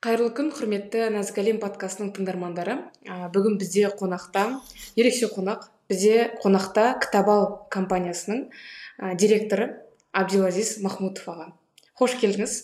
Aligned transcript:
қайырлы 0.00 0.30
күн 0.32 0.46
құрметті 0.56 1.10
нәзік 1.12 1.38
әлем 1.42 1.58
подкастының 1.60 2.14
тыңдармандары. 2.16 2.78
Бүгін 3.34 3.58
бізде 3.60 3.90
қонақта 3.92 4.46
ерекше 4.96 5.28
қонақ 5.28 5.66
бізде 5.92 6.30
қонақта 6.40 6.94
кітабал 7.02 7.66
компаниясының 7.68 8.46
директоры 9.20 9.66
абдилазиз 10.16 10.78
махмутов 10.80 11.28
аға. 11.34 11.48
Қош 12.00 12.14
келдіңіз. 12.22 12.54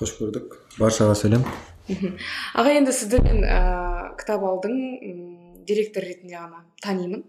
Қош 0.00 0.14
көрдік. 0.16 0.56
Баршаға 0.80 1.18
сәлем. 1.20 1.44
Аға 2.56 2.72
енді 2.72 2.96
сізді 2.96 3.20
мен 3.26 3.44
ә, 3.44 3.60
кітабалдың 4.16 4.80
директор 5.68 6.08
ретінде 6.08 6.40
ғана 6.40 6.64
танимын. 6.80 7.26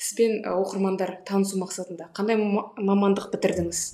Сізбен 0.00 0.40
оқырмандар 0.54 1.18
танысу 1.28 1.60
мақсатында 1.60 2.08
қандай 2.16 2.40
мамандық 2.40 3.28
бітірдіңіз? 3.36 3.84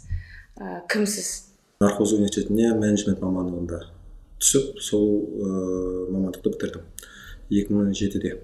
Ә, 0.62 0.80
кімсіз? 0.86 1.34
Нархоз 1.82 2.14
университетіне 2.14 2.70
менеджмент 2.78 3.18
мамандығында 3.20 3.82
түсіп 4.40 4.80
сол 4.82 5.08
ә, 5.40 5.54
мамандықты 6.12 6.52
бітірдім. 6.52 6.84
2007-де 7.50 8.36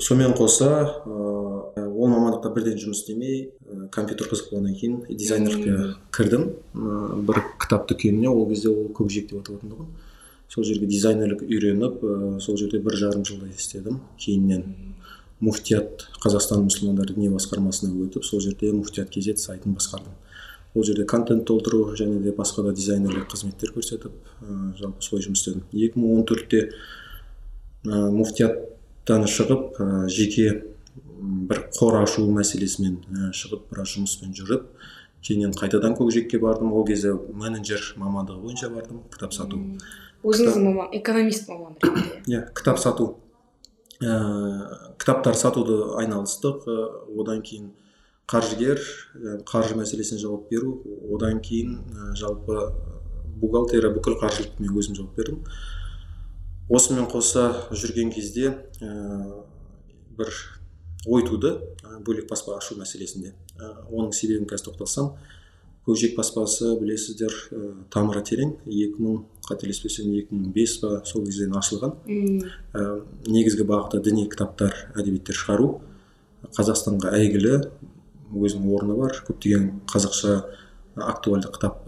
сонымен 0.00 0.34
қоса 0.36 0.68
ә, 1.06 1.86
ол 1.86 2.10
мамандықта 2.12 2.52
бірден 2.54 2.76
жұмыс 2.80 3.02
істемей 3.02 3.50
ә, 3.64 3.88
компьютер 3.94 4.28
қызық 4.30 4.52
болғаннан 4.52 4.76
кейін 4.76 5.00
дизайнерлікке 5.08 5.94
кірдім. 6.14 6.44
Ә, 6.74 7.22
бір 7.24 7.42
кітап 7.60 7.88
дүкеніне 7.88 8.28
ол 8.28 8.46
кезде 8.50 8.68
ол 8.72 8.90
көкжиек 8.94 9.30
деп 9.32 9.40
аталатын 9.42 9.72
тұғын 9.72 9.90
сол 10.48 10.64
жерге 10.64 10.86
дизайнерлік 10.88 11.42
үйреніп 11.44 12.04
ә, 12.04 12.40
сол 12.40 12.56
жерде 12.60 12.80
бір 12.84 12.96
жарым 13.00 13.24
жылдай 13.28 13.52
істедім. 13.56 14.00
Кейіннен 14.20 14.64
муфтият 15.40 16.08
қазақстан 16.22 16.64
мұсылмандар 16.66 17.12
діни 17.12 17.30
басқармасына 17.32 17.92
өтіп 18.06 18.24
сол 18.26 18.40
жерде 18.44 18.72
муфтият 18.72 19.12
kz 19.14 19.38
сайтын 19.40 19.76
басқардым. 19.78 20.12
Ол 20.78 20.84
жерде 20.86 21.04
контент 21.04 21.44
толтыру 21.46 21.94
және 21.98 22.22
де 22.22 22.30
басқа 22.32 22.62
да 22.62 22.72
дизайнерлік 22.72 23.26
қызметтер 23.32 23.72
көрсетіп 23.74 24.12
ә, 24.14 24.76
жалпы 24.78 25.02
солай 25.02 25.24
жұмыс 25.26 25.42
істедім. 25.42 25.64
2014-те 25.74 26.60
ә, 27.84 28.10
муфтияттан 28.14 29.26
шығып 29.26 29.80
ә, 29.82 30.08
жеке 30.08 30.62
бір 31.18 31.64
қор 31.74 31.98
ашу 32.02 32.28
мәселесімен 32.30 33.00
ә, 33.10 33.30
шығып 33.34 33.66
біраз 33.72 33.96
жұмыспен 33.96 34.36
жүріп 34.38 34.68
кейіннен 35.26 35.56
қайтадан 35.58 35.96
көкжиекке 35.98 36.38
бардым. 36.38 36.72
Ол 36.72 36.86
кезде 36.86 37.14
менеджер 37.14 37.82
мамандығы 37.98 38.44
бойынша 38.44 38.70
бардым 38.70 39.02
кітап 39.10 39.34
сату. 39.34 39.58
Өзіңіз 40.22 40.60
маман 40.62 40.94
экономист 40.94 41.50
маман 41.50 41.74
ретінде? 41.82 42.22
Иә 42.30 42.44
кітап 42.54 42.78
сату. 42.78 43.16
Ә, 43.98 44.94
кітаптар 45.00 45.34
сатуды 45.34 45.82
айналыстық 45.98 46.68
одан 47.18 47.42
кейін 47.42 47.72
қаржыгер 48.28 48.80
қаржы 49.48 49.78
мәселесіне 49.78 50.20
жауап 50.20 50.50
беру. 50.50 50.82
Одан 51.14 51.40
кейін 51.40 51.78
жалпы 52.18 52.72
бухгалтерия 53.40 53.90
бүкіл 53.94 54.18
қаржылықты 54.20 54.62
мен 54.62 54.76
өзім 54.76 54.98
жауап 54.98 55.16
бердім. 55.16 55.42
Осымен 56.68 57.08
қоса 57.08 57.48
жүрген 57.72 58.12
кезде 58.12 58.50
ә, 58.84 58.90
бір 60.18 60.32
ой 61.06 61.24
туды 61.24 61.54
бөлек 62.04 62.28
баспа 62.28 62.58
ашу 62.58 62.76
мәселесінде. 62.76 63.32
Ә, 63.56 63.72
оның 63.88 64.12
себебін 64.12 64.48
қазір 64.50 64.68
тоқталсам 64.68 65.14
көкжиек 65.88 66.18
баспасы 66.18 66.74
білесіздер 66.76 67.32
ә, 67.32 67.62
тамыры 67.94 68.20
терең. 68.20 68.58
2000 68.66 69.22
қателеспесем 69.48 70.12
2005 70.12 70.80
па 70.82 70.90
сол 71.08 71.24
кезден 71.24 71.56
ашылған. 71.56 71.96
Ә, 72.04 72.84
негізгі 73.24 73.64
бағыты 73.64 74.02
діни 74.04 74.28
кітаптар 74.28 74.76
әдебиеттер 74.92 75.40
шығару. 75.40 75.78
Қазақстанға 76.54 77.16
әйгілі 77.16 77.54
өзінің 78.34 78.72
орны 78.76 78.96
бар. 78.98 79.18
Көптеген 79.28 79.70
қазақша 79.88 80.40
актуальды 80.98 81.46
кітап 81.54 81.84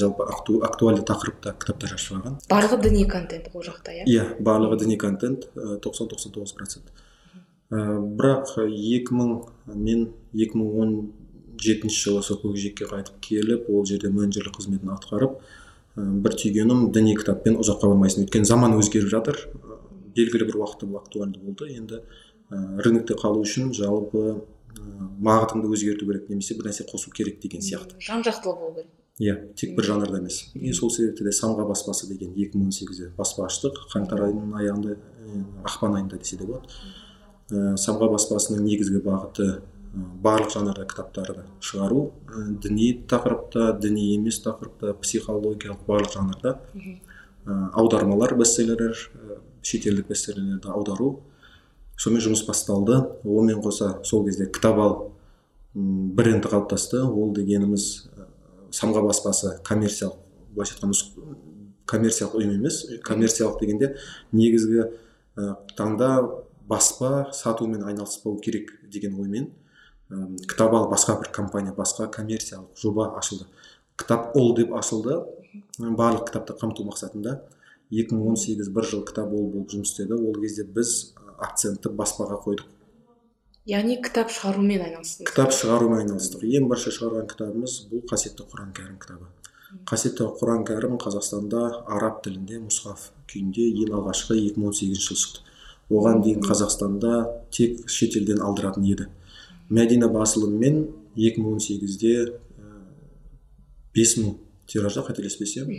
жалпы 0.00 0.24
актуальды 0.30 1.02
тақырыпта 1.04 1.52
кітаптар 1.60 1.90
жазып 1.92 2.06
шығарған 2.06 2.38
барлығы 2.48 2.78
діни 2.86 3.02
контент 3.10 3.50
ол 3.52 3.60
жақта 3.66 3.92
иә? 3.92 4.06
Иә 4.08 4.24
барлығы 4.40 4.78
діни 4.80 4.96
контент 4.96 5.44
тоқсан 5.84 6.08
тоқсан 6.08 6.32
тоғыз 6.32 6.54
процент. 6.56 6.88
Бірақ 7.68 8.54
екі 8.64 9.12
мың 9.12 9.34
мен 9.74 10.08
екі 10.32 10.56
мың 10.56 10.80
он 10.80 10.96
жетінші 11.60 12.00
жылы 12.00 12.22
сол 12.24 12.40
көкжиекке 12.40 12.88
қайтып 12.88 13.20
келіп 13.28 13.68
ол 13.68 13.84
жерде 13.84 14.08
менеджерлік 14.08 14.56
қызметін 14.56 14.94
атқарып 14.96 15.36
бір 15.96 16.36
түйгенім 16.40 16.90
діни 16.96 17.12
кітаппен 17.16 17.60
ұзаққа 17.60 17.92
бармайсың. 17.92 18.24
Өйткені 18.24 18.48
заман 18.48 18.76
өзгеріп 18.80 19.12
жатыр. 19.12 19.36
Белгілі 20.16 20.48
бір 20.48 20.62
уақытта 20.62 20.88
бұл 20.88 21.00
актуальды 21.02 21.40
болды. 21.44 21.68
Енді 21.76 22.00
рынокте 22.50 23.16
қалу 23.20 23.44
үшін 23.44 23.72
жалпы 23.76 24.38
бағытыңды 24.76 25.70
өзгерту 25.72 26.06
керек 26.08 26.28
немесе 26.30 26.56
бір 26.58 26.70
нәрсе 26.70 26.86
қосу 26.88 27.12
керек 27.14 27.40
деген 27.42 27.64
сияқты. 27.64 27.98
Жан 28.00 28.24
жақтылы 28.26 28.58
болу 28.60 28.74
керек. 28.74 28.92
Иә 29.18 29.36
тек 29.56 29.76
бір 29.76 29.88
жанрда 29.92 30.18
емес. 30.18 30.50
И 30.54 30.72
сол 30.72 30.90
себепті 30.90 31.24
де 31.24 31.32
самға 31.32 31.64
баспасы 31.68 32.08
деген 32.10 32.34
2018-де 32.36 33.12
баспа 33.16 33.46
аштық. 33.46 33.86
Қаңтар 33.94 34.26
айының 34.28 34.52
аяғында 34.60 34.96
ақпан 35.64 35.96
айында 35.96 36.20
десе 36.20 36.36
де 36.36 36.44
болады. 36.44 36.68
Ә, 37.48 37.76
самға 37.80 38.10
баспасының 38.12 38.64
негізгі 38.66 39.00
бағыты 39.06 39.48
барлық 39.96 40.50
жанрда 40.52 40.84
кітаптарды 40.90 41.44
шығару 41.64 42.00
ә, 42.26 42.42
діни 42.62 42.88
тақырыпта 43.08 43.70
діни 43.80 44.10
емес 44.16 44.40
тақырыпта 44.44 44.92
психологиялық 45.00 45.86
барлық 45.86 46.12
жанрда 46.12 46.56
ә, 46.74 47.70
аудармалар 47.72 48.34
бестселлерлер 48.36 48.98
шетелдік 49.62 50.10
бестселлерлерді 50.10 50.72
аудару 50.74 51.12
сонымен 51.96 52.24
жұмыс 52.28 52.44
басталды. 52.46 53.00
Онымен 53.24 53.62
қоса 53.64 54.04
сол 54.04 54.24
кезде 54.26 54.46
кітап 54.46 54.78
ал 54.78 54.96
бренді 55.74 56.48
қалыптасты. 56.52 57.02
Ол 57.02 57.32
дегеніміз 57.34 58.08
самға 58.74 59.04
баспасы 59.08 59.56
коммерциялық 59.66 60.18
былайша 60.54 60.76
айтқанда 60.76 61.36
коммерциялық 61.86 62.38
ұйым 62.40 62.56
емес. 62.58 62.84
Коммерциялық 63.04 63.60
дегенде 63.60 63.94
негізгі 64.32 64.90
таңда 65.76 66.10
баспа 66.68 67.28
сатумен 67.32 67.84
айналыспау 67.86 68.40
керек 68.42 68.72
деген 68.90 69.18
оймен 69.20 69.50
ә, 70.10 70.36
кітап 70.48 70.74
ал 70.74 70.88
басқа 70.90 71.18
бір 71.20 71.30
компания 71.32 71.74
басқа 71.76 72.08
коммерциялық 72.10 72.74
жоба 72.80 73.12
ашылды. 73.18 73.46
Кітап 73.96 74.36
ол 74.36 74.54
деп 74.56 74.72
ашылды. 74.74 75.22
Барлық 75.78 76.26
кітапты 76.28 76.56
қамту 76.58 76.84
мақсатында 76.88 77.40
2018 77.90 78.72
бір 78.74 78.84
жыл 78.84 79.04
кітап 79.06 79.32
ол 79.32 79.46
болып 79.52 79.72
жұмыс 79.72 79.92
істеді. 79.92 80.18
Ол 80.18 80.34
кезде 80.40 80.64
біз 80.64 81.14
акцентті 81.42 81.92
баспаға 81.96 82.38
қойдық. 82.44 82.68
Яғни 83.66 83.96
кітап 83.98 84.30
шығарумен 84.30 84.84
айналыстыңыз 84.84 85.26
кітап 85.26 85.50
шығарумен 85.56 86.04
айналыстық. 86.04 86.44
Ең 86.46 86.68
бірінші 86.70 86.92
шығарған 86.96 87.26
кітабымыз 87.32 87.74
бұл 87.90 88.04
қасиетті 88.12 88.46
құран 88.52 88.70
кәрім 88.76 89.00
кітабы. 89.02 89.26
Қасиетті 89.90 90.28
құран 90.38 90.62
кәрім 90.68 90.94
қазақстанда 91.02 91.62
араб 91.90 92.22
тілінде 92.22 92.60
мұсхаф 92.62 93.10
күйінде 93.26 93.66
ең 93.82 93.96
алғашқы 93.98 94.38
2018 94.38 95.02
жылы 95.02 95.18
шықты. 95.18 95.42
Оған 95.90 96.22
дейін 96.22 96.46
қазақстанда 96.46 97.12
тек 97.50 97.82
шетелден 97.90 98.40
алдыратын 98.46 98.86
еді. 98.86 99.08
Мәдина 99.66 100.06
басылымымен 100.14 100.84
2018-де 101.18 102.38
бес 103.94 104.16
мың 104.20 104.36
тиражда 104.70 105.02
қателеспесем 105.06 105.70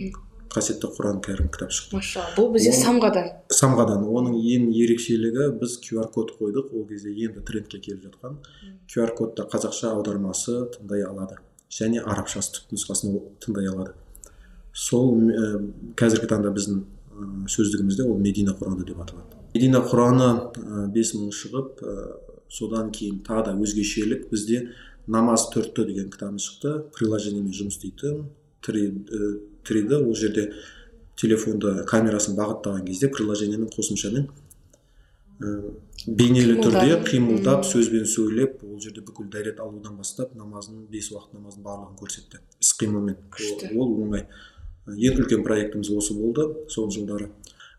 қасиетті 0.57 0.89
құран 0.95 1.19
кәрім 1.21 1.49
кітап 1.53 1.71
шықты. 1.75 1.97
Машалла 1.99 2.33
бұл 2.37 2.49
бізде 2.55 2.73
самғадан. 2.73 3.29
самғадан. 3.53 4.03
Оның 4.09 4.37
ең 4.41 4.67
ерекшелігі 4.73 5.51
біз 5.61 5.77
qr 5.83 6.09
код 6.13 6.33
қойдық. 6.39 6.73
Ол 6.73 6.87
кезде 6.89 7.13
енді 7.13 7.43
трендке 7.45 7.79
келіп 7.79 8.07
жатқан. 8.07 8.39
Qr 8.89 9.13
кодта 9.15 9.45
қазақша 9.51 9.93
аудармасы 9.93 10.67
тыңдай 10.73 11.05
алады. 11.05 11.37
Және 11.69 12.01
арабшасы 12.01 12.63
нұсқасын 12.71 13.19
тыңдай 13.43 13.69
алады. 13.69 13.93
Сол 14.73 15.13
ә, 15.29 15.61
қазіргі 15.99 16.29
таңда 16.31 16.53
біздің 16.55 16.81
ә, 16.81 17.47
сөздігімізде 17.49 18.07
ол 18.07 18.17
медина 18.17 18.55
құраны 18.57 18.85
деп 18.87 19.01
аталады. 19.03 19.37
Медина 19.53 19.81
құраны 19.81 20.89
бес 20.93 21.13
мың 21.17 21.31
шығып 21.33 21.81
ә, 21.81 21.95
содан 22.49 22.91
кейін 22.91 23.21
тағы 23.27 23.49
да 23.49 23.55
өзгешелік 23.57 24.29
бізде 24.31 24.69
намаз 25.07 25.49
төртті 25.53 25.85
деген 25.89 26.09
кітабымыз 26.13 26.45
шықты. 26.45 26.75
Приложениемен 26.95 27.53
жұмыс 27.53 27.77
істейтін 27.77 28.27
тіреді 29.67 30.01
ол 30.01 30.15
жерде 30.15 30.49
телефонды 31.17 31.83
камерасын 31.89 32.37
бағыттаған 32.37 32.85
кезде 32.87 33.09
приложениенің 33.13 33.71
қосымшамен 33.73 34.27
ә, 35.41 35.53
бейнелі 36.07 36.57
түрде 36.61 36.99
қимылдап 37.07 37.65
сөзбен 37.67 38.05
сөйлеп 38.09 38.61
ол 38.65 38.79
жерде 38.81 39.03
бүкіл 39.05 39.29
дәрет 39.33 39.59
алудан 39.63 39.97
бастап 39.97 40.35
намазын 40.37 40.85
бес 40.91 41.11
уақыт 41.13 41.35
намазын 41.37 41.65
барлығын 41.65 41.97
көрсетті 41.99 42.41
іс 42.61 42.73
қимылмен. 42.79 43.17
ол, 43.73 43.83
ол 43.83 43.93
оңай. 44.05 44.27
Ең 44.87 45.21
үлкен 45.21 45.43
проектіміз 45.43 45.91
осы 45.91 46.15
болды 46.15 46.47
сол 46.71 46.89
жылдары. 46.93 47.31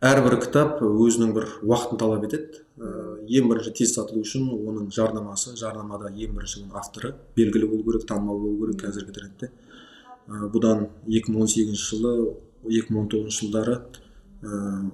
Әрбір 0.05 0.37
кітап 0.45 0.83
өзінің 0.85 1.33
бір 1.35 1.47
уақытын 1.67 1.99
талап 1.99 2.27
етеді. 2.29 2.61
Ә, 2.79 2.91
ең 3.27 3.49
бірінші 3.51 3.73
тез 3.81 3.95
сатылу 3.97 4.23
үшін 4.23 4.51
оның 4.55 4.93
жарнамасы 4.95 5.57
жарнамада 5.59 6.13
ең 6.13 6.37
бірінші 6.37 6.69
авторы 6.79 7.15
белгілі 7.35 7.71
болу 7.73 7.87
керек 7.89 8.07
танымал 8.07 8.39
болу 8.39 8.61
керек 8.67 8.85
қазіргі 8.85 9.17
трендте. 9.17 9.51
Бұдан 10.29 10.89
2018 11.09 11.73
жылы 11.73 12.35
2019 12.69 13.33
жылдары 13.33 13.79
ә, 14.43 14.91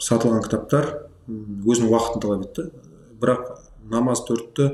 сатылған 0.00 0.42
кітаптар 0.46 0.88
өзінің 1.28 1.92
уақытын 1.92 2.24
талап 2.24 2.46
етті. 2.46 2.70
Бірақ 3.20 3.52
намаз 3.92 4.24
төртті 4.28 4.70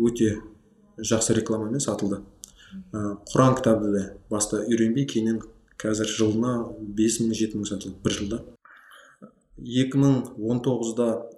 өте 0.00 0.38
жақсы 0.96 1.36
рекламамен 1.36 1.82
сатылды 1.82 2.22
ә, 2.92 3.18
құран 3.28 3.58
кітабы 3.60 3.92
да 3.92 4.04
баста 4.32 4.62
үйренбей 4.64 5.06
кейіннен 5.12 5.42
қазір 5.80 6.08
жылына 6.08 6.56
бес 6.96 7.20
мың 7.20 7.36
жеті 7.36 7.60
мың 7.60 7.68
сатылады 7.68 8.00
бір 8.02 8.18
жылда. 8.18 8.42
екі 9.60 9.98
мың 9.98 10.14
он 10.40 10.60
тоғызда 10.64 11.28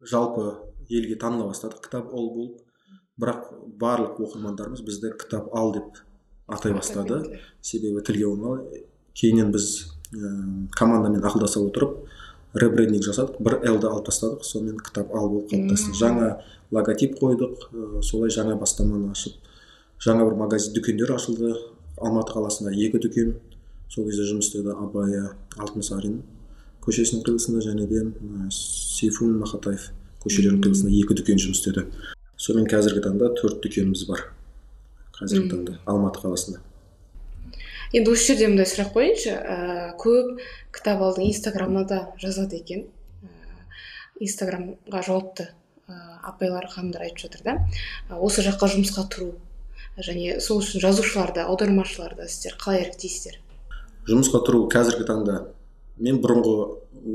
жалпы 0.00 0.54
елге 0.88 1.16
таныла 1.16 1.50
бастадық 1.50 1.82
кітап 1.84 2.12
ол 2.14 2.30
болып. 2.34 2.62
Бірақ 3.18 3.50
барлық 3.80 4.20
оқырмандарымыз 4.20 4.82
бізді 4.84 5.16
кітап 5.18 5.48
ал 5.56 5.72
деп 5.72 6.04
атай 6.46 6.72
бастады. 6.72 7.40
себебі 7.62 8.02
тілге 8.02 8.26
оңай 8.26 8.84
кейіннен 9.14 9.52
біз 9.52 9.88
ә, 10.12 10.68
командамен 10.76 11.24
ақылдаса 11.24 11.60
отырып 11.60 12.06
ребрендинг 12.54 13.04
жасадық. 13.04 13.40
Бір 13.40 13.58
лды 13.76 13.88
алып 13.88 14.06
тастадық. 14.06 14.44
Сонымен 14.44 14.78
кітап 14.78 15.14
ал 15.14 15.28
болып 15.28 15.50
қалыптасты. 15.50 15.92
Жаңа 15.96 16.38
логотип 16.70 17.18
қойдық. 17.20 17.68
Ә, 17.72 18.02
солай 18.02 18.30
жаңа 18.30 18.56
бастаманы 18.60 19.10
ашып 19.10 19.34
жаңа 20.00 20.24
бір 20.28 20.36
магазин 20.36 20.74
дүкендер 20.74 21.12
ашылды. 21.16 21.54
Алматы 21.96 22.34
қаласында 22.36 22.74
екі 22.76 23.00
дүкен. 23.00 23.36
Сол 23.88 24.04
кезде 24.08 24.26
жұмыс 24.28 24.50
істеді 24.50 24.74
абая 24.76 25.30
алтынсарин 25.56 26.20
көшесінің 26.84 27.22
қиылысында 27.26 27.62
және 27.64 27.86
де 27.90 28.02
сейфуллин 28.52 29.40
мақатаев 29.40 29.88
көшелерінің 30.24 30.62
қиылысында 30.64 30.92
екі 31.00 31.16
дүкен 31.18 31.40
жұмыс 31.40 31.62
істеді. 31.62 31.86
Сонымен 32.36 32.68
қазіргі 32.70 33.02
таңда 33.06 33.30
төрт 33.38 33.62
дүкеніміз 33.64 34.04
бар. 34.10 34.26
Қазіргі 35.18 35.50
таңда 35.52 35.76
алматы 35.88 36.22
қаласында. 36.24 36.60
Енді 37.94 38.12
осы 38.12 38.32
жерде 38.32 38.50
мындай 38.50 38.68
сұрақ 38.68 38.92
қояйыншы 38.96 39.32
ә, 39.32 39.56
көп 40.00 40.42
кітап 40.74 41.04
алдың 41.06 41.30
инстаграмына 41.30 41.86
да 41.88 42.00
жазады 42.20 42.60
екен. 42.60 42.84
Ә, 43.22 43.30
инстаграмға 44.20 45.02
жауапты 45.06 45.48
ә, 45.86 45.96
апайлар 46.32 46.68
ханымдар 46.72 47.06
айтып 47.06 47.26
жатыр 47.26 47.46
да. 47.46 47.56
Осы 48.10 48.44
жаққа 48.46 48.72
жұмысқа 48.74 49.06
тұру 49.12 49.32
және 49.96 50.40
сол 50.44 50.60
үшін 50.60 50.82
жазушыларды 50.82 51.40
аудармашыларды 51.46 52.28
сіздер 52.28 52.58
қалай 52.60 52.82
іріктейсіздер 52.84 53.38
жұмысқа 54.06 54.42
тұру 54.46 54.66
қазіргі 54.70 55.06
таңда 55.08 55.36
мен 55.98 56.20
бұрынғы 56.22 56.52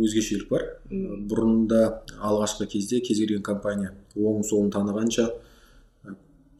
өзгешелік 0.02 0.50
бар. 0.50 0.66
Бұрында 0.90 2.02
алғашқы 2.20 2.68
кезде 2.72 3.00
кез 3.06 3.22
келген 3.22 3.44
компания 3.46 3.94
оң 4.16 4.44
солын 4.48 4.72
танығанша 4.74 5.30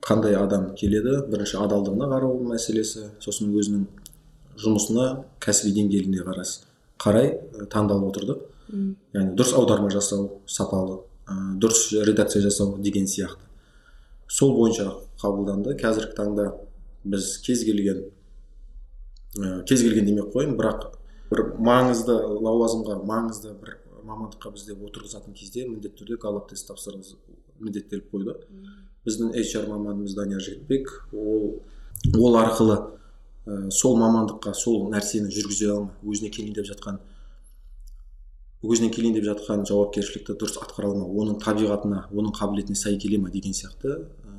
қандай 0.02 0.36
адам 0.36 0.72
келеді 0.76 1.22
бірінші 1.32 1.60
адалдығына 1.66 2.10
қарау 2.14 2.40
мәселесі 2.50 3.10
сосын 3.24 3.54
өзінің 3.54 3.86
жұмысына 4.62 5.08
кәсіби 5.44 5.76
деңгейіне 5.78 6.26
қарас 6.26 6.62
қарай 7.02 7.36
таңдалып 7.74 8.10
отырды 8.12 8.38
яғни 8.72 9.36
дұрыс 9.36 9.54
аударма 9.58 9.90
жасау 9.92 10.42
сапалы 10.48 11.02
ә, 11.28 11.36
дұрыс 11.60 11.92
редакция 12.06 12.42
жасау 12.42 12.78
деген 12.80 13.08
сияқты. 13.08 13.44
Сол 14.28 14.56
бойынша 14.56 14.88
қабылданды. 15.22 15.76
Қазіргі 15.80 16.16
таңда 16.16 16.48
біз 17.04 17.38
кез 17.46 17.66
келген 17.68 18.06
ә, 19.38 19.64
кез 19.68 19.84
келген 19.84 20.08
демек 20.08 20.32
қояйын 20.34 20.56
бірақ 20.60 20.88
бір 21.32 21.44
маңызды 21.60 22.16
лауазымға 22.16 23.02
маңызды 23.08 23.54
бір 23.60 23.78
мамандыққа 24.08 24.54
бізде 24.56 24.76
отырғызатын 24.76 25.36
кезде 25.36 25.68
міндетті 25.68 26.04
түрде 26.04 26.20
галлап 26.22 26.50
тест 26.50 26.68
тапсыруымыз 26.72 27.16
міндеттеліп 27.60 28.10
қойды. 28.12 28.38
Біздің 29.06 29.34
HR 29.34 29.68
маманымыз 29.72 30.16
данияр 30.18 30.42
жігітбек 30.46 30.92
ол 31.14 31.62
ол 32.18 32.38
арқылы 32.38 32.78
ә, 33.46 33.72
сол 33.74 33.98
мамандыққа 33.98 34.54
сол 34.54 34.90
нәрсені 34.94 35.32
жүргізе 35.34 35.72
алма 35.74 35.96
өзіне 36.06 36.30
келейін 36.34 36.58
деп 36.60 36.70
жатқан 36.70 37.00
өзіне 38.62 38.92
келейін 38.94 39.18
деп 39.18 39.26
жатқан 39.32 39.66
жауапкершілікті 39.66 40.38
дұрыс 40.38 40.60
атқара 40.62 40.92
алма 40.92 41.08
оның 41.10 41.40
табиғатына 41.42 42.06
оның 42.14 42.36
қабілетіне 42.38 42.78
сай 42.78 43.00
келе 43.02 43.18
ма 43.18 43.34
деген 43.34 43.58
сияқты 43.58 43.98
ә, 43.98 44.36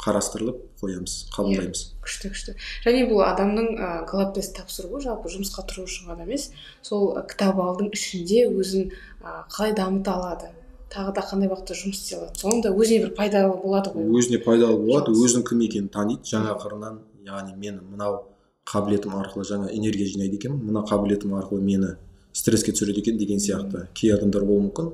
қарастырылып 0.00 0.62
қоямыз 0.80 1.16
қабылдаймыз. 1.36 1.82
Иә, 1.84 2.00
күшті 2.04 2.30
күшті. 2.32 2.54
Және 2.84 3.06
бұл 3.10 3.22
адамның 3.26 3.68
ә, 3.76 3.90
галап 4.08 4.34
тест 4.36 4.56
тапсыруы 4.56 5.00
жалпы 5.04 5.32
жұмысқа 5.32 5.64
тұру 5.68 5.84
үшін 5.88 6.12
ғана 6.12 6.24
емес 6.24 6.50
сол 6.84 7.12
кітап 7.28 7.60
алдың 7.60 7.92
ішінде 7.96 8.46
өзін 8.48 8.90
ә, 9.20 9.44
қалай 9.52 9.76
дамыта 9.76 10.16
алады? 10.16 10.52
Тағы 10.92 11.12
да 11.16 11.24
қандай 11.26 11.50
уақытта 11.50 11.74
жұмыс 11.76 12.00
істей 12.00 12.18
алады? 12.18 12.38
Соның 12.40 12.62
да 12.62 12.72
өзіне 12.72 13.06
бір 13.06 13.12
пайдалы 13.16 13.56
болады 13.62 13.92
ғой. 13.94 14.06
Өзіне 14.20 14.40
пайдалы 14.44 14.78
болады 14.80 15.12
өзінің 15.12 15.44
кім 15.48 15.62
екенін 15.66 15.88
таниды. 15.92 16.22
Жаңа 16.30 16.54
қырынан 16.62 17.00
яғни 17.26 17.56
мен 17.58 17.80
мынау 17.90 18.22
қабілетім 18.66 19.14
арқылы 19.18 19.46
жаңа 19.46 19.70
энергия 19.74 20.06
жинайды 20.10 20.38
екенмін 20.40 20.64
мына 20.70 20.84
қабілетім 20.86 21.34
арқылы 21.38 21.62
мені 21.62 21.94
стресске 22.34 22.72
түсіреді 22.74 23.02
екен 23.02 23.18
деген 23.18 23.38
сияқты 23.42 23.86
кей 23.94 24.14
адамдар 24.14 24.44
болуы 24.44 24.68
мүмкін. 24.68 24.92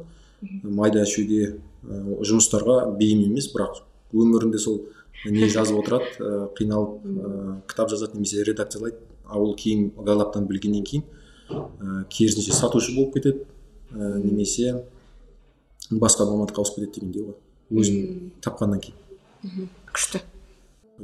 Майда 0.63 1.05
шүйде 1.09 1.57
жұмыстарға 1.83 2.93
бейім 2.99 3.25
емес 3.31 3.49
бірақ 3.53 3.83
өмірінде 4.13 4.59
сол 4.61 4.83
не 5.25 5.49
жазып 5.49 5.79
отырады 5.81 6.51
қиналып 6.59 7.05
ә, 7.07 7.57
кітап 7.71 7.91
жазады 7.91 8.19
немесе 8.19 8.45
редакциялайды. 8.45 8.97
Ал 9.25 9.47
ол 9.47 9.55
кейін 9.57 9.93
галаптан 9.97 10.47
білгеннен 10.47 10.85
кейін 10.85 11.05
ә, 11.49 12.05
керісінше 12.11 12.53
сатушы 12.53 12.95
болып 12.97 13.15
кетеді 13.15 13.45
ә, 13.93 14.19
немесе 14.19 14.83
басқа 16.01 16.27
мамандыққа 16.29 16.63
ауысып 16.63 16.79
кетеді 16.81 17.01
дегендей 17.01 17.27
ғой. 17.27 17.37
Өзін 17.73 18.31
тапқаннан 18.45 18.81
кейін. 18.85 19.69
Күшті. 19.93 20.23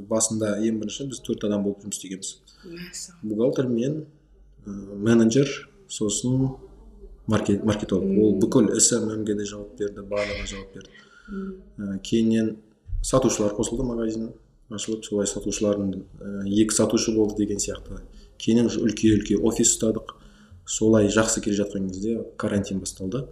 Басында 0.09 0.57
ең 0.63 0.79
бірінші 0.81 1.09
біз 1.11 1.21
төрт 1.27 1.45
адам 1.49 1.65
болып 1.67 1.83
жұмыс 1.85 1.99
істегенбіз. 1.99 2.35
Бухгалтер 3.23 3.69
мен 3.69 4.05
менеджер 4.67 5.49
сосын 5.89 6.57
маркет, 7.27 7.65
маркетолог. 7.65 8.09
Ол 8.19 8.37
бүкіл 8.41 8.73
сммге 8.81 9.35
де 9.37 9.47
жауап 9.49 9.77
берді 9.79 10.05
барлығына 10.09 10.47
жауап 10.49 10.75
берді. 10.75 10.91
Ә, 11.79 11.99
кейіннен 12.03 12.57
сатушылар 13.05 13.53
қосылды 13.57 13.85
магазин 13.85 14.31
ашылып 14.73 15.05
солай 15.05 15.29
сатушылардың 15.29 15.93
ә, 15.95 16.47
екі 16.49 16.75
сатушы 16.77 17.15
болды 17.17 17.37
деген 17.43 17.61
сияқты. 17.61 18.01
Кейіннен 18.39 18.71
уже 18.71 18.81
үлкен 18.81 19.19
үлкен 19.19 19.45
офис 19.45 19.75
ұстадық. 19.77 20.17
Солай 20.69 21.09
жақсы 21.13 21.43
келе 21.45 21.57
жатқан 21.61 21.89
кезде 21.89 22.23
карантин 22.37 22.81
басталды. 22.81 23.27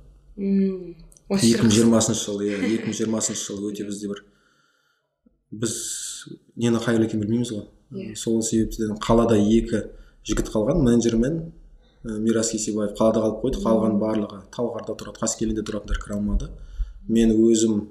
Екі 1.35 1.65
мың 1.65 1.73
жиырмасыншы 1.75 2.25
жыл 2.29 2.43
иә 2.47 2.59
екі 2.63 2.91
мың 2.91 2.97
жиырмасыншы 3.01 3.47
жыл 3.49 3.69
өте 3.71 3.87
бізде 3.89 4.11
бір 4.13 4.23
біз 5.51 5.75
нені 6.57 6.79
қайырлы 6.83 7.07
екенін 7.09 7.25
білмейміз 7.25 7.53
ғой. 7.53 7.67
Yeah. 7.91 8.13
Иә. 8.13 8.17
сол 8.19 8.43
себептен 8.43 8.97
қалада 9.03 9.37
екі 9.39 9.83
жігіт 10.27 10.51
қалған 10.51 10.83
менеджер 10.83 11.17
мен 11.17 11.53
мирас 12.03 12.51
кесебаев. 12.51 12.95
Қалада 12.99 13.23
қалып 13.25 13.43
қойды 13.43 13.63
қалған 13.63 13.99
барлығы. 14.01 14.41
Талғарда 14.55 14.97
тұрады 14.99 15.23
қаскелеңде 15.23 15.63
тұратындар 15.67 16.01
кіре 16.03 16.17
алмады. 16.19 16.51
Мен 17.09 17.35
өзім 17.35 17.83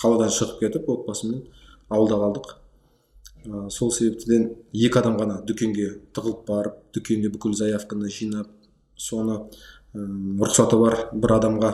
қаладан 0.00 0.30
шығып 0.34 0.64
кетіп 0.64 0.88
отбасыммен 0.90 1.44
ауылда 1.90 2.18
қалдық. 2.22 2.50
Ә, 3.46 3.70
сол 3.70 3.90
себептен 3.94 4.50
екі 4.74 4.98
адам 5.00 5.16
ғана 5.16 5.38
дүкенге 5.46 5.86
тығылып 6.12 6.42
барып 6.48 6.74
дүкенде 6.94 7.30
бүкіл 7.32 7.54
заявканы 7.56 8.10
жинап 8.12 8.50
соны 9.00 9.38
ә, 9.94 10.02
рұқсаты 10.42 10.76
бар 10.76 10.98
бір 11.14 11.36
адамға 11.38 11.70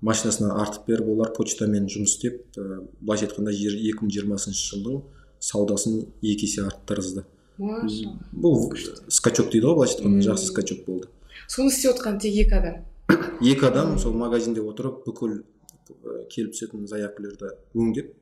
машинасына 0.00 0.54
артып 0.62 0.86
беріп 0.86 1.08
олар 1.14 1.32
почтамен 1.36 1.88
жұмыс 1.90 2.14
істеп 2.14 2.40
ә, 2.56 2.82
былайша 3.00 3.26
айтқанда 3.26 3.52
екі 3.52 3.98
мың 4.04 4.12
жиырмасыншы 4.14 4.68
жылдың 4.72 5.02
саудасын 5.42 6.04
екі 6.22 6.46
есе 6.46 6.64
арттырғызды. 6.68 7.24
Бұл 7.58 8.68
скачок 9.10 9.50
дейді 9.50 9.66
ғой 9.66 9.80
былайша 9.80 9.98
айтқанда 9.98 10.26
жақсы 10.28 10.50
скачок 10.52 10.84
болды. 10.86 11.10
Соны 11.48 11.72
істеп 11.72 11.96
отқан 11.96 12.20
тек 12.22 12.36
екі 12.44 12.58
адам? 12.60 12.80
Екі 13.42 13.66
адам 13.66 13.98
сол 13.98 14.14
магазинде 14.14 14.62
отырып 14.62 15.02
бүкіл 15.06 15.40
келіп 16.30 16.54
түсетін 16.54 16.86
заявкалерді 16.86 17.54
өңдеп 17.74 18.12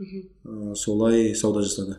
ә, 0.00 0.74
солай 0.76 1.34
сауда 1.34 1.64
жасады. 1.66 1.98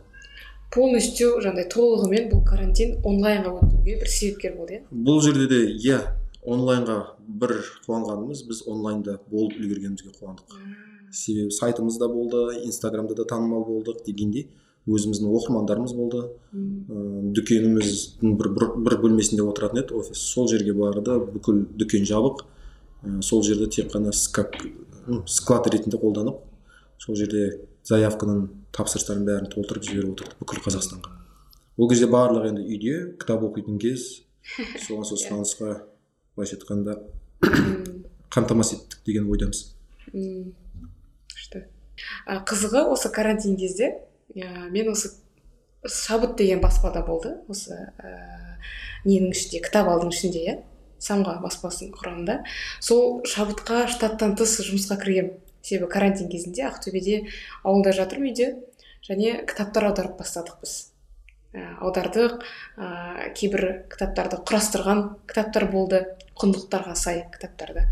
Полностью 0.74 1.36
жаңағыдай 1.42 1.66
толығымен 1.74 2.28
бұл 2.32 2.44
карантин 2.46 2.98
онлайнға 3.06 3.56
өтуге 3.58 3.98
бір 4.00 4.10
себепкер 4.10 4.56
болды 4.56 4.78
иә? 4.78 4.82
Бұл 4.94 5.22
жерде 5.26 5.48
де 5.50 5.62
иә 5.74 6.00
онлайнға 6.50 6.98
бір 7.42 7.56
қуанғанымыз 7.86 8.44
біз 8.50 8.64
онлайнда 8.70 9.20
болып 9.30 9.58
үлгергенімізге 9.60 10.14
қуандық. 10.18 10.58
Себебі 11.12 11.54
сайтымыз 11.54 12.00
да 12.02 12.10
болды 12.10 12.60
инстаграмда 12.66 13.16
да 13.16 13.26
танымал 13.30 13.66
болдық 13.68 14.04
дегендей 14.06 14.50
өзіміздің 14.90 15.32
оқырмандарымыз 15.38 15.96
болды. 15.98 16.26
Ә, 16.54 17.32
дүкеніміздің 17.38 18.36
бір, 18.40 18.52
бір, 18.58 18.68
бір 18.86 18.98
бөлмесінде 19.06 19.46
отыратын 19.46 19.84
еді 19.84 19.98
офис. 20.00 20.22
Сол 20.34 20.50
жерге 20.50 20.74
барды 20.74 21.20
бүкіл 21.36 21.66
дүкен 21.78 22.08
жабық. 22.10 22.46
Ә, 23.04 23.22
сол 23.26 23.44
жерде 23.46 23.70
тек 23.70 23.92
қана 23.94 24.14
скак, 24.14 24.58
склад 25.28 25.70
ретінде 25.74 26.02
қолданып 26.02 26.46
сол 27.00 27.16
жерде 27.16 27.46
заявканың 27.88 28.48
тапсырыстарын 28.76 29.26
бәрін 29.28 29.52
толтырып 29.54 29.86
жіберіп 29.88 30.14
отырдық 30.14 30.42
бүкіл 30.42 30.64
қазақстанға. 30.66 31.14
Ол 31.80 31.90
кезде 31.90 32.10
барлығы 32.12 32.52
енді 32.52 32.66
үйде 32.66 32.96
кітап 33.22 33.46
оқитын 33.48 33.80
кез 33.82 34.10
соған 34.86 35.08
сол 35.08 35.22
сұранысқа 35.22 35.78
былайша 36.40 36.56
айтқанда 36.56 36.96
қамтамасыз 38.32 38.80
еттік 38.80 39.02
деген 39.06 39.28
ойдамыз. 39.30 39.74
Күшті. 41.34 41.66
Қызығы 42.48 42.86
осы 42.94 43.12
карантин 43.12 43.58
кезде 43.60 43.92
ә, 44.36 44.70
мен 44.72 44.92
осы 44.94 45.12
шабыт 45.84 46.38
деген 46.40 46.62
баспада 46.64 47.04
болды. 47.04 47.36
Осы 47.52 47.76
ә, 48.00 48.14
ненің 49.06 49.34
ішінде 49.36 49.64
кітап 49.66 49.92
алдың 49.92 50.14
ішінде 50.16 50.46
иә 50.46 50.56
самға 51.04 51.38
баспасының 51.44 51.94
құрамында. 51.96 52.40
Сол 52.84 53.20
шабытқа 53.28 53.88
штаттан 53.92 54.36
тыс 54.40 54.60
жұмысқа 54.64 55.00
кіргем 55.04 55.34
себебі 55.62 55.92
карантин 55.92 56.32
кезінде 56.32 56.68
ақтөбеде 56.70 57.26
ауылда 57.64 57.96
жатырмын 57.96 58.32
үйде 58.32 58.50
және 59.08 59.42
кітаптар 59.48 59.90
аударып 59.92 60.20
бастадық 60.20 60.64
біз. 60.64 60.78
Аудардық 61.54 62.44
ә, 62.78 63.32
кейбір 63.34 63.86
кітаптарды 63.90 64.38
құрастырған 64.46 65.00
кітаптар 65.30 65.66
болды 65.72 66.04
құндылықтарға 66.38 66.96
сай 66.96 67.24
кітаптарды. 67.34 67.88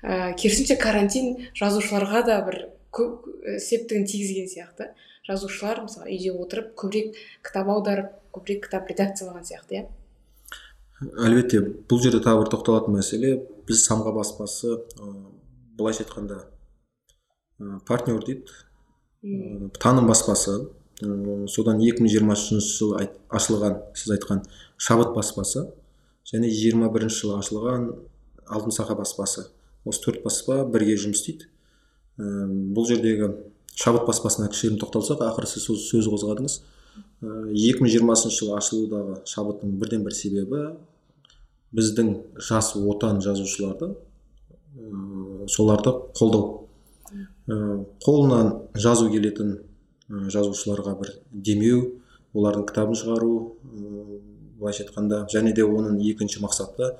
Ә, 0.00 0.32
керісінше 0.40 0.78
карантин 0.80 1.50
жазушыларға 1.58 2.22
да 2.28 2.38
бір 2.46 2.60
көп 2.94 3.26
септігін 3.60 4.06
тигізген 4.08 4.48
сияқты. 4.48 4.88
Жазушылар 5.28 5.82
мысалы 5.84 6.12
үйде 6.12 6.32
отырып 6.32 6.72
көбірек 6.80 7.18
кітап 7.44 7.68
аударып 7.74 8.14
көбірек 8.32 8.66
кітап 8.66 8.88
редакциялаған 8.88 9.44
сияқты 9.48 9.78
иә. 9.78 9.84
Әлбетте 11.26 11.60
бұл 11.90 12.00
жерде 12.00 12.22
тағы 12.24 12.44
бір 12.44 12.52
тоқталатын 12.54 12.96
мәселе 12.96 13.34
біз 13.68 13.84
самға 13.84 14.14
баспасы 14.16 14.78
ә, 14.78 15.10
былайша 15.76 16.04
айтқанда 16.06 16.40
ә, 17.60 17.80
партнер 17.88 18.24
дейді. 18.24 18.48
Ә, 19.24 19.68
таным 19.80 20.08
баспасы. 20.08 20.56
ә, 20.60 20.83
содан 21.00 21.80
2020 21.82 22.60
жылы 22.60 23.08
ашылған 23.34 23.80
сіз 23.98 24.14
айтқан 24.16 24.44
шабыт 24.78 25.14
баспасы 25.16 25.66
және 26.30 26.48
21 26.48 27.08
жылы 27.10 27.38
ашылған 27.40 27.88
алтын 28.46 28.76
сақа 28.76 28.96
баспасы 28.98 29.48
осы 29.84 30.04
төрт 30.04 30.22
баспа 30.24 30.62
бірге 30.64 30.96
жұмыс 30.96 31.20
істейді. 31.20 31.50
Бұл 32.16 32.86
жердегі 32.88 33.32
шабыт 33.74 34.06
баспасына 34.06 34.48
кішігірім 34.52 34.78
тоқталсақ 34.84 35.24
ақыры 35.26 35.50
сіз 35.50 35.66
сөз 35.66 36.08
қозғадыңыз 36.12 36.60
екі 37.24 37.82
мың 37.82 37.90
жиырмасыншы 37.90 38.44
жылы 38.44 38.56
ашылудағы 38.60 39.18
шабыттың 39.26 39.74
бірден 39.80 40.04
бір 40.06 40.14
себебі 40.14 40.62
біздің 41.74 42.14
жас 42.38 42.74
отан 42.78 43.20
жазушыларды 43.24 43.96
соларды 45.50 45.90
қолдау. 46.14 46.68
Қолынан 47.46 48.52
жазу 48.78 49.10
келетін 49.10 49.58
жазушыларға 50.34 50.94
бір 51.00 51.12
демеу 51.32 51.82
олардың 52.34 52.66
кітабын 52.68 52.98
шығару 52.98 53.34
былайша 54.58 54.84
айтқанда 54.84 55.24
және 55.32 55.52
де 55.54 55.64
оның 55.66 56.00
екінші 56.02 56.42
мақсаты 56.44 56.90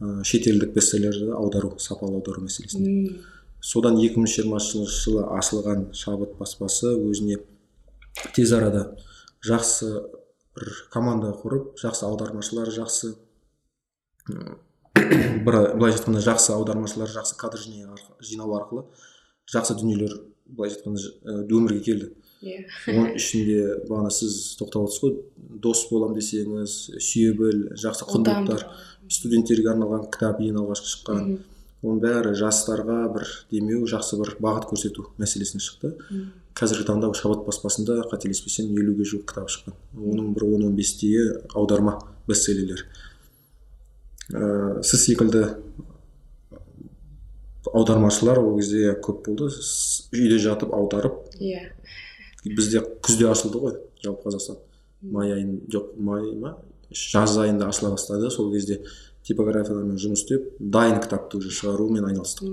ә, 0.00 0.22
шетелдік 0.24 0.72
бестселлерді 0.74 1.32
аудару 1.36 1.74
сапалы 1.78 2.18
аудару 2.20 2.44
мәселесінде. 2.46 3.20
Содан 3.60 3.98
2020 4.00 4.86
жылы 4.88 5.26
ашылған 5.36 5.90
шабыт 5.96 6.36
баспасы 6.38 6.94
өзіне 6.96 7.40
тез 8.34 8.52
арада 8.56 8.86
жақсы 9.44 9.90
бір 10.56 10.72
команда 10.92 11.34
құрып 11.42 11.76
жақсы 11.80 12.06
аудармашылар 12.08 12.72
жақсы 12.72 13.14
бір 15.44 15.58
былайша 15.76 16.00
айтқанда 16.00 16.24
жақсы 16.24 16.54
аудармашылар 16.56 17.12
жақсы 17.12 17.36
кадр 17.36 17.60
жинау 17.60 18.56
арқылы 18.56 18.86
жақсы 19.52 19.76
дүниелер 19.80 20.16
былайша 20.46 20.80
айтқанда 20.80 21.46
өмірге 21.52 21.84
келді. 21.84 22.12
Иә 22.40 22.62
оның 22.88 23.14
ішінде 23.20 23.60
бағана 23.88 24.12
сіз 24.14 24.56
тоқтап 24.60 24.86
отырсыз 24.86 25.02
ғой 25.04 25.16
дос 25.64 25.84
болам 25.90 26.14
десеңіз 26.16 26.76
сүйе 26.96 27.34
біл 27.36 27.66
жақсы 27.80 28.08
құндылықтар 28.08 28.64
студенттерге 29.10 29.72
арналған 29.72 30.06
кітап 30.12 30.40
ең 30.44 30.60
алғашқы 30.62 30.90
шыққан. 30.94 31.32
Оның 31.80 32.00
бәрі 32.02 32.34
жастарға 32.36 32.98
бір 33.14 33.26
демеу 33.50 33.86
жақсы 33.88 34.18
бір 34.20 34.34
бағыт 34.44 34.68
көрсету 34.70 35.08
мәселесіне 35.20 35.62
шықты. 35.64 35.94
Қазіргі 36.58 36.86
таңда 36.88 37.10
шабыт 37.16 37.46
баспасында 37.46 38.02
қателеспесем 38.10 38.70
елуге 38.76 39.06
жуық 39.08 39.24
кітап 39.30 39.50
шыққан. 39.50 39.76
Оның 39.96 40.34
бір 40.36 40.46
он 40.50 40.66
он 40.68 40.76
бестейі 40.76 41.24
аударма 41.54 41.96
бестселлерлер. 42.28 42.84
Ә, 44.30 44.82
сіз 44.84 45.06
секілді 45.08 45.46
аудармашылар 47.72 48.42
ол 48.44 48.58
кезде 48.60 48.92
көп 49.00 49.24
болды. 49.26 49.50
Үйде 50.12 50.38
жатып 50.42 50.74
аударып 50.76 51.24
иә 51.40 51.54
yeah. 51.56 51.79
Бізде 52.44 52.82
күзде 53.04 53.28
ашылды 53.30 53.60
ғой 53.62 53.78
жалпы 54.02 54.28
қазақстан. 54.28 54.58
Май 55.02 55.32
айын 55.34 55.60
жоқ 55.72 55.94
май 55.96 56.32
ма? 56.36 56.56
Жаз 56.90 57.36
айында 57.38 57.68
ашыла 57.68 57.92
бастады. 57.94 58.30
Сол 58.30 58.50
кезде 58.52 58.80
типографиялармен 59.26 59.98
жұмыс 60.00 60.24
істеп 60.24 60.48
дайын 60.58 61.00
кітапты 61.02 61.38
уже 61.38 61.52
шығарумен 61.54 62.08
айналыстық. 62.08 62.48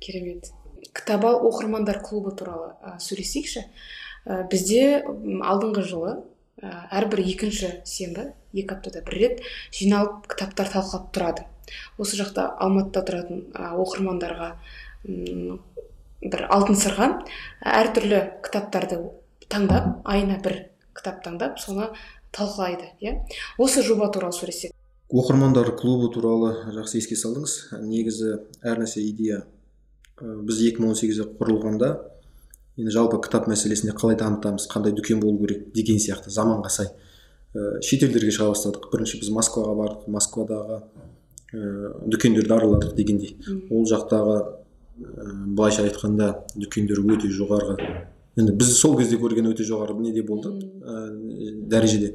Керемет. 0.00 0.50
Кітап 0.94 1.24
ал 1.24 1.40
оқырмандар 1.46 2.00
клубы 2.02 2.34
туралы 2.36 2.74
ә, 2.82 2.98
сөйлесейікші. 2.98 3.64
Ә, 4.26 4.42
бізде 4.50 5.02
алдыңғы 5.06 5.86
жылы 5.86 6.16
ә, 6.60 6.72
әрбір 7.00 7.22
екінші 7.22 7.72
сенбі 7.86 8.32
екі 8.52 8.74
аптада 8.74 9.04
бір 9.06 9.18
рет 9.22 9.42
жиналып 9.76 10.26
кітаптар 10.32 10.72
талқылап 10.74 11.10
тұрады. 11.14 11.46
Осы 12.02 12.18
жақта 12.18 12.48
алматыда 12.58 13.04
тұратын 13.06 13.44
ә, 13.54 13.70
оқырмандарға 13.78 14.54
бір 16.22 16.46
алтын 16.52 16.76
сырға 16.78 17.12
әртүрлі 17.64 18.24
кітаптарды 18.46 19.00
таңдап 19.50 20.04
айына 20.04 20.40
бір 20.44 20.66
кітап 20.96 21.24
таңдап 21.24 21.58
соны 21.62 21.92
талқылайды 22.36 22.92
иә. 23.00 23.16
Осы 23.58 23.82
жоба 23.82 24.10
туралы 24.12 24.36
сөйлесек 24.36 24.74
оқырмандар 25.10 25.72
клубы 25.74 26.08
туралы 26.14 26.52
жақсы 26.70 27.00
еске 27.00 27.16
салдыңыз. 27.18 27.56
Негізі 27.82 28.36
әр 28.62 28.84
нәрсе 28.84 29.02
идея 29.02 29.42
біз 30.20 30.60
2018-де 30.62 31.26
құрылғанда 31.40 31.90
енді 32.78 32.94
жалпы 32.94 33.18
кітап 33.24 33.48
мәселесіне 33.50 33.96
қалай 33.98 34.18
дамытамыз 34.20 34.68
қандай 34.70 34.94
дүкен 34.94 35.20
болу 35.22 35.40
керек 35.42 35.72
деген 35.74 35.98
сияқты 35.98 36.30
заманға 36.30 36.70
сай 36.70 36.90
ә, 37.54 37.80
шетелдерге 37.82 38.30
шыға 38.30 38.52
бастадық. 38.52 38.86
Бірінші 38.92 39.18
біз 39.24 39.32
москваға 39.34 39.74
бардық 39.80 40.06
москвадағы 40.14 40.78
ә, 40.78 41.92
дүкендерді 42.06 42.54
араладық 42.54 42.94
дегендей. 42.94 43.34
Ол 43.70 43.88
жақтағы 43.90 44.38
былайша 45.00 45.84
айтқанда 45.88 46.30
дүкендер 46.56 47.00
өте 47.00 47.30
жоғарғы. 47.32 47.76
Енді 48.38 48.54
біз 48.58 48.72
сол 48.78 48.96
кезде 48.98 49.18
көрген 49.20 49.48
өте 49.50 49.64
жоғары 49.66 49.96
неде 49.98 50.22
болды 50.26 50.52
ә, 50.52 51.08
дәрежеде. 51.72 52.14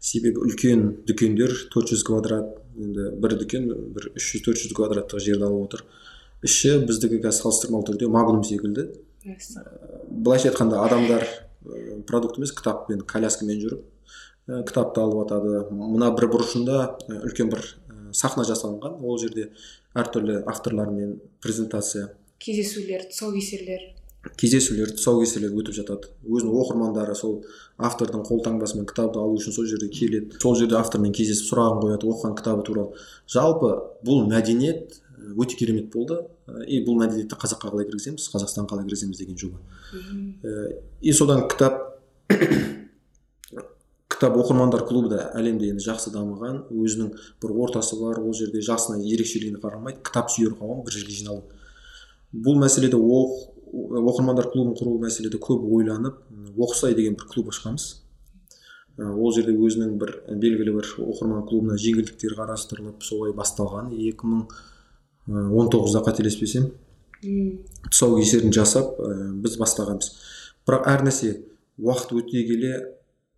Себебі 0.00 0.40
үлкен 0.46 1.02
дүкендер 1.08 1.52
400 1.74 2.04
квадрат 2.06 2.54
енді 2.78 3.10
бір 3.20 3.36
дүкен 3.42 3.66
бір 3.96 4.10
300 4.14 4.44
400 4.46 4.76
квадраттық 4.78 5.24
жерді 5.24 5.48
алып 5.48 5.66
отыр. 5.66 5.84
Іші 6.46 6.78
біздікі 6.88 7.20
қазір 7.20 7.42
салыстырмалы 7.42 7.88
түрде 7.90 8.08
магнум 8.08 8.44
секілді. 8.46 8.86
Ә, 9.26 9.36
былайша 10.08 10.52
айтқанда 10.52 10.84
адамдар 10.86 11.26
ә, 11.26 11.98
продукт 12.08 12.38
емес 12.38 12.54
кітаппен 12.56 13.02
коляскамен 13.04 13.60
жүріп 13.60 13.82
ә, 14.48 14.62
кітапты 14.70 15.02
алып 15.02 15.26
жатады 15.26 15.66
мына 15.74 16.14
бір 16.16 16.30
бұрышында 16.32 16.78
ә, 17.10 17.20
үлкен 17.26 17.52
бір 17.52 17.66
ә, 17.90 18.14
сахна 18.16 18.46
жасалынған. 18.48 18.96
Ол 19.04 19.20
жерде 19.20 19.50
әртүрлі 19.98 20.40
авторлармен 20.48 21.18
презентация 21.42 22.14
кездесулер 22.40 23.04
тұсаукесерлер. 23.10 23.82
Кездесулер 24.40 24.92
тұсаукесерлер 24.96 25.52
өтіп 25.60 25.76
жатады. 25.76 26.10
Өзінің 26.24 26.56
оқырмандары 26.62 27.14
сол 27.16 27.44
автордың 27.80 28.24
қолтаңбасымен 28.28 28.88
кітапты 28.88 29.20
алу 29.20 29.36
үшін 29.38 29.54
сол 29.56 29.68
жерге 29.68 29.88
келеді. 29.92 30.40
Сол 30.40 30.56
жерде 30.56 30.76
автормен 30.80 31.12
кездесіп 31.16 31.50
сұрағын 31.50 31.80
қояды 31.84 32.08
оқыған 32.08 32.36
кітабы 32.40 32.64
туралы. 32.68 33.04
Жалпы 33.28 33.72
бұл 34.04 34.26
мәдениет 34.28 35.00
өте 35.36 35.56
керемет 35.56 35.92
болды. 35.92 36.22
И 36.66 36.82
бұл 36.84 37.00
мәдениетті 37.00 37.36
қазаққа 37.40 37.72
қалай 37.72 37.88
кіргіземіз? 37.88 38.28
Қазақстанға 38.32 38.74
қалай 38.74 38.88
кіргіземіз 38.88 39.20
деген 39.20 39.36
жоба. 39.40 39.60
И 41.00 41.12
содан 41.12 41.46
кітап 41.48 42.00
кітап 44.10 44.36
оқырмандар 44.36 44.84
клубы 44.88 45.12
да 45.12 45.30
әлемде 45.36 45.70
енді 45.72 45.84
жақсы 45.86 46.12
дамыған. 46.12 46.66
Өзінің 46.72 47.14
бір 47.40 47.56
ортасы 47.64 47.96
бар 48.00 48.20
ол 48.20 48.34
жерде 48.36 48.60
жасына 48.64 49.00
ерекшелігіне 49.00 49.60
қарамайды. 49.62 50.02
Кітап 50.04 50.32
сүйер 50.32 50.56
қауым 50.60 50.84
бір 50.84 50.98
жерге 50.98 51.16
жиналу 51.22 51.44
бұл 52.32 52.58
мәселеде 52.60 52.96
оқ 52.96 53.50
оқырмандар 53.70 54.50
клубын 54.50 54.74
құру 54.78 54.98
мәселеде 55.02 55.38
көп 55.42 55.60
ойланып 55.76 56.14
оқысай 56.58 56.94
деген 56.94 57.14
бір 57.18 57.26
клуб 57.30 57.48
ашқанбыз. 57.52 57.84
Ол 58.98 59.32
жерде 59.32 59.52
өзінің 59.54 59.98
бір 60.00 60.10
белгілі 60.28 60.72
бір 60.76 60.86
оқырман 61.06 61.46
клубына 61.48 61.76
жеңілдіктер 61.80 62.32
қарастырылып 62.38 63.02
солай 63.06 63.32
басталған. 63.32 63.86
2019-да 63.94 66.00
қателеспесем 66.04 66.64
тұсаукесерін 67.22 68.52
жасап 68.52 68.86
біз 69.42 69.56
бастағанбыз. 69.60 70.08
Бірақ 70.68 70.82
әр 70.90 71.00
нәрсе 71.06 71.28
уақыт 71.80 72.10
өте 72.18 72.38
келе 72.48 72.72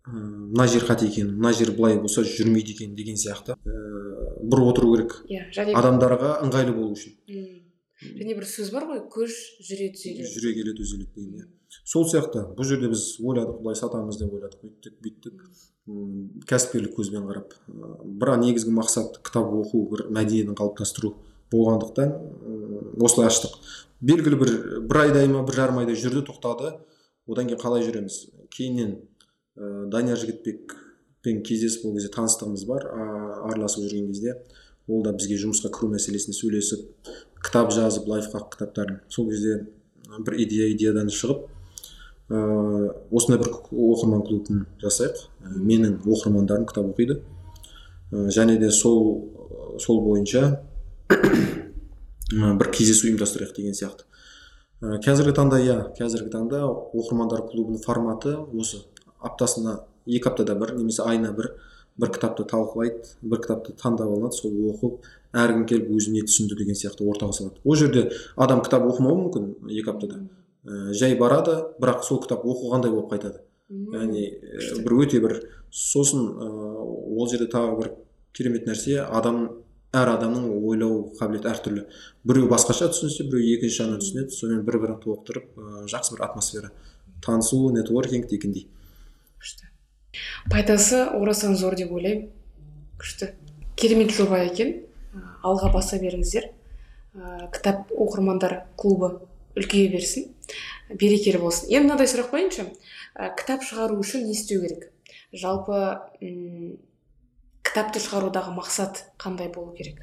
мына 0.07 0.65
жер 0.67 0.83
қате 0.87 1.05
екен 1.07 1.27
мына 1.37 1.51
жер 1.55 1.71
былай 1.77 1.93
болса 2.01 2.21
жүрмейді 2.27 2.71
екен 2.75 2.95
деген 2.95 3.15
сияқты. 3.15 3.55
Бір 3.63 4.59
отыру 4.67 4.95
керек. 4.95 5.11
Иә 5.29 5.41
адамдарға 5.77 6.29
ыңғайлы 6.43 6.73
болу 6.75 6.91
үшін. 6.97 7.11
Және 8.19 8.37
бір 8.37 8.47
сөз 8.49 8.71
бар 8.75 8.87
ғой 8.91 9.03
көш 9.17 9.41
жүре 9.69 9.91
түзеледі 9.95 10.33
жүре 10.37 10.55
келе 10.59 10.77
түзеледі 10.79 11.11
деген 11.15 11.43
иә 11.43 11.51
сол 11.83 12.05
сияқты 12.07 12.43
бұл 12.57 12.67
жерде 12.67 12.89
біз 12.91 13.03
ойладық 13.23 13.61
былай 13.63 13.77
сатамыз 13.77 14.19
деп 14.19 14.33
ойладық 14.33 14.65
өйттік 14.67 14.99
бүйттік. 15.03 15.43
Кәсіпкерлік 16.47 16.93
көзбен 16.95 17.25
қарап 17.27 17.55
бірақ 17.67 18.39
негізгі 18.43 18.73
мақсат 18.77 19.19
кітап 19.25 19.51
оқу 19.57 19.83
бір 19.91 20.05
мәдениетін 20.15 20.55
қалыптастыру 20.59 21.15
болғандықтан 21.51 22.13
осылай 23.03 23.27
аштық. 23.31 23.57
Белгілі 23.99 24.39
бір 24.39 24.53
бір 24.87 25.01
айдай 25.07 25.27
ма 25.31 25.43
бір 25.47 25.59
жарым 25.59 25.81
айдай 25.81 25.97
жүрді 25.99 26.25
тоқтады. 26.29 26.77
Одан 27.27 27.47
кейін 27.49 27.59
қалай 27.59 27.83
жүреміз? 27.83 28.17
Кейіннен 28.51 28.97
ә, 29.55 29.89
данияр 29.91 30.19
жігітбекпен 30.19 31.43
кездесіп 31.47 31.85
ол 31.87 31.95
кезде 31.97 32.11
таныстығымыз 32.15 32.65
бар 32.67 32.87
араласып 33.49 33.85
жүрген 33.85 34.09
кезде 34.11 34.35
ол 34.87 35.03
да 35.05 35.13
бізге 35.15 35.37
жұмысқа 35.39 35.71
кіру 35.71 35.93
мәселесіне 35.93 36.35
сөйлесіп 36.35 37.13
кітап 37.43 37.71
жазып 37.71 38.07
лайфхак 38.07 38.51
кітаптарын. 38.55 39.01
Сол 39.09 39.29
кезде 39.29 39.65
бір 40.19 40.39
идея 40.45 40.69
идеядан 40.73 41.09
шығып 41.11 41.47
ыыы 42.31 42.91
осындай 43.11 43.41
бір 43.41 43.51
оқырман 43.71 44.23
клубын 44.27 44.65
жасайық. 44.81 45.27
Менің 45.41 45.99
оқырмандарым 46.07 46.65
кітап 46.69 46.91
оқиды. 46.93 47.21
Және 48.11 48.57
де 48.57 48.71
сол 48.71 49.29
сол 49.79 50.01
бойынша 50.05 50.61
бір 52.31 52.71
кездесу 52.71 53.07
ұйымдастырайық 53.07 53.55
деген 53.57 53.75
сияқты. 53.77 54.07
Ә, 54.81 54.97
қазіргі 55.03 55.35
таңда 55.37 55.59
иә 55.63 55.77
қазіргі 55.97 56.31
таңда 56.33 56.63
оқырмандар 56.67 57.45
клубының 57.49 57.81
форматы 57.83 58.35
осы. 58.53 58.83
Аптасына 59.19 59.81
екі 60.05 60.29
аптада 60.31 60.55
бір 60.59 60.73
немесе 60.77 61.05
айына 61.05 61.31
бір 61.35 61.53
бір 61.99 62.11
кітапты 62.15 62.45
талқылайды 62.49 63.13
бір 63.21 63.43
кітапты 63.43 63.75
таңдап 63.79 64.09
алынады 64.09 64.35
сол 64.35 64.57
оқып 64.71 65.05
әркім 65.33 65.65
келіп 65.69 65.89
өзі 65.95 66.13
не 66.13 66.21
түсінді 66.27 66.57
деген 66.59 66.77
сияқты 66.77 67.05
ортаға 67.09 67.33
салады. 67.33 67.61
Ол 67.65 67.75
жерде 67.79 68.05
адам 68.37 68.61
кітап 68.65 68.85
оқымауы 68.85 69.25
мүмкін 69.25 69.49
екі 69.73 69.91
аптада. 69.93 70.21
Ә, 70.63 70.93
жай 70.93 71.17
барады 71.17 71.57
бірақ 71.81 72.05
сол 72.05 72.21
кітап 72.23 72.45
оқығандай 72.45 72.93
болып 72.93 73.11
қайтады. 73.13 73.41
Яғни 73.69 74.27
ә, 74.29 74.77
бір 74.85 74.97
өте 75.01 75.21
бір 75.23 75.39
сосын 75.73 76.27
ә, 76.29 76.47
ол 76.85 77.29
жерде 77.31 77.49
тағы 77.51 77.79
бір 77.81 77.91
керемет 78.37 78.69
нәрсе 78.69 79.01
адам 79.03 79.47
әр 79.93 80.13
адамның 80.15 80.47
ойлау 80.53 81.01
қабілеті 81.17 81.49
әртүрлі. 81.51 81.83
Біреу 82.25 82.47
басқаша 82.49 82.91
түсінсе 82.93 83.25
біреу 83.29 83.57
екінші 83.57 83.81
жағынан 83.81 84.01
түсінеді. 84.01 84.37
Сонымен 84.37 84.63
бір 84.65 84.79
бірін 84.85 85.01
толықтырып 85.03 85.57
ә, 85.57 85.83
жақсы 85.89 86.15
бір 86.15 86.25
атмосфера. 86.29 86.71
Танысу 87.25 87.69
нетворкинг 87.73 88.29
дегендей. 88.29 88.67
Күшті. 89.41 89.69
Пайдасы 90.49 91.03
орасан 91.09 91.55
зор 91.57 91.77
деп 91.77 91.93
ойлаймын. 91.93 92.31
Күшті. 93.01 93.33
Керемет 93.77 94.11
жоба 94.11 94.41
екен. 94.47 94.81
Алға 95.43 95.71
баса 95.73 95.99
беріңіздер. 96.01 96.49
Ә, 97.13 97.49
кітап 97.53 97.91
оқырмандар 97.93 98.63
клубы 98.79 99.19
үлкейе 99.59 99.91
берсін 99.93 100.31
берекелі 100.89 101.43
болсын. 101.43 101.69
Енді 101.69 101.91
мынадай 101.91 102.09
сұрақ 102.09 102.31
қояйыншы 102.31 102.65
ә, 102.65 103.29
кітап 103.37 103.61
шығару 103.67 103.99
үшін 104.01 104.25
не 104.25 104.33
істеу 104.33 104.63
керек? 104.63 104.89
Жалпы 105.33 105.77
ұм, 106.23 106.79
кітапты 107.65 108.01
шығарудағы 108.01 108.55
мақсат 108.57 109.03
қандай 109.21 109.51
болу 109.53 109.75
керек? 109.77 110.01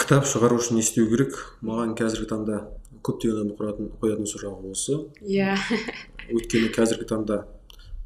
Кітап 0.00 0.24
шығару 0.24 0.58
үшін 0.60 0.80
не 0.80 0.84
істеу 0.84 1.08
керек? 1.12 1.36
Маған 1.60 1.92
қазіргі 1.98 2.30
таңда 2.32 2.62
көптеген 3.04 3.36
адам 3.36 3.52
қоятын, 3.58 3.92
қоятын 4.00 4.28
сұрағы 4.28 4.72
осы. 4.72 4.96
Иә. 5.20 5.54
Өйткені 6.32 6.72
қазіргі 6.74 7.06
таңда 7.12 7.42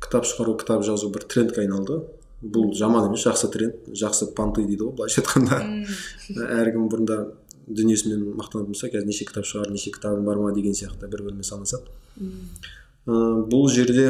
кітап 0.02 0.26
шығару 0.28 0.58
кітап 0.60 0.84
жазу 0.86 1.10
бір 1.14 1.26
трендке 1.30 1.62
айналды. 1.62 2.02
Бұл 2.42 2.74
жаман 2.76 3.08
емес 3.08 3.24
жақсы 3.26 3.50
тренд 3.52 3.88
жақсы 3.94 4.32
понты 4.36 4.64
дейді 4.66 4.88
ғой 4.88 4.96
былайша 4.98 5.22
айтқанда. 5.22 5.60
Әркім 6.60 6.88
бұрында 6.92 7.18
дүниесімен 7.66 8.34
мақтанатын 8.38 8.72
болса 8.72 8.90
қазір 8.92 9.08
неше 9.08 9.24
кітап 9.28 9.46
шығар 9.48 9.70
неше 9.72 9.92
кітабым 9.94 10.26
бар 10.26 10.40
ма 10.42 10.52
деген 10.52 10.76
сияқты 10.76 11.08
бір 11.08 11.24
бірімен 11.24 11.46
санасады 11.46 11.88
ә, 13.06 13.14
бұл 13.48 13.68
жерде 13.72 14.06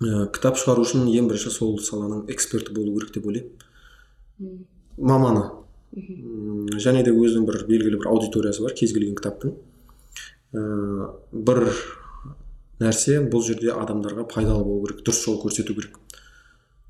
ә, 0.00 0.26
кітап 0.34 0.58
шығару 0.60 0.86
үшін 0.86 1.06
ең 1.10 1.30
бірінші 1.30 1.52
сол 1.54 1.76
саланың 1.82 2.26
эксперті 2.32 2.74
болу 2.76 2.96
керек 2.98 3.14
деп 3.16 3.26
ойлаймын. 3.26 4.64
Маманы. 4.96 5.44
Және 5.96 7.04
де 7.06 7.12
өзінің 7.14 7.46
бір 7.48 7.62
белгілі 7.68 8.00
бір 8.02 8.10
аудиториясы 8.12 8.64
бар 8.64 8.74
кез 8.76 8.92
келген 8.94 9.16
кітаптың. 9.18 9.54
Ә, 10.54 11.12
бір 11.32 11.64
нәрсе 12.80 13.20
бұл 13.30 13.44
жерде 13.46 13.72
адамдарға 13.74 14.26
пайдалы 14.32 14.64
болу 14.64 14.86
керек 14.86 15.04
дұрыс 15.06 15.24
жол 15.24 15.40
көрсету 15.42 15.76
керек. 15.76 15.98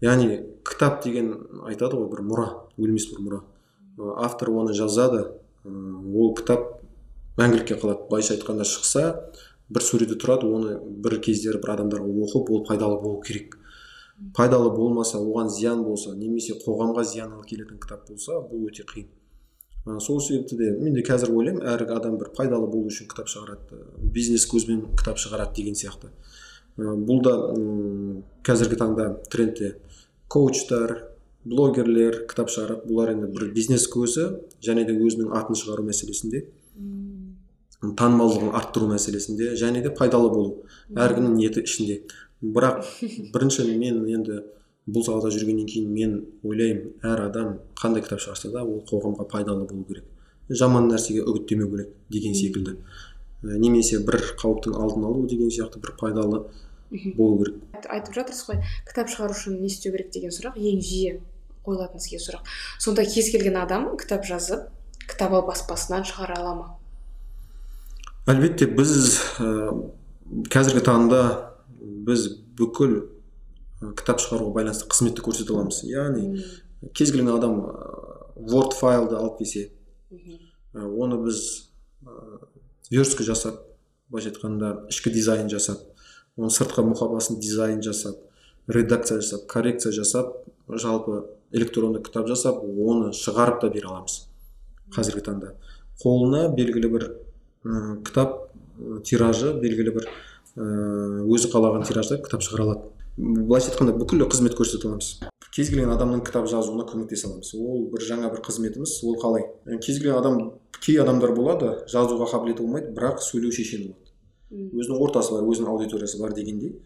Яғни 0.00 0.40
кітап 0.66 1.02
деген 1.04 1.32
айтады 1.66 1.96
ғой 1.96 2.10
бір 2.12 2.22
мұра 2.26 2.46
өлмес 2.76 3.08
бір 3.12 3.22
мұра. 3.24 3.42
Автор 4.20 4.50
оны 4.52 4.74
жазады 4.76 5.22
ол 5.64 6.34
кітап 6.36 6.82
мәңгілікке 7.38 7.78
қалады. 7.80 8.08
Былайша 8.10 8.36
айтқанда 8.36 8.64
шықса 8.68 9.32
бір 9.68 9.82
суреті 9.82 10.18
тұрады 10.20 10.48
оны 10.52 10.78
бір 10.80 11.20
кездері 11.24 11.60
бір 11.62 11.76
адамдарға 11.78 12.12
оқып 12.26 12.50
ол 12.50 12.64
пайдалы 12.68 13.00
болу 13.00 13.22
керек. 13.24 13.56
Пайдалы 14.36 14.70
болмаса 14.72 15.18
оған 15.18 15.50
зиян 15.52 15.82
болса 15.84 16.14
немесе 16.16 16.54
қоғамға 16.62 17.04
зиян 17.04 17.34
келетін 17.48 17.80
кітап 17.80 18.08
болса 18.08 18.40
бұл 18.40 18.68
өте 18.70 18.84
қиын. 18.88 19.08
Сол 20.00 20.20
себепті 20.20 20.56
де 20.56 20.70
мен 20.72 20.94
де 20.94 21.02
қазір 21.04 21.30
ойлаймын 21.36 21.66
әр 21.68 21.84
адам 21.94 22.16
бір 22.18 22.32
пайдалы 22.36 22.66
болу 22.66 22.88
үшін 22.88 23.08
кітап 23.10 23.28
шығарады 23.28 23.82
бизнес 24.12 24.48
көзбен 24.50 24.80
кітап 24.96 25.20
шығарады 25.20 25.54
деген 25.60 25.76
сияқты. 25.76 26.08
Бұл 26.76 27.20
да 27.22 27.34
қазіргі 28.44 28.80
таңда 28.80 29.06
трендте. 29.30 29.76
Коучтар 30.32 30.96
блогерлер 31.46 32.24
кітап 32.26 32.50
шығарады 32.50 32.88
бұлар 32.88 33.12
енді 33.14 33.30
бір 33.34 33.50
бизнес 33.54 33.86
көзі 33.90 34.26
және 34.64 34.86
де 34.88 34.96
өзінің 34.96 35.32
атын 35.38 35.58
шығару 35.58 35.86
мәселесінде. 35.86 36.42
Танымалдығын 37.86 38.54
арттыру 38.58 38.88
мәселесінде 38.90 39.52
және 39.60 39.82
де 39.84 39.92
пайдалы 39.94 40.32
болу. 40.32 40.66
Әркімнің 40.90 41.36
ниеті 41.38 41.62
ішінде. 41.68 42.00
Бірақ 42.42 42.82
бірінші 43.34 43.68
мен 43.76 44.02
енді 44.10 44.40
бұл 44.86 45.04
салада 45.06 45.30
жүргеннен 45.34 45.66
кейін 45.70 45.92
мен 45.94 46.16
ойлаймын 46.46 47.06
әр 47.06 47.26
адам 47.28 47.56
қандай 47.78 48.02
кітап 48.02 48.22
шығарса 48.22 48.50
да 48.54 48.64
ол 48.64 48.82
қоғамға 48.86 49.28
пайдалы 49.30 49.66
болу 49.70 49.84
керек. 49.86 50.04
Жаман 50.48 50.90
нәрсеге 50.90 51.24
үгіттемеу 51.26 51.70
керек 51.70 51.94
деген 52.10 52.34
секілді. 52.34 52.76
Немесе 53.42 53.98
бір 54.02 54.22
қауіптің 54.40 54.74
алдын 54.78 55.06
алу 55.06 55.26
деген 55.30 55.50
сияқты 55.50 55.82
бір 55.82 55.94
пайдалы 56.00 56.44
болу 57.16 57.44
керек. 57.44 57.60
Айтып 57.88 58.14
жатырсыз 58.16 58.48
ғой 58.50 58.60
кітап 58.88 59.10
шығару 59.12 59.36
үшін 59.36 59.60
не 59.60 59.70
істеу 59.70 59.92
керек 59.94 60.12
деген 60.14 60.34
сұрақ 60.34 60.58
ең 60.58 60.80
жиі 60.84 61.18
қойылатын 61.66 62.02
сізге 62.02 62.20
сұрақ. 62.22 62.48
Сонда 62.78 63.04
кез 63.06 63.30
келген 63.34 63.58
адам 63.60 63.88
кітап 64.00 64.26
жазып 64.26 64.68
кітап 65.06 65.34
баспасынан 65.46 66.06
шығара 66.06 66.38
ала 66.40 66.54
ма? 66.54 66.68
Әлбетте 68.30 68.66
біз 68.70 69.20
ә, 69.38 69.50
қазіргі 70.50 70.82
таңда 70.86 71.20
біз 72.06 72.28
бүкіл 72.58 72.96
кітап 73.98 74.22
шығаруға 74.22 74.54
байланысты 74.60 74.88
қызметті 74.90 75.22
көрсете 75.26 75.54
аламыз. 75.54 75.82
Яғни 75.86 76.42
кез 76.94 77.12
келген 77.12 77.34
адам 77.34 77.60
word 78.36 78.74
файлды 78.76 79.16
алып 79.18 79.38
келсе 79.40 79.70
оны 80.74 81.18
біз 81.22 81.42
верстка 82.90 83.24
жасап 83.26 83.62
былайша 84.10 84.32
айтқанда 84.32 84.72
ішкі 84.92 85.10
дизайн 85.14 85.50
жасап 85.50 85.82
сыртқы 86.36 86.84
мұқабасын 86.84 87.40
дизайн 87.40 87.82
жасап 87.82 88.18
редакция 88.68 89.20
жасап 89.20 89.46
коррекция 89.48 89.92
жасап 89.92 90.34
жалпы 90.68 91.24
электронды 91.52 92.02
кітап 92.02 92.28
жасап 92.28 92.62
оны 92.62 93.12
шығарып 93.16 93.60
та 93.62 93.70
бере 93.70 93.88
аламыз 93.88 94.26
қазіргі 94.94 95.22
таңда. 95.26 95.54
Қолына 96.02 96.48
белгілі 96.54 96.90
бір 96.92 97.06
ә, 97.64 98.02
кітап 98.04 98.50
тиражы 99.06 99.54
белгілі 99.62 99.94
бір 99.96 100.10
өзі 100.56 101.50
қалаған 101.52 101.86
тиражда 101.88 102.20
кітап 102.22 102.44
шығара 102.44 102.66
алады. 102.66 102.92
Былайша 103.16 103.72
айтқанда 103.72 103.96
бүкіл 103.96 104.26
қызмет 104.28 104.56
көрсете 104.58 104.88
аламыз. 104.88 105.10
Кез 105.56 105.70
келген 105.72 105.92
адамның 105.94 106.22
кітап 106.26 106.48
жазуына 106.50 106.84
көмектесе 106.88 107.30
аламыз. 107.30 107.54
Ол 107.56 107.86
бір 107.92 108.04
жаңа 108.04 108.30
бір 108.32 108.42
қызметіміз 108.44 108.98
ол 109.08 109.16
қалай? 109.20 109.46
Кез 109.80 110.00
келген 110.00 110.18
адам 110.20 110.40
кей 110.80 111.00
адамдар 111.00 111.32
болады 111.36 111.72
жазуға 111.88 112.28
қабілеті 112.34 112.64
болмайды 112.64 112.92
бірақ 112.96 113.22
сөйлеу 113.24 113.52
шешен 113.56 113.88
болады. 113.88 114.05
Өзінің 114.50 115.02
ортасы 115.02 115.34
бар 115.34 115.48
өзінің 115.50 115.72
аудиториясы 115.72 116.20
бар 116.20 116.34
дегендей 116.36 116.76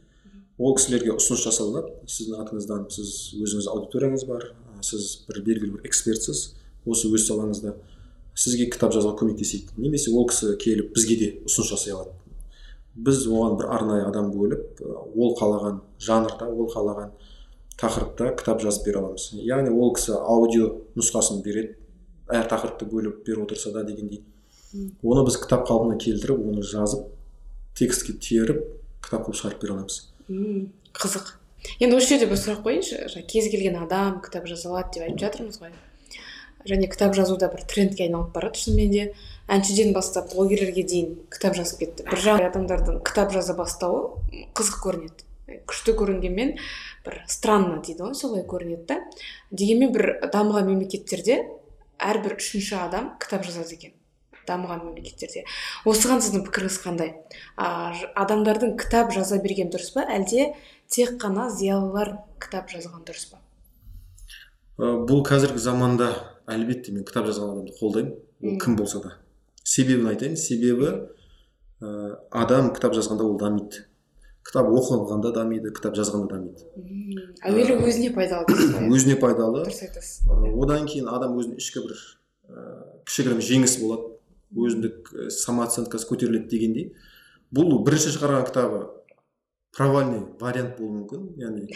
ол 0.61 0.75
кісілерге 0.77 1.15
ұсыныс 1.17 1.45
жасалынады 1.45 2.09
сіздің 2.09 2.43
атыңыздан 2.45 2.87
сіз 2.93 3.13
өзіңіз 3.41 3.69
аудиторияңыз 3.73 4.27
бар 4.29 4.51
сіз 4.85 5.27
бір 5.29 5.43
белгілі 5.47 5.77
бір 5.77 5.89
экспертсіз 5.89 6.43
осы 6.89 7.11
өз 7.13 7.27
салаңызда 7.29 7.75
сізге 8.41 8.71
кітап 8.73 8.95
жазуға 8.95 9.19
көмектесейік. 9.21 9.75
Немесе 9.77 10.13
ол 10.15 10.27
кісі 10.31 10.55
келіп 10.61 10.95
бізге 10.95 11.17
де 11.21 11.29
ұсыныс 11.45 11.73
жасай 11.75 11.95
алады. 11.95 12.15
Біз 12.95 13.27
оған 13.29 13.59
бір 13.61 13.69
арнайы 13.77 14.07
адам 14.09 14.31
бөліп 14.33 14.81
ол 15.15 15.35
қалаған 15.39 15.81
жанрда 16.01 16.49
ол 16.49 16.71
қалаған 16.73 17.13
тақырыпта 17.81 18.33
кітап 18.41 18.65
жазып 18.65 18.87
бере 18.89 19.03
аламыз. 19.03 19.31
Яғни 19.45 19.73
ол 19.75 19.95
кісі 19.97 20.17
аудио 20.17 20.73
нұсқасын 20.97 21.43
береді 21.45 21.77
әр 22.29 22.49
тақырыпты 22.51 22.89
бөліп 22.89 23.23
беріп 23.27 23.45
отырса 23.47 23.73
да 23.75 23.85
дегендей. 23.85 24.25
Оны 25.03 25.25
біз 25.27 25.37
кітап 25.43 25.69
қалпына 25.69 25.99
келтіріп 26.01 26.41
оны 26.41 26.65
жазып 26.65 27.09
текстке 27.81 28.15
теріп 28.21 28.63
кітап 29.01 29.27
қылып 29.27 29.39
шығарып 29.41 29.63
бере 29.65 29.75
аламыз. 29.75 30.01
Қызық. 30.97 31.37
Енді 31.81 31.97
осы 31.97 32.15
жерде 32.15 32.29
бір 32.31 32.41
сұрақ 32.41 32.63
қояйыншы. 32.65 33.23
Кез 33.29 33.49
келген 33.53 33.79
адам 33.81 34.21
кітап 34.25 34.47
жаза 34.49 34.71
алады 34.71 34.99
деп 34.99 35.07
айтып 35.07 35.23
жатырмыз 35.25 35.61
ғой. 35.61 35.73
Және 36.69 36.89
кітап 36.93 37.15
жазу 37.17 37.39
да 37.41 37.49
бір 37.53 37.65
трендке 37.69 38.05
айналып 38.07 38.35
барады 38.35 38.61
шынымен 38.61 38.93
де. 38.93 39.05
Әншіден 39.51 39.95
бастап 39.97 40.33
блогерлерге 40.35 40.85
дейін 40.85 41.15
кітап 41.33 41.57
жазып 41.57 41.81
кетті. 41.81 42.07
Бір 42.11 42.21
жағынан 42.21 42.51
адамдардың 42.51 43.01
кітап 43.07 43.33
жаза 43.33 43.57
бастауы 43.59 44.21
қызық 44.57 44.83
көрінеді. 44.85 45.27
Күшті 45.67 45.97
көрінгенмен 45.99 46.53
бір 47.07 47.17
странно 47.27 47.81
дейді 47.83 48.05
ғой 48.05 48.15
солай 48.15 48.45
көрінеді 48.47 48.87
да. 48.93 49.01
Дегенмен 49.51 49.93
бір 49.97 50.13
дамыған 50.31 50.69
мемлекеттерде 50.69 51.41
әрбір 51.99 52.37
үшінші 52.39 52.77
адам 52.85 53.15
кітап 53.21 53.49
жазады 53.49 53.75
екен. 53.75 53.97
Дамыған 54.51 54.83
мемлекеттерде. 54.89 55.45
Осыған 55.89 56.21
сіздің 56.21 56.45
пікіріңіз 56.49 56.81
қандай? 56.83 57.15
А, 57.57 57.95
адамдардың 58.19 58.75
кітап 58.81 59.15
жаза 59.15 59.39
берген 59.41 59.71
дұрыс 59.71 59.95
па? 59.95 60.05
Әлде 60.11 60.51
тек 60.91 61.17
қана 61.23 61.49
зиялылар 61.55 62.17
кітап 62.43 62.69
жазған 62.75 63.07
дұрыс 63.07 63.31
па? 63.31 63.41
Бұл 64.81 65.21
қазіргі 65.29 65.61
заманда 65.61 66.11
әлбетте 66.49 66.95
мен 66.95 67.05
кітап 67.05 67.27
жазған 67.29 67.53
адамды 67.53 67.75
қолдаймын. 67.77 68.15
Ол 68.41 68.59
кім 68.63 68.77
болса 68.79 69.03
да. 69.05 69.11
Себебін 69.63 70.09
айтайын. 70.09 70.37
Себебі 70.41 70.89
ә, 71.85 72.17
адам 72.31 72.73
кітап 72.75 72.97
жазғанда 72.97 73.27
ол 73.29 73.37
дамиды. 73.39 73.85
Кітап 74.47 74.71
оқығанда 74.73 75.35
дамиды 75.37 75.75
кітап 75.77 75.99
жазғанда 75.99 76.33
дамиды. 76.33 76.65
Әуелі 77.45 77.77
өзіне 77.85 78.09
пайдалы 78.17 78.57
өзіне 78.89 79.19
пайдалы. 79.21 79.67
Дұрыс 79.67 79.83
айтасыз. 79.85 80.25
Одан 80.57 80.89
кейін 80.89 81.13
адам 81.13 81.37
өзінің 81.37 81.61
ішкі 81.61 81.85
бір 81.85 82.01
ә, 82.49 82.65
кішігірім 83.05 83.45
жеңіс 83.45 83.77
болады. 83.85 84.10
Өзіндік 84.55 85.11
ә, 85.15 85.29
самооценкасы 85.35 86.09
көтеріледі 86.09 86.51
дегендей. 86.51 86.91
Бұл 87.55 87.81
бірінші 87.87 88.15
шығарған 88.17 88.47
кітабы 88.49 88.81
провальный 89.77 90.25
вариант 90.41 90.79
болуы 90.79 91.01
мүмкін. 91.01 91.27
Яғни 91.41 91.69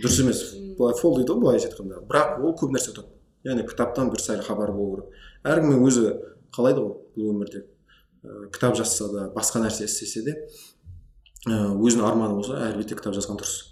дұрыс 0.00 0.20
емес. 0.24 0.42
Былай 0.78 0.96
фол 1.00 1.18
дейді 1.18 1.34
ғой 1.34 1.42
былайша 1.44 1.70
айтқанда. 1.70 2.02
Бірақ 2.08 2.42
ол 2.42 2.56
көп 2.58 2.74
нәрсе 2.74 2.92
ұтады. 2.94 3.12
Яғни 3.46 3.66
кітаптан 3.68 4.12
бір 4.12 4.24
сәл 4.24 4.42
хабар 4.44 4.72
болу 4.76 4.98
керек. 4.98 5.22
Әркім 5.44 5.84
өзі 5.84 6.14
қалайды 6.54 6.84
ғой 6.84 6.94
бұл 7.16 7.32
өмірде. 7.34 7.64
Ә, 8.24 8.48
кітап 8.52 8.76
жазса 8.78 9.08
да 9.12 9.28
басқа 9.36 9.62
нәрсе 9.64 9.88
істесе 9.88 10.24
де 10.26 10.36
ә, 11.46 11.72
өзінің 11.76 12.08
арманы 12.08 12.40
болса 12.40 12.58
әлбетте 12.68 12.96
кітап 12.98 13.16
жазған 13.16 13.40
дұрыс. 13.40 13.67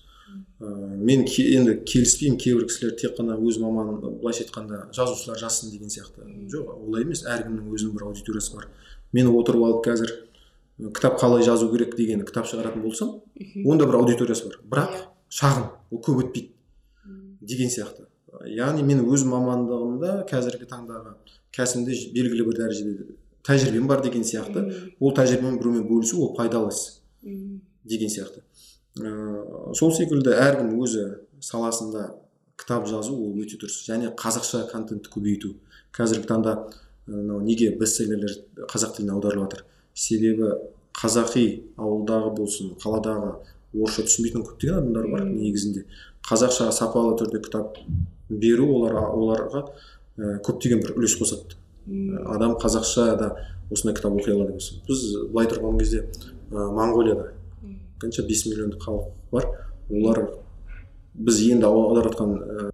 Ә, 0.60 0.96
мен 0.96 1.24
ке- 1.24 1.46
енді 1.56 1.74
келіспеймін 1.86 2.38
кейбір 2.38 2.66
кісілер 2.66 2.96
тек 2.96 3.16
қана 3.18 3.36
өз 3.38 3.58
маманы 3.62 3.98
былайша 4.00 4.44
айтқанда 4.44 4.92
жазушылар 4.92 5.38
жазсын 5.38 5.70
деген 5.70 5.88
сияқты. 5.88 6.24
Жоқ 6.52 6.70
олай 6.88 7.02
емес 7.04 7.24
әркімнің 7.24 7.68
өзінің 7.74 7.92
бір 7.96 8.06
аудиториясы 8.10 8.54
бар. 8.56 8.68
Мен 9.12 9.28
отырып 9.28 9.62
алып 9.64 9.84
қазір 9.86 10.12
кітап 10.94 11.20
қалай 11.20 11.42
жазу 11.44 11.70
керек 11.72 11.96
деген 11.96 12.24
кітап 12.26 12.46
шығаратын 12.46 12.82
болсам 12.82 13.20
онда 13.64 13.86
бір 13.86 14.00
аудиториясы 14.02 14.48
бар. 14.48 14.58
Бірақ 14.64 14.92
Иә. 14.96 15.04
шағын 15.30 15.68
ол 15.90 15.98
көп 16.00 16.24
өтпейді 16.24 16.50
деген 17.40 17.68
сияқты. 17.70 18.06
Яғни 18.46 18.82
мен 18.84 19.00
өз 19.06 19.24
мамандығымда 19.24 20.26
қазіргі 20.28 20.66
таңдағы 20.68 21.14
кәсібімде 21.56 22.12
белгілі 22.12 22.44
бір 22.44 22.58
дәрежеде 22.60 23.06
тәжірибем 23.46 23.86
бар 23.88 24.02
деген 24.02 24.22
сияқты. 24.24 24.92
Ол 25.00 25.14
тәжірибемен 25.14 25.58
біреумен 25.58 25.86
бөлісу 25.88 26.20
ол 26.20 26.34
пайдалы 26.36 26.68
іс 26.74 27.00
деген 27.84 28.08
сияқты. 28.10 28.42
Ыыы 29.00 29.74
сол 29.76 29.92
секілді 29.92 30.32
әркім 30.32 30.72
өзі 30.80 31.04
саласында 31.44 32.08
кітап 32.56 32.86
жазу 32.88 33.14
ол 33.14 33.36
өте 33.42 33.58
дұрыс. 33.60 33.82
Және 33.88 34.12
қазақша 34.16 34.66
контентті 34.70 35.12
көбейту. 35.12 35.54
Қазіргі 35.96 36.28
таңда 36.30 36.56
мынау 37.06 37.42
неге 37.44 37.74
бестселлерлер 37.76 38.32
қазақ 38.72 38.96
тіліне 38.96 39.12
аударылып 39.16 39.50
жатыр? 39.50 39.64
Себебі 39.94 40.54
қазақи 40.96 41.44
ауылдағы 41.76 42.32
болсын 42.38 42.72
қаладағы 42.80 43.34
орысша 43.76 44.06
түсінбейтін 44.08 44.46
көптеген 44.46 44.80
адамдар 44.80 45.10
бар 45.12 45.26
негізінде. 45.28 45.84
Қазақша 46.26 46.70
сапалы 46.72 47.16
түрде 47.20 47.42
кітап 47.44 47.76
беру 48.30 48.70
олар 48.78 48.96
оларға 49.12 49.62
ә, 50.16 50.38
көптеген 50.46 50.82
бір 50.82 50.96
үлес 50.96 51.18
қосады. 51.20 51.58
Адам 52.32 52.56
қазақша 52.56 53.10
да 53.20 53.32
осындай 53.70 53.96
кітап 53.98 54.16
оқи 54.16 54.32
алады 54.32 54.56
біз 54.56 55.04
былай 55.28 55.50
тұрған 55.52 55.78
кезде 55.78 56.06
ә, 56.50 56.70
моңғолияда. 56.72 57.35
Қанша 58.00 58.26
бес 58.26 58.46
миллиондық 58.46 58.82
халық 58.82 59.12
бар. 59.32 59.48
Олар 59.90 60.22
біз 61.14 61.40
енді 61.46 61.66
аударып 61.68 62.12
жатқан 62.12 62.34
ә, 62.36 62.70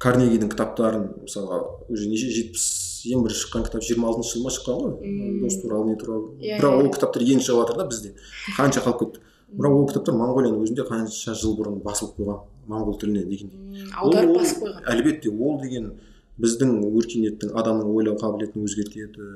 карнегидің 0.00 0.52
кітаптарын 0.52 1.08
мысалға 1.24 1.62
уже 1.88 2.08
неше 2.10 2.30
жетпіс 2.30 2.66
ең 3.10 3.24
бірінші 3.24 3.46
шыққан 3.46 3.66
кітап 3.66 3.84
жиырма 3.86 4.10
алтыншы 4.10 4.36
жылы 4.36 4.44
ма 4.46 4.52
шыққан 4.54 4.78
ғой? 4.84 5.40
Дос 5.42 5.56
туралы 5.62 5.90
не 5.90 5.96
туралы. 5.98 6.36
Иә, 6.38 6.60
бірақ 6.60 6.76
иә. 6.76 6.84
ол 6.84 6.92
кітаптар 6.94 7.24
енді 7.24 7.46
шығып 7.46 7.64
жатыр 7.64 7.80
да 7.80 7.88
бізде. 7.90 8.14
Қанша 8.56 8.84
қалып 8.84 9.00
кетті 9.02 9.24
бірақ 9.56 9.74
ол 9.74 9.88
кітаптар 9.90 10.14
моңғолияның 10.14 10.62
өзінде 10.64 10.86
қанша 10.86 11.34
жыл 11.34 11.56
бұрын 11.58 11.80
басылып 11.82 12.20
қойған 12.20 12.44
моңғол 12.70 12.98
тіліне 13.00 13.24
дегендей 13.26 13.88
аударып 13.98 14.36
басып 14.36 14.62
қойған. 14.62 14.84
әлбетте 14.92 15.32
ол 15.32 15.58
деген 15.60 15.90
біздің 16.38 16.76
өркениеттің 16.86 17.56
адамның 17.58 17.90
ойлау 17.96 18.16
қабілетін 18.20 18.68
өзгертеді 18.68 19.26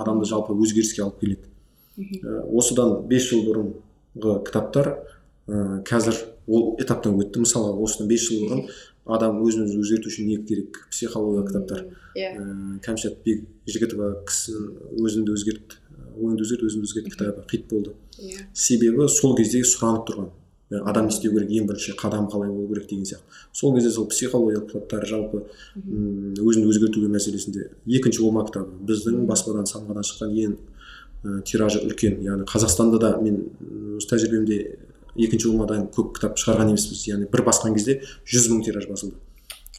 адамды 0.00 0.24
жалпы 0.30 0.56
өзгеріске 0.56 1.02
алып 1.04 1.20
келеді. 1.20 1.50
Ә, 1.98 2.40
осыдан 2.56 3.02
5 3.10 3.28
жыл 3.28 3.44
бұрынғы 3.50 3.74
кітаптар 4.14 4.92
ә, 5.46 5.82
қазір 5.86 6.16
ол 6.46 6.74
этаптан 6.80 7.18
өтті. 7.20 7.44
Мысалы 7.44 7.74
осыдан 7.82 8.08
5 8.10 8.26
жыл 8.26 8.42
бұрын 8.46 8.64
адам 9.10 9.40
өзін 9.44 9.66
өзі 9.66 9.80
өзгерту 9.80 10.10
үшін 10.10 10.28
не 10.30 10.40
керек? 10.46 10.82
Психология 10.90 11.46
кітаптар. 11.46 11.86
Иә. 12.14 12.34
Ә, 12.34 12.80
кәмшат 12.84 13.22
бекжігітова 13.24 14.12
кісінің 14.28 14.98
өзіңді 15.00 15.36
өзгерт 15.36 15.78
ойыңды 16.18 16.44
өзгерт 16.44 16.66
өзіңді 16.66 16.90
өзгерт 16.90 17.14
кітабы 17.14 17.46
хит 17.50 17.66
болды. 17.70 17.94
Иә. 18.18 18.46
Себебі 18.54 19.08
сол 19.08 19.36
кезде 19.38 19.62
сұранып 19.64 20.06
тұрған. 20.10 20.30
Адам 20.86 21.08
не 21.08 21.10
істеу 21.10 21.32
керек 21.34 21.50
ең 21.50 21.66
бірінші 21.66 21.96
қадам 21.98 22.28
қалай 22.30 22.50
болу 22.50 22.68
керек 22.70 22.86
деген 22.90 23.06
сияқты. 23.08 23.40
Сол 23.52 23.74
кезде 23.74 23.90
сол 23.90 24.06
психологиялық 24.06 24.68
кітаптар 24.70 25.06
жалпы 25.06 25.42
өзін 25.74 26.68
өзгертуге 26.70 27.10
мәселесінде 27.10 27.70
екінші 27.86 28.22
болма 28.22 28.44
кітабы. 28.46 28.76
Біздің 28.86 29.24
баспадан 29.26 29.66
самғадан 29.66 30.06
шыққан 30.06 30.36
ең 30.44 30.54
ә, 31.24 31.40
тиражы 31.46 31.82
үлкен. 31.84 32.20
Яғни 32.24 32.46
қазақстанда 32.48 33.00
да 33.00 33.10
мен 33.20 33.42
өз 33.98 34.08
тәжірибемде 34.10 34.60
екінші 35.16 35.50
болмадан 35.50 35.88
көп 35.94 36.14
кітап 36.16 36.38
шығарған 36.40 36.72
емеспіз 36.72 37.06
яғни 37.08 37.28
бір 37.30 37.44
басқан 37.48 37.74
кезде 37.76 38.00
жүз 38.28 38.50
мың 38.52 38.64
тираж 38.66 38.88
басылды. 38.90 39.16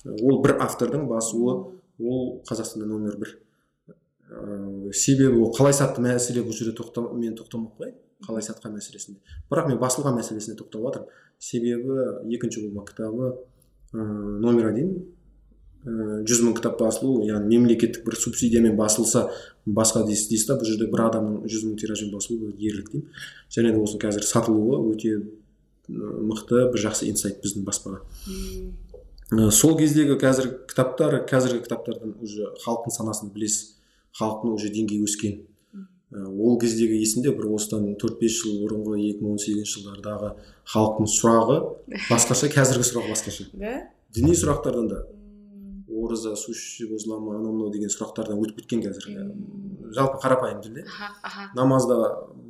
Ә, 0.05 0.17
ол 0.21 0.41
бір 0.43 0.57
автордың 0.65 1.07
басуы 1.09 1.55
ол 1.99 2.41
қазақстанда 2.49 2.89
номер 2.89 3.17
бір. 3.17 3.37
Ыыы 4.31 4.93
себебі 4.93 5.41
ол 5.43 5.51
қалай 5.55 5.73
сатты 5.75 6.01
мәселе 6.01 6.43
бұл 6.45 6.55
жерде 6.55 6.75
тоқтам 6.77 7.09
мен 7.19 7.35
тоқтамай 7.35 7.73
қояйын 7.77 7.97
қалай 8.23 8.45
сатқан 8.45 8.77
мәселесінде. 8.77 9.19
Бірақ 9.51 9.67
мен 9.67 9.79
басылған 9.81 10.15
мәселесіне 10.15 10.55
тоқталып 10.55 10.87
жатырмын 10.87 11.09
себебі 11.41 12.35
екінші 12.35 12.67
болма 12.67 12.85
кітабы 12.87 13.33
ыыы 13.91 14.39
номер 14.39 14.69
один 14.71 14.93
жүз 15.83 16.43
мың 16.45 16.55
кітап 16.59 16.77
басылу 16.79 17.25
яғни 17.25 17.57
мемлекеттік 17.57 18.05
бір 18.05 18.15
субсидиямен 18.15 18.75
басылса 18.77 19.25
басқа 19.65 20.05
дейсіз 20.07 20.29
дейсіз 20.31 20.47
да 20.49 20.57
бұл 20.57 20.69
жерде 20.69 20.87
бір 20.91 21.05
адамның 21.07 21.43
жүз 21.49 21.67
мың 21.67 21.77
тиражбен 21.81 22.11
басылуы 22.15 22.47
бұл 22.47 22.65
ерлік 22.69 22.91
деймін 22.91 23.07
және 23.53 23.73
де 23.75 23.81
осы 23.81 23.99
қазір 24.01 24.25
сатылуы 24.25 24.79
өте 24.93 25.19
мықты 25.91 26.65
бір 26.71 26.83
жақсы 26.87 27.09
инсайт 27.11 27.41
біздің 27.43 27.65
баспаға. 27.67 28.01
Ә, 29.31 29.49
сол 29.51 29.77
кездегі 29.79 30.17
қазіргі 30.19 30.65
кітаптар 30.71 31.21
қазіргі 31.29 31.63
кітаптардан 31.65 32.17
уже 32.21 32.49
халықтың 32.63 32.95
санасын 32.95 33.31
білесіз 33.31 33.77
халықтың 34.19 34.57
уже 34.57 34.71
деңгейі 34.73 35.05
өскен. 35.07 35.37
Ә, 36.11 36.25
ол 36.27 36.59
кездегі 36.59 36.99
есімде 36.99 37.31
бір 37.35 37.53
осыдан 37.55 37.93
төрт 38.01 38.19
бес 38.19 38.35
жыл 38.41 38.59
бұрынғы 38.65 38.97
екі 38.99 39.23
мың 39.23 39.37
он 39.37 39.41
сегізінші 39.41 39.79
жылдардағы 39.79 40.33
халықтың 40.73 41.11
сұрағы 41.15 41.57
басқаша 42.11 42.51
қазіргі 42.51 42.87
сұрақ 42.89 43.09
басқаша. 43.13 43.47
Да? 43.53 43.75
Діни 44.15 44.35
сұрақтардан 44.35 44.91
да. 44.91 45.03
Ораза 46.01 46.35
сущий 46.35 46.87
возле 46.89 47.17
ма 47.17 47.35
анау 47.37 47.53
мынау 47.53 47.71
деген 47.73 47.91
сұрақтардан 47.93 48.39
өтіп 48.41 48.61
кеткен 48.61 48.81
қазір. 48.85 49.05
Жалпы 49.93 50.21
қарапайым 50.23 50.61
тілде. 50.63 50.85
Намазда 51.55 51.97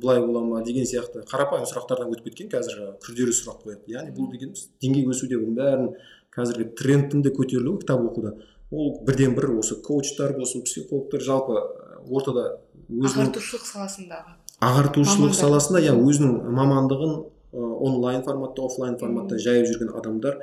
былай 0.00 0.20
бола 0.24 0.40
ма 0.46 0.62
деген 0.64 0.88
сияқты 0.88 1.26
қарапайым 1.28 1.68
сұрақтардан 1.68 2.12
өтіп 2.14 2.30
кеткен 2.30 2.50
қазір 2.54 2.96
күрделі 3.04 3.36
сұрақ 3.36 3.62
қояды. 3.66 3.84
Яғни 3.92 4.16
бұл 4.16 4.32
дегеніміз 4.32 4.68
деңгей 4.82 5.08
өсуде 5.12 5.40
бұның 5.42 5.58
бәрін 5.58 5.92
қазіргі 6.32 6.70
трендтің 6.80 7.26
де 7.26 7.34
көтерілуі 7.36 7.82
кітап 7.82 8.06
оқуда. 8.08 8.36
Ол 8.72 8.94
бірден 9.04 9.34
бір 9.36 9.50
осы 9.58 9.76
коучтар 9.84 10.32
болсын 10.38 10.64
психологтар 10.64 11.20
жалпы 11.20 11.60
ортада 12.08 12.46
өзінің 12.88 13.28
ағартушылық 13.28 13.66
саласындағы 13.68 14.34
ағартушылық 14.62 15.34
саласында 15.36 15.82
иә 15.82 15.94
өзінің 15.96 16.54
мамандығын 16.56 17.14
онлайн 17.52 18.22
форматта 18.26 18.64
офлайн 18.66 18.98
форматта 19.00 19.38
жайып 19.42 19.68
жүрген 19.70 19.92
адамдар 19.98 20.38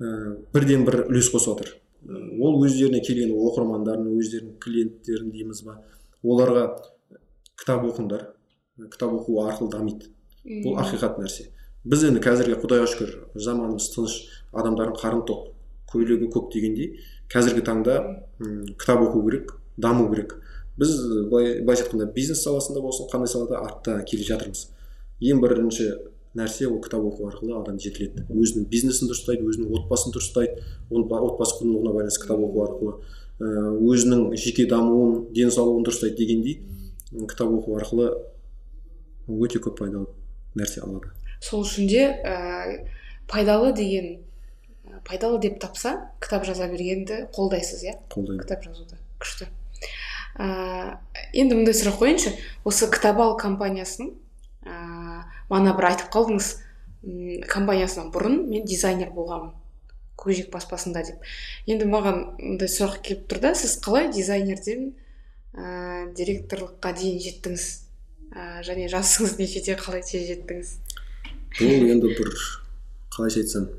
ә, 0.00 0.36
бірден 0.54 0.84
бір 0.86 1.04
үлес 1.06 1.30
қосып 1.32 1.58
жатыр 1.58 1.74
ол 2.06 2.62
өздеріне 2.64 3.00
келген 3.04 3.34
оқырмандарын 3.34 4.08
өздерінің 4.14 4.58
клиенттерін 4.62 5.32
дейміз 5.34 5.62
ба 5.66 5.78
оларға 6.22 6.64
кітап 7.58 7.84
оқыңдар. 7.88 8.28
Кітап 8.78 9.12
оқу 9.18 9.40
арқылы 9.42 9.72
дамиды. 9.72 10.12
Бұл 10.46 10.78
ақиқат 10.78 11.18
нәрсе. 11.18 11.48
Біз 11.88 12.04
енді 12.06 12.22
қазіргі 12.22 12.60
құдайға 12.62 12.86
шүкір 12.92 13.14
заманымыз 13.34 13.88
тыныш 13.94 14.14
адамдардың 14.52 14.98
қарны 15.00 15.24
тоқ 15.26 15.48
көйлегі 15.90 16.28
көк 16.34 16.52
дегендей 16.52 17.00
қазіргі 17.32 17.64
таңда 17.66 17.96
кітап 18.78 19.02
оқу 19.02 19.24
керек 19.26 19.54
даму 19.76 20.06
керек. 20.12 20.36
Біз 20.78 20.94
былай 21.30 21.58
былайша 21.64 21.88
айтқанда 21.88 22.12
бизнес 22.14 22.44
саласында 22.44 22.82
болсын 22.84 23.10
қандай 23.10 23.32
салада 23.32 23.58
артта 23.64 23.98
келе 24.06 24.26
жатырмыз. 24.28 24.68
Ең 25.20 25.42
бірінші 25.42 25.90
нәрсе 26.36 26.68
ол 26.68 26.80
кітап 26.84 27.04
оқу 27.08 27.28
арқылы 27.30 27.54
адам 27.60 27.78
жетіледі. 27.80 28.26
Өзінің 28.28 28.66
бизнесін 28.68 29.08
дұрыстайды 29.08 29.46
өзінің 29.48 29.72
отбасын 29.78 30.12
дұрыстайды 30.12 30.62
оның 30.90 31.08
ба- 31.08 31.22
отбасы 31.24 31.56
құндылығына 31.60 31.94
байланысты 31.96 32.24
кітап 32.26 32.42
оқу 32.44 32.64
арқылы 32.66 32.92
өзінің 33.38 34.34
жеке 34.36 34.66
дамуын 34.68 35.28
денсаулығын 35.32 35.86
дұрыстайды 35.86 36.16
дегендей 36.18 36.60
кітап 37.12 37.52
оқу 37.54 37.78
арқылы 37.78 38.08
өте 39.28 39.60
көп 39.62 39.78
пайдалы 39.78 40.08
нәрсе 40.58 40.82
алады. 40.84 41.12
Сол 41.40 41.62
үшін 41.62 41.86
де 41.88 42.06
ә, 42.24 42.86
пайдалы 43.30 43.72
деген 43.72 44.24
пайдалы 45.06 45.38
деп 45.40 45.60
тапса 45.60 46.10
кітап 46.20 46.44
жаза 46.48 46.66
бергенді 46.68 47.28
қолдайсыз 47.32 47.84
иә? 47.84 47.94
Қолдаймын. 48.10 48.42
Кітап 48.42 48.64
жазуды. 48.64 48.98
Күшті. 49.22 49.48
Ә, 50.38 50.98
енді 51.32 51.60
мындай 51.60 51.76
сұрақ 51.76 52.00
қояйыншы. 52.00 52.34
Осы 52.64 52.88
кітабал 52.90 53.36
компаниясының 53.38 54.10
ә, 54.10 54.27
мана 55.50 55.74
бір 55.76 55.90
айтып 55.92 56.12
қалдыңыз 56.14 56.50
м, 57.04 57.40
компаниясынан 57.48 58.12
бұрын 58.14 58.38
мен 58.50 58.66
дизайнер 58.68 59.10
болғанмын 59.16 59.54
көжек 60.18 60.50
баспасында 60.52 61.04
деп. 61.06 61.26
Енді 61.70 61.86
маған 61.88 62.22
мындай 62.40 62.70
сұрақ 62.72 63.02
келіп 63.06 63.26
тұр 63.30 63.42
да 63.44 63.52
сіз 63.58 63.76
қалай 63.84 64.10
дизайнерден 64.12 64.88
ә, 65.54 66.08
директорлыққа 66.18 66.94
дейін 66.98 67.20
жеттіңіз? 67.22 67.66
Ә, 68.34 68.48
және 68.66 68.88
жасыңыз 68.92 69.38
нешеде 69.38 69.78
қалай 69.78 70.02
тез 70.02 70.26
жеттіңіз? 70.32 70.74
Бұл 71.60 71.92
енді 71.94 72.12
бір 72.18 72.34
қалайша 73.14 73.44
айтсам 73.44 73.70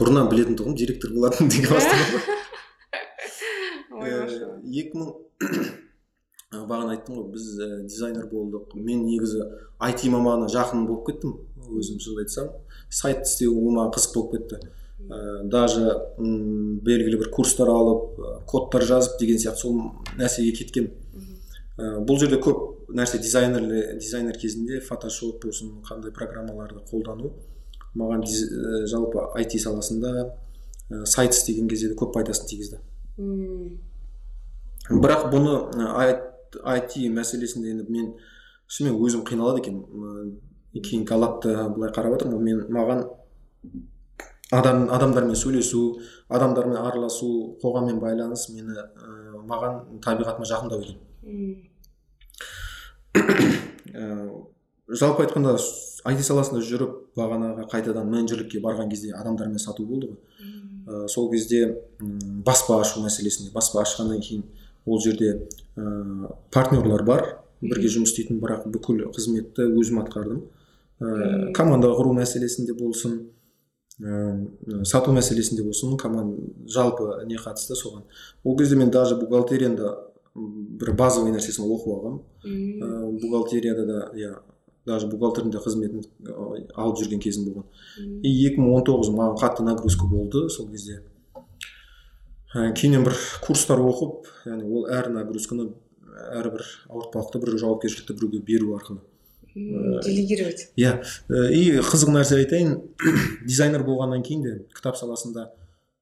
бұрыннан 0.00 0.30
білетін 0.32 0.56
тұғым 0.58 0.76
директор 0.78 1.12
болатын 1.14 1.52
деген 1.52 1.72
басталды 1.76 2.38
екі 4.68 4.98
мың 4.98 5.14
бағана 6.52 6.94
айттым 6.96 7.18
ғой 7.18 7.26
біз 7.34 7.46
ә, 7.60 7.68
дизайнер 7.84 8.28
болдық. 8.30 8.72
Мен 8.74 9.04
негізі 9.04 9.44
IT 9.84 10.06
маманы 10.08 10.48
жақын 10.48 10.86
болып 10.88 11.10
кеттім 11.10 11.34
өзім 11.68 11.98
шынымды 12.00 12.24
айтсам. 12.24 12.48
Сайт 12.88 13.26
істеу 13.26 13.52
ол 13.52 13.74
маған 13.76 13.92
қызық 13.96 14.14
болып 14.14 14.32
кетті. 14.36 14.70
Ә, 15.08 15.42
даже 15.44 15.92
белгілі 16.18 17.20
бір 17.20 17.30
курстар 17.34 17.68
алып 17.68 18.16
кодтар 18.48 18.84
жазып 18.88 19.18
деген 19.20 19.36
сияқты 19.36 19.60
сол 19.60 19.76
нәрсеге 20.16 20.54
кеткен 20.56 20.88
ә, 21.76 21.98
бұл 22.08 22.18
жерде 22.18 22.40
көп 22.40 22.88
нәрсе 22.96 23.20
дизайнер 23.20 23.68
дизайнер 24.00 24.38
кезінде 24.40 24.80
фотошоп 24.80 25.44
болсын 25.44 25.82
қандай 25.84 26.14
программаларды 26.16 26.80
қолдану. 26.88 27.34
Маған 27.94 28.24
ә, 28.24 28.86
жалпы 28.88 29.28
IT 29.44 29.60
саласында 29.60 30.32
ә, 30.88 31.04
сайт 31.04 31.36
істеген 31.36 31.68
кезде 31.68 31.92
де 31.92 32.00
көп 32.00 32.16
пайдасын 32.16 32.48
тигізді. 32.48 32.80
Бірақ 34.88 35.28
бұны 35.28 35.54
IT 36.56 36.98
мәселесінде 37.12 37.74
енді 37.74 37.86
мен 37.92 38.12
шынымен 38.68 39.00
өзім 39.04 39.24
қиналады 39.28 39.62
екенмін 39.62 40.36
кейін 40.78 41.04
галатты 41.08 41.54
былай 41.74 41.92
қарап 41.94 42.18
отырмын 42.18 42.44
мен 42.44 42.64
маған 42.72 43.04
адам 44.50 44.88
адамдармен 44.92 45.36
сөйлесу 45.36 45.98
адамдармен 46.28 46.76
араласу 46.80 47.56
қоғаммен 47.62 47.98
байланыс 48.00 48.48
мені 48.52 48.76
ә, 48.76 48.84
маған 49.48 50.00
табиғатыма 50.04 50.48
жақындау 50.48 50.84
екен. 50.84 50.96
Ә, 53.92 54.06
жалпы 55.00 55.26
айтқанда 55.26 55.56
IT 56.08 56.24
саласында 56.24 56.62
жүріп 56.64 56.94
бағанағы 57.18 57.66
қайтадан 57.72 58.08
менеджерлікке 58.08 58.62
барған 58.64 58.88
кезде 58.92 59.12
адамдармен 59.16 59.60
сату 59.60 59.84
болды 59.84 60.12
ғой. 60.12 60.18
Ә, 60.86 61.08
сол 61.08 61.30
кезде 61.32 61.76
баспа 62.00 62.80
ашу 62.80 63.04
мәселесінде 63.04 63.52
баспа 63.52 63.82
ашқаннан 63.82 64.22
кейін 64.24 64.46
ол 64.88 65.00
жерде 65.04 65.48
ә, 65.76 66.30
партнерлар 66.54 67.04
бар. 67.04 67.26
Бірге 67.60 67.90
жұмыс 67.90 68.12
істейтін 68.12 68.40
бірақ 68.42 68.68
бүкіл 68.72 69.08
қызметті 69.14 69.68
өзім 69.68 70.02
атқардым. 70.04 70.42
Ә, 70.98 71.52
команда 71.56 71.90
құру 71.94 72.14
мәселесінде 72.16 72.74
болсын 72.78 73.18
ә, 74.00 74.84
сату 74.84 75.14
мәселесінде 75.14 75.64
болсын 75.66 75.96
команда 75.98 76.38
жалпы 76.66 77.24
не 77.26 77.38
қатысты 77.38 77.78
соған. 77.78 78.04
Ол 78.44 78.56
кезде 78.58 78.76
мен 78.76 78.90
даже 78.90 79.16
бухгалтерияны 79.16 79.94
бір 80.34 80.94
базовый 80.94 81.32
нәрсесін 81.34 81.66
оқып 81.66 81.94
алғанмын 81.96 82.22
ә, 82.82 83.10
бухгалтерияда 83.22 83.86
да 83.86 84.00
иә 84.14 84.36
даже 84.88 85.08
бухгалтердің 85.10 85.52
де 85.52 85.60
қызметін 85.62 86.04
алып 86.74 86.98
жүрген 87.02 87.20
кезім 87.20 87.48
болған. 87.48 87.66
И 88.22 88.32
екі 88.46 88.62
мың 88.62 88.78
он 88.78 88.86
тоғыз 88.88 89.10
маған 89.12 89.38
қатты 89.42 89.66
нагрузка 89.66 90.08
болды 90.08 90.48
сол 90.48 90.70
кезде. 90.70 91.02
Ә, 92.54 92.72
кейіннен 92.72 93.04
бір 93.04 93.18
курстар 93.44 93.82
оқып 93.82 94.30
яғни 94.46 94.64
ол 94.64 94.88
әр 94.92 95.10
нагрузканы 95.14 95.70
әрбір 96.38 96.64
ауыртпалықты 96.88 97.40
бір 97.44 97.58
жауапкершілікті 97.62 98.16
біреуге 98.18 98.42
беру 98.44 98.74
арқылы 98.78 99.00
делегировать. 99.54 100.70
иә. 100.76 101.02
И 101.28 101.78
қызық 101.80 102.12
нәрсе 102.14 102.38
айтайын 102.38 102.76
дизайнер 103.46 103.84
болғаннан 103.84 104.22
кейін 104.22 104.42
де 104.42 104.52
кітап 104.74 104.96
саласында 104.96 105.48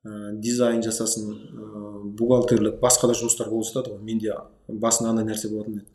ә, 0.04 0.32
дизайн 0.32 0.82
жасасын 0.85 1.30
ә, 1.30 2.02
бухгалтерлік 2.18 2.80
басқа 2.82 3.11
да 3.11 3.18
жұмыстар 3.18 3.50
болып 3.50 3.68
жатады 3.68 3.94
ғой. 3.94 4.02
Менде 4.04 4.35
басында 4.68 5.14
андай 5.14 5.28
нәрсе 5.30 5.50
болатын 5.52 5.80
еді. 5.80 5.87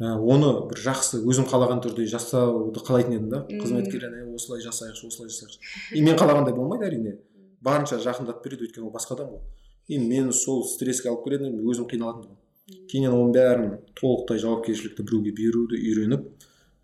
Ә, 0.00 0.16
оны 0.18 0.52
бір 0.68 0.82
жақсы 0.84 1.22
өзім 1.24 1.48
қалаған 1.48 1.80
түрде 1.86 2.06
жасауды 2.10 2.82
қалайтын 2.84 3.16
едім 3.16 3.30
да. 3.32 3.44
Қызметкерлеріне 3.48 4.34
осылай 4.34 4.60
жасайықшы 4.64 5.08
осылай 5.08 5.30
жасайықшы. 5.30 5.60
И 5.96 6.02
мен 6.02 6.18
қалағандай 6.18 6.54
болмайды 6.56 6.90
әрине. 6.90 7.16
Барынша 7.64 8.00
жақындап 8.02 8.42
береді 8.44 8.66
өйткені 8.66 8.88
ол 8.88 8.92
басқа 8.94 9.16
адам 9.16 9.36
ғой 9.36 9.40
и 9.88 9.98
мені 9.98 10.32
сол 10.32 10.64
стресске 10.66 11.08
алып 11.08 11.24
келеді 11.24 11.52
өзім 11.62 11.86
қиналатын 11.90 12.34
кейіннен 12.90 13.14
оның 13.14 13.32
бәрін 13.36 13.70
толықтай 14.00 14.40
жауапкершілікті 14.42 15.06
біреуге 15.06 15.32
беруді 15.36 15.78
үйреніп 15.78 16.26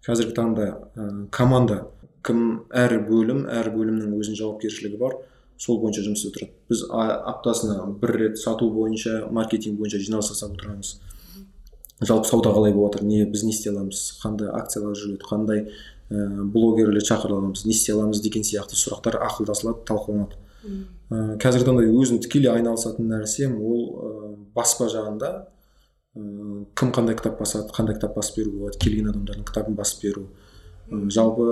қазіргі 0.07 0.37
таңда 0.37 0.69
ә, 0.95 1.09
команда 1.35 1.83
кім 2.27 2.43
әр 2.71 3.01
бөлім 3.09 3.45
әр 3.51 3.73
бөлімнің 3.75 4.15
өзінің 4.19 4.39
жауапкершілігі 4.39 5.01
бар 5.01 5.17
сол 5.63 5.79
бойынша 5.83 6.05
жұмыс 6.07 6.23
істеп 6.23 6.37
тұрады. 6.39 6.53
Біз 6.71 6.85
аптасына 6.91 7.87
бір 8.03 8.15
рет 8.19 8.39
сату 8.39 8.71
бойынша 8.75 9.27
маркетинг 9.31 9.79
бойынша 9.79 10.01
жиналыс 10.03 10.31
жасап 10.33 10.57
отырамыз. 10.57 10.97
Жалпы 12.03 12.29
сауда 12.29 12.51
қалай 12.55 12.75
болып 12.75 12.97
жатыр 12.97 13.07
не 13.07 13.25
біз 13.31 13.45
не 13.47 13.53
істей 13.55 13.71
аламыз 13.71 14.01
қандай 14.23 14.51
акциялар 14.51 14.97
жүреді 14.99 15.23
қандай 15.29 15.65
ә, 16.11 16.43
блогерлер 16.43 17.03
шақыра 17.03 17.39
аламыз 17.39 17.65
не 17.67 17.77
істей 17.77 17.95
аламыз 17.95 18.23
деген 18.25 18.43
сияқты 18.43 18.79
сұрақтар 18.79 19.21
ақылдасылады 19.23 19.87
талқыланады. 19.87 20.41
Ә, 20.63 21.37
қазіргі 21.43 21.69
таңда 21.69 21.87
өзім 21.91 22.21
тікелей 22.23 22.53
айналысатын 22.53 23.11
нәрсем 23.11 23.59
ол 23.59 23.83
ә, 23.91 24.13
баспа 24.57 24.89
жағында 24.93 25.33
ыыы 26.17 26.65
кім 26.79 26.93
қандай 26.95 27.17
кітап 27.19 27.39
басады 27.41 27.73
қандай 27.75 27.97
кітап 27.99 28.17
басып 28.17 28.43
беруге 28.43 28.65
болады 28.65 28.81
келген 28.85 29.11
адамдардың 29.13 29.47
кітабын 29.49 29.77
басып 29.79 30.03
беру. 30.07 30.27
Ә, 30.91 31.09
жалпы 31.11 31.47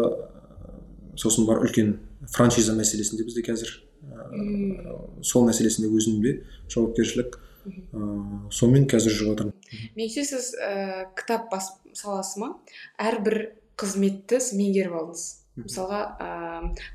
сосын 1.17 1.47
бар 1.49 1.63
үлкен 1.65 1.97
франшиза 2.31 2.75
мәселесінде 2.77 3.25
бізде 3.27 3.45
қазір 3.47 3.73
ә, 4.11 4.97
сол 5.23 5.47
мәселесінде 5.49 5.91
өзімде 5.91 6.41
жауапкершілік 6.69 7.41
ыыы 7.67 8.53
сонымен 8.53 8.87
қазір 8.89 9.17
жүріп 9.17 9.35
жатырмын 9.35 9.57
меніңше 9.97 10.25
сіз 10.29 10.53
ә, 10.61 11.09
кітап 11.19 11.51
бас 11.53 11.73
саласы 11.97 12.41
ма? 12.41 12.55
Әрбір 13.01 13.51
қызметті 13.81 14.41
сіз 14.41 14.57
меңгеріп 14.59 14.97
алдыңыз. 15.01 15.25
Мысалға 15.61 16.01
ә, 16.21 16.29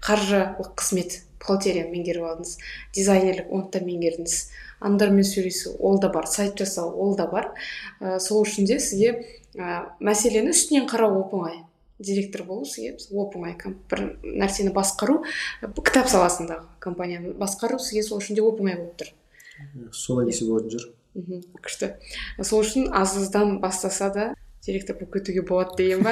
қаржылық 0.05 0.73
қызмет. 0.79 1.19
Бухгалтерияны 1.39 1.91
меңгеріп 1.93 2.25
алдыңыз. 2.29 2.55
Дизайнерлік 2.95 3.51
оны 3.51 3.69
да 3.73 3.81
меңгердіңіз 3.85 4.37
адамдармен 4.79 5.27
сөйлесу 5.27 5.75
ол 5.79 5.99
да 5.99 6.09
бар. 6.09 6.27
Сайт 6.27 6.57
жасау 6.59 6.91
ол 6.91 7.15
да 7.15 7.27
бар. 7.31 7.51
Ә, 8.01 8.19
сол 8.19 8.43
үшін 8.43 8.67
де 8.69 8.79
сізге 8.79 9.15
ә, 9.55 9.85
мәселені 9.99 10.55
үстінен 10.55 10.89
қарау 10.89 11.21
оп 11.21 11.33
оңай 11.37 11.63
директор 11.99 12.43
болу 12.43 12.65
сізге 12.67 12.97
оп 13.15 13.37
оңай 13.39 13.55
бір 13.89 14.03
нәрсені 14.23 14.73
басқару 14.75 15.21
кітап 15.61 16.09
саласындағы 16.11 16.67
компанияны 16.83 17.31
басқару 17.39 17.79
сізге 17.79 18.03
сол 18.03 18.19
үшін 18.19 18.35
де 18.35 18.43
оп 18.43 18.59
оңай 18.59 18.75
болып 18.81 18.99
тұр. 18.99 19.13
Солай 19.95 20.27
десе 20.27 20.47
болатын 20.49 20.75
шығар 20.75 20.91
мхм 21.15 21.43
күшті. 21.63 21.93
Сол 22.43 22.65
үшін 22.65 22.89
аз 22.91 23.15
аздан 23.17 23.59
бастаса 23.63 24.09
да 24.11 24.25
директор 24.65 24.97
болып 24.99 25.13
кетуге 25.15 25.41
болады 25.41 25.77
деген 25.77 26.03
ба? 26.03 26.11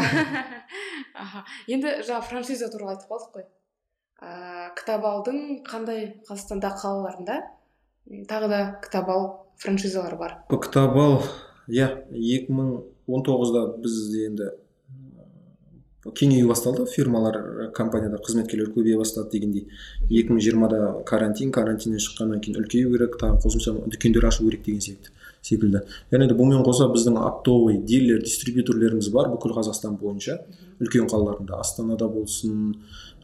Аха. 1.14 1.44
Енді 1.68 2.00
жаңа 2.08 2.24
франшиза 2.24 2.70
туралы 2.72 2.96
айтып 2.96 3.12
қалдық 3.12 3.36
қой. 3.36 3.46
Ыыы 4.24 4.72
кітап 4.80 5.06
алдың 5.06 5.40
қандай 5.68 6.06
қазақстандағы 6.28 6.80
қалаларында 6.82 7.38
тағы 8.30 8.50
да 8.50 8.60
кітап 8.84 9.10
ал 9.10 9.24
франшизалар 9.58 10.16
бар. 10.18 10.36
Кітап 10.50 10.96
ал 10.98 11.22
иә 11.68 11.90
екі 12.12 12.54
мың 12.54 12.74
он 13.08 13.24
тоғызда 13.28 13.66
бізде 13.84 14.28
енді 14.30 14.50
кеңею 16.04 16.48
басталды. 16.50 16.86
Фирмалар 16.86 17.72
компанияда 17.76 18.20
қызметкерлер 18.20 18.74
көбейе 18.76 18.98
бастады 19.00 19.32
дегендей. 19.32 19.68
екі 20.10 20.34
мың 20.34 20.40
жиырмада 20.44 21.04
карантин 21.06 21.52
карантиннен 21.52 22.00
шыққаннан 22.00 22.42
кейін 22.44 22.60
үлкею 22.64 22.92
керек 22.92 23.16
тағы 23.22 23.40
қосымша 23.46 23.76
дүкендер 23.88 24.26
ашу 24.28 24.44
керек 24.50 24.66
деген 24.66 24.82
сияқты 24.82 25.12
секілді. 25.44 25.84
Және 26.12 26.28
де 26.30 26.36
бұнымен 26.38 26.64
қоса 26.66 26.88
біздің 26.92 27.18
оптовый 27.20 27.78
дилер 27.84 28.22
дистрибьюторлеріміз 28.24 29.10
бар 29.14 29.30
бүкіл 29.34 29.56
қазақстан 29.58 29.98
бойынша. 30.00 30.40
Үлкен 30.80 31.10
қалаларында 31.12 31.60
астанада 31.60 32.08
болсын 32.08 32.78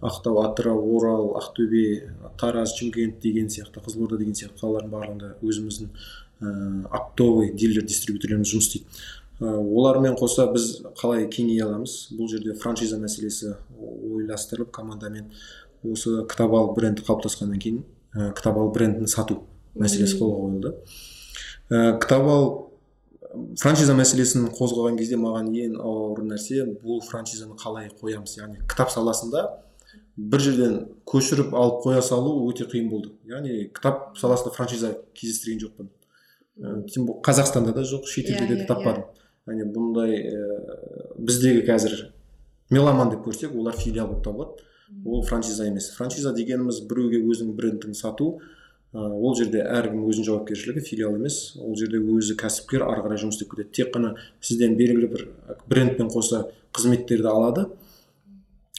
ақтау 0.04 0.42
атырау 0.44 0.84
орал 0.98 1.32
ақтөбе 1.40 2.12
тараз 2.40 2.76
шымкент 2.78 3.22
деген 3.24 3.48
сияқты 3.48 3.84
қызылорда 3.84 4.20
деген 4.20 4.36
сияқты 4.36 4.60
қалалардың 4.60 4.92
барлығында 4.94 5.32
өзіміздің 5.44 5.90
ә, 5.90 6.52
оптовый 6.92 7.54
дилер 7.54 7.88
дистрибьюторлеріміз 7.88 8.52
жұмыс 8.54 8.68
істейді. 8.68 8.86
Ә, 9.40 9.56
олармен 9.56 10.16
қоса 10.20 10.50
біз 10.52 10.82
қалай 11.00 11.28
кеңейе 11.32 11.64
аламыз? 11.68 12.10
Бұл 12.16 12.32
жерде 12.32 12.56
франшиза 12.60 13.00
мәселесі 13.00 13.56
ойластырылып 13.80 14.72
командамен 14.76 15.32
осы 15.84 16.26
кітап 16.28 16.56
ал 16.56 16.74
бренді 16.76 17.04
қалыптасқаннан 17.08 17.60
кейін 17.60 17.84
ә, 18.14 18.34
кітап 18.36 18.60
ал 18.60 18.72
брендін 18.76 19.08
сату 19.08 19.42
мәселесі 19.76 20.20
қолға 20.20 20.44
қойылды. 20.44 20.76
Ә, 21.70 22.00
кітап 22.02 22.28
ал 22.28 22.46
франшиза 23.62 23.94
мәселесін 23.98 24.50
қозғаған 24.58 24.98
кезде 24.98 25.18
маған 25.22 25.52
ең 25.54 25.76
ауыр 25.78 26.24
нәрсе 26.26 26.66
бұл 26.82 27.02
франшизаны 27.06 27.58
қалай 27.62 27.92
қоямыз? 28.02 28.38
Яғни 28.40 28.64
кітап 28.70 28.92
саласында 28.94 29.46
бір 30.18 30.44
жерден 30.44 30.76
көшіріп 31.10 31.54
алып 31.56 31.84
қоя 31.86 32.02
салу 32.06 32.34
өте 32.50 32.66
қиын 32.70 32.90
болды. 32.90 33.14
Яғни 33.30 33.70
кітап 33.76 34.18
саласында 34.20 34.54
франшиза 34.56 34.96
кездестірген 35.14 35.62
жоқпын. 35.66 35.92
Тем 36.92 37.06
более 37.06 37.22
қазақстанда 37.24 37.74
да 37.74 37.86
жоқ 37.88 38.10
шетелде 38.10 38.48
де 38.48 38.56
иә, 38.58 38.64
иә, 38.64 38.68
таппадым 38.68 39.06
иә. 39.06 39.54
яғни 39.54 39.70
бұндай 39.76 40.18
ә, 40.26 41.14
біздегі 41.18 41.64
қазір 41.70 42.10
меломан 42.70 43.14
деп 43.14 43.24
көрсек 43.28 43.56
олар 43.56 43.78
филиал 43.78 44.10
болып 44.10 44.24
табылады. 44.26 44.66
Ол 45.06 45.22
франшиза 45.24 45.68
емес. 45.70 45.92
Франшиза 45.96 46.34
дегеніміз 46.34 46.82
біреуге 46.90 47.22
өзінің 47.22 47.54
брендін 47.56 47.94
сату 47.94 48.40
ол 48.94 49.36
жерде 49.38 49.62
әркім 49.62 50.06
өзінің 50.10 50.26
жауапкершілігі 50.26 50.82
филиал 50.86 51.18
емес. 51.20 51.56
Ол 51.62 51.76
жерде 51.78 52.00
өзі 52.02 52.36
кәсіпкер 52.40 52.86
ары 52.88 53.04
қарай 53.06 53.22
жұмыс 53.22 53.38
істеп 53.38 53.54
кетеді. 53.54 53.70
Тек 53.76 53.94
қана 53.94 54.16
сізден 54.42 54.78
белгілі 54.80 55.10
бір 55.12 55.28
брендпен 55.70 56.10
қоса 56.10 56.48
қызметтерді 56.74 57.30
алады. 57.30 57.68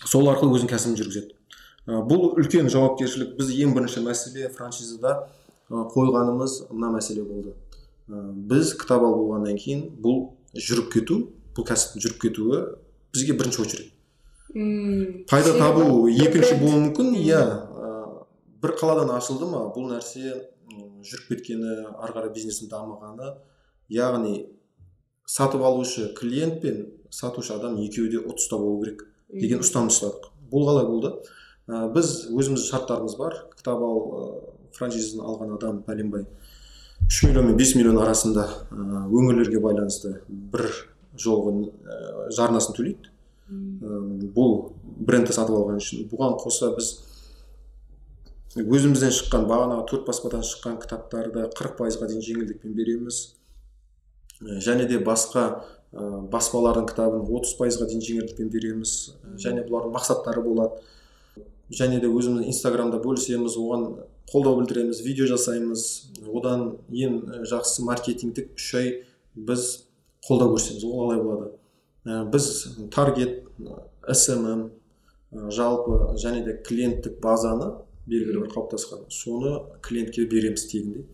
Сол 0.03 0.27
арқылы 0.33 0.59
өзінің 0.59 0.73
кәсібін 0.73 0.99
жүргізеді. 0.99 1.37
Бұл 1.87 2.35
үлкен 2.35 2.71
жауапкершілік. 2.73 3.37
Біз 3.39 3.55
ең 3.55 3.75
бірінші 3.77 4.03
мәселе 4.07 4.51
франшизада 4.51 5.29
қойғанымыз 5.71 6.73
мына 6.73 6.97
мәселе 6.97 7.23
болды. 7.23 7.55
Біз 8.11 8.75
кітап 8.75 9.05
алып 9.07 9.23
болғаннан 9.23 9.59
кейін 9.63 9.87
бұл 10.03 10.33
жүріп 10.59 10.91
кету 10.97 11.23
бұл 11.55 11.67
кәсіптің 11.69 12.03
жүріп 12.03 12.23
кетуі 12.25 12.63
бізге 13.15 13.37
бірінші 13.39 13.63
очередь. 13.63 13.93
Пайда 15.31 15.55
табу 15.59 16.09
екінші 16.11 16.57
болуы 16.59 16.89
мүмкін 16.89 17.15
иә. 17.21 17.43
Бір 18.63 18.75
қаладан 18.79 19.13
ашылды 19.17 19.49
ма? 19.51 19.67
Бұл 19.75 19.91
нәрсе 19.93 20.35
жүріп 20.71 21.29
кеткені 21.35 21.77
ары 21.99 22.15
қарай 22.15 22.33
бизнестің 22.35 22.71
дамығаны 22.71 23.35
яғни 23.91 24.47
сатып 25.27 25.63
алушы 25.67 26.11
клиент 26.19 26.61
пен 26.63 26.87
сатушы 27.11 27.55
адам 27.57 27.79
екеуі 27.83 28.11
де 28.13 28.23
ұтыста 28.23 28.59
болу 28.59 28.85
керек 28.85 29.07
деген 29.33 29.65
ұстаным 29.65 29.91
ұстадық. 29.91 30.31
Бұл 30.51 30.67
қалай 30.69 30.87
болды? 30.87 31.13
Ә, 31.71 31.87
біз 31.95 32.31
өзіміздің 32.31 32.67
шарттарымыз 32.67 33.17
бар. 33.19 33.37
Кітап 33.57 33.83
ал 33.83 34.01
ә, 34.01 34.25
франшизаны 34.77 35.27
алған 35.27 35.55
адам 35.57 35.83
пәленбай 35.87 36.27
үш 37.11 37.23
миллион 37.25 37.51
мен 37.51 37.57
бес 37.59 37.75
миллион 37.75 37.99
арасында 38.03 38.47
ә, 38.71 39.05
өңірлерге 39.11 39.61
байланысты 39.63 40.21
бір 40.29 40.69
жолғы 41.19 41.71
ә, 41.83 42.29
жарнасын 42.37 42.77
төлейді. 42.77 43.11
Бұл 44.37 44.71
брендті 45.07 45.35
сатып 45.35 45.57
алған 45.59 45.81
үшін. 45.81 46.05
Бұған 46.13 46.37
қоса 46.39 46.71
біз 46.77 46.93
өзімізден 48.59 49.13
шыққан 49.15 49.45
бағанағы 49.47 49.85
төрт 49.87 50.09
баспадан 50.09 50.43
шыққан 50.43 50.81
кітаптарды 50.83 51.45
қырық 51.55 51.77
пайызға 51.79 52.09
дейін 52.11 52.23
жеңілдікпен 52.27 52.73
береміз. 52.75 53.19
Және 54.41 54.89
де 54.91 54.99
басқа 54.99 55.45
баспалардың 55.93 56.89
кітабын 56.91 57.23
30 57.31 57.53
пайызға 57.61 57.87
дейін 57.87 58.03
жеңілдікпен 58.03 58.49
береміз. 58.51 58.95
Және 59.39 59.63
бұлардың 59.69 59.95
мақсаттары 59.95 60.43
болады. 60.43 60.81
Және 61.71 62.01
де 62.03 62.11
өзіміз 62.11 62.49
инстаграмда 62.51 62.99
бөлісеміз 63.05 63.55
оған 63.55 63.85
қолдау 64.33 64.59
білдіреміз 64.59 65.03
видео 65.05 65.29
жасаймыз. 65.31 65.85
Одан 66.27 66.81
ең 66.91 67.45
жақсы 67.47 67.85
маркетингтік 67.87 68.57
үш 68.59 68.75
ай 68.81 68.91
біз 69.37 69.69
қолдау 70.27 70.57
көрсетеміз. 70.57 70.89
Ол 70.91 71.05
қалай 71.05 71.23
болады? 71.23 71.53
Біз 72.35 72.51
таргет 72.91 73.45
смм 74.11 74.73
жалпы 75.31 76.17
және 76.19 76.43
де 76.43 76.57
клиенттік 76.67 77.21
базаны 77.23 77.71
белгілі 78.11 78.43
бір 78.45 78.51
қалыптасқан. 78.53 79.07
Соны 79.15 79.57
клиентке 79.87 80.27
береміз 80.29 80.67
тегінде. 80.71 81.07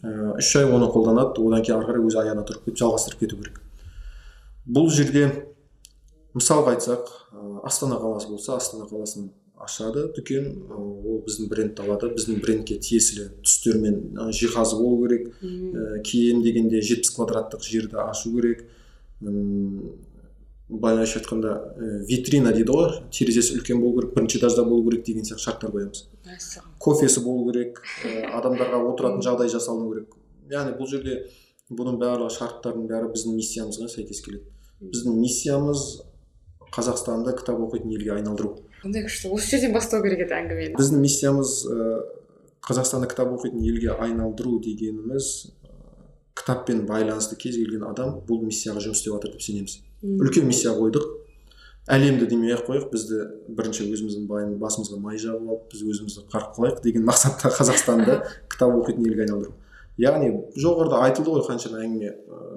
Ә, 0.00 0.36
үш 0.38 0.54
ай 0.56 0.68
оны 0.70 0.88
қолданады 0.92 1.42
одан 1.42 1.64
кейін 1.64 1.80
ары 1.80 1.90
қарай 1.90 2.06
өзі 2.06 2.20
аяғына 2.22 2.46
тұрып 2.48 2.68
кетіп 2.68 2.80
жалғастырып 2.80 3.24
кету 3.24 3.40
керек. 3.40 3.60
Бұл 4.64 4.88
жерде 4.94 5.26
мысалға 6.32 6.76
айтсақ 6.76 7.10
ә, 7.10 7.44
астана 7.68 8.00
қаласы 8.00 8.30
болса 8.30 8.56
астана 8.56 8.88
қаласының 8.88 9.28
ашады. 9.60 10.06
Дүкен 10.16 10.48
ә, 10.70 10.78
ол 10.80 11.20
біздің 11.26 11.50
брендті 11.52 11.84
алады 11.84 12.12
біздің 12.14 12.40
брендке 12.40 12.78
тиесілі 12.80 13.28
түстермен 13.44 14.16
жиһазы 14.32 14.78
болу 14.80 15.04
керек. 15.04 15.34
Ә, 15.42 16.00
кем 16.06 16.40
дегенде 16.46 16.80
70 16.80 17.12
квадраттық 17.16 17.66
жерді 17.66 18.00
ашу 18.06 18.32
керек. 18.38 18.64
Былайша 20.70 21.18
айтқанда 21.18 21.50
ә, 21.50 21.88
витрина 22.06 22.52
дейді 22.54 22.70
ғой 22.70 22.92
терезесі 23.10 23.56
үлкен 23.58 23.80
болу 23.82 23.98
керек 23.98 24.14
бірінші 24.14 24.38
этажда 24.38 24.64
болу 24.64 24.84
керек 24.88 25.04
деген 25.06 25.26
сияқты 25.26 25.44
шарттар 25.44 25.72
қоямыз. 25.74 26.04
Мәссаған. 26.28 26.76
Кофесі 26.78 27.22
болу 27.24 27.50
керек 27.50 27.82
ә, 28.06 28.30
адамдарға 28.38 28.80
отыратын 28.92 29.24
жағдай 29.26 29.50
жасалыну 29.50 29.90
керек. 29.92 30.14
Яғни 30.50 30.76
бұл 30.78 30.90
жерде 30.90 31.18
бұның 31.70 31.98
барлығы 32.00 32.36
шарттардың 32.36 32.86
бәрі 32.90 33.10
біздің 33.14 33.36
миссиямызға 33.38 33.90
сәйкес 33.90 34.22
келеді. 34.24 34.46
Біздің 34.80 35.18
миссиямыз 35.18 35.84
қазақстанды 36.70 37.34
кітап 37.38 37.60
оқитын 37.66 37.90
елге 37.96 38.14
айналдыру. 38.14 38.56
Қандай 38.84 39.04
күшті. 39.04 39.30
Осы 39.34 39.56
жерден 39.56 39.74
бастау 39.74 40.02
керек 40.02 40.24
еді 40.24 40.38
әңгімені. 40.38 40.76
Біздің 40.78 41.02
миссиямыз 41.02 41.54
ә, 41.66 41.88
қазақстанды 42.66 43.10
кітап 43.10 43.34
оқитын 43.34 43.62
елге 43.66 43.94
айналдыру 43.98 44.58
дегеніміз 44.62 45.50
кітаппен 46.38 46.84
байланысты 46.88 47.36
кез 47.40 47.56
келген 47.56 47.84
адам 47.88 48.20
бұл 48.28 48.44
миссияға 48.44 48.82
жұмыс 48.84 49.00
істеп 49.00 49.16
жатыр 49.16 49.34
деп 49.34 49.42
сенеміз. 49.44 49.78
Үлкен 50.02 50.46
миссия 50.48 50.72
қойдық. 50.76 51.06
Әлемді 51.90 52.28
демей 52.30 52.54
ақ 52.54 52.66
қояйық. 52.68 52.90
Бізді 52.92 53.20
бірінші 53.48 53.88
өзіміздің 53.90 54.54
басымызға 54.60 55.00
май 55.00 55.18
жағып 55.20 55.48
алып 55.48 55.72
біз 55.72 55.82
өзімізді 55.90 56.26
қарық 56.30 56.54
қылайық 56.56 56.82
деген 56.84 57.06
мақсатта 57.08 57.50
қазақстанды 57.58 58.20
кітап 58.52 58.76
оқитын 58.78 59.08
елге 59.08 59.26
айналдыру. 59.26 59.56
Яғни 60.00 60.30
жоғарыда 60.56 61.02
айтылды 61.08 61.34
ғой 61.34 61.44
қаншама 61.48 61.82
әңгіме. 61.82 62.14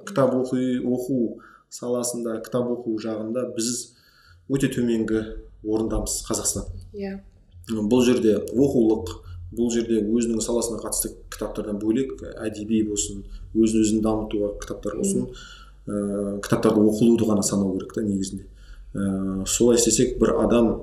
Кітап 0.08 0.36
оқи 0.38 0.78
оқу 0.86 1.40
саласында 1.74 2.38
кітап 2.46 2.70
оқу 2.78 2.96
жағында 3.02 3.50
біз 3.58 3.74
өте 4.54 4.70
төменгі 4.72 5.24
орындамыз 5.64 6.22
қазақстан. 6.28 6.70
Иә. 6.94 7.18
Бұл 7.72 8.04
жерде 8.06 8.38
оқулық 8.52 9.23
бұл 9.58 9.72
жерде 9.74 10.02
өзінің 10.04 10.42
саласына 10.44 10.80
қатысты 10.84 11.14
кітаптардан 11.34 11.80
бөлек 11.82 12.24
әдеби 12.44 12.84
болсын 12.88 13.24
өзін 13.54 13.84
өзін 13.84 14.02
дамытуға 14.06 14.54
кітаптар 14.64 14.98
болсын 15.00 15.28
ә, 15.88 16.40
кітаптарды 16.44 16.82
оқылуды 16.84 17.28
ғана 17.30 17.44
санау 17.44 17.76
керек 17.78 17.94
та 17.94 18.02
негізінде. 18.06 18.48
Ә, 18.94 19.46
солай 19.48 19.78
істесек 19.78 20.18
бір 20.22 20.36
адам 20.44 20.74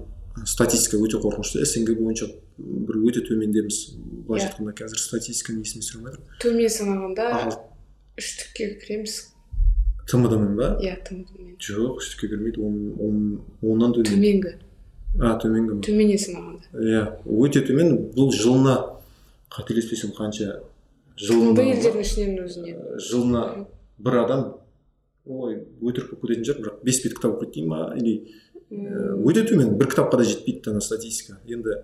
статистика 0.47 0.99
өте 1.01 1.19
қорқынышты. 1.21 1.65
Снг 1.67 1.97
бойынша 1.99 2.31
бір 2.59 3.01
өте 3.09 3.25
төмендеміз 3.27 3.81
былайша 4.29 4.47
Иә. 4.47 4.53
айтқанда 4.53 4.75
қазір 4.79 5.01
статистиканы 5.03 5.65
есіме 5.65 5.83
түсіре 5.83 5.99
алмай 5.99 6.15
тұрмын 6.15 6.41
төмен 6.45 6.73
санағанда 6.77 7.29
ал 7.35 7.55
үштікке 8.21 8.69
кіреміз. 8.83 9.17
Тмд 10.11 10.37
мен 10.39 10.57
ба? 10.59 10.69
Иә 10.83 10.97
тмд 11.07 11.33
мен 11.39 11.57
жоқ 11.59 11.99
үштікке 12.03 12.31
кірмейді. 12.35 12.61
Он 12.63 12.77
он 13.01 13.41
оннан 13.63 13.95
төмен. 13.95 14.11
Төменгі. 14.13 14.55
А 15.19 15.35
төменгі 15.43 15.77
ма? 15.77 15.83
Төменнен 15.85 16.21
санағанда 16.21 16.85
иә 16.87 17.03
өте 17.27 17.63
төмен. 17.67 17.97
Бұл 18.15 18.31
жылына 18.35 18.77
қателеспесем 19.51 20.13
қанша 20.17 20.61
тмд 21.19 21.27
жылына 21.27 21.65
елдердің 21.67 22.05
ішінен 22.05 22.45
өзінен. 22.45 22.83
Жылына 23.09 23.45
бір 23.99 24.21
адам 24.25 24.45
ой 25.27 25.59
өтірік 25.83 26.15
болып 26.15 26.29
кететін 26.29 26.47
шығар 26.47 26.63
бірақ 26.65 26.85
бес 26.87 27.03
бет 27.05 27.17
кітап 27.19 27.41
оқиды 27.41 27.59
дей 27.59 27.67
ма 27.67 27.91
или 27.97 28.15
ә, 28.71 29.17
өте 29.27 29.45
төмен. 29.49 29.75
Бір 29.79 29.91
кітапқа 29.91 30.21
да 30.23 30.29
жетпейді 30.29 30.71
ана 30.71 30.81
статистика. 30.81 31.41
Енді 31.47 31.81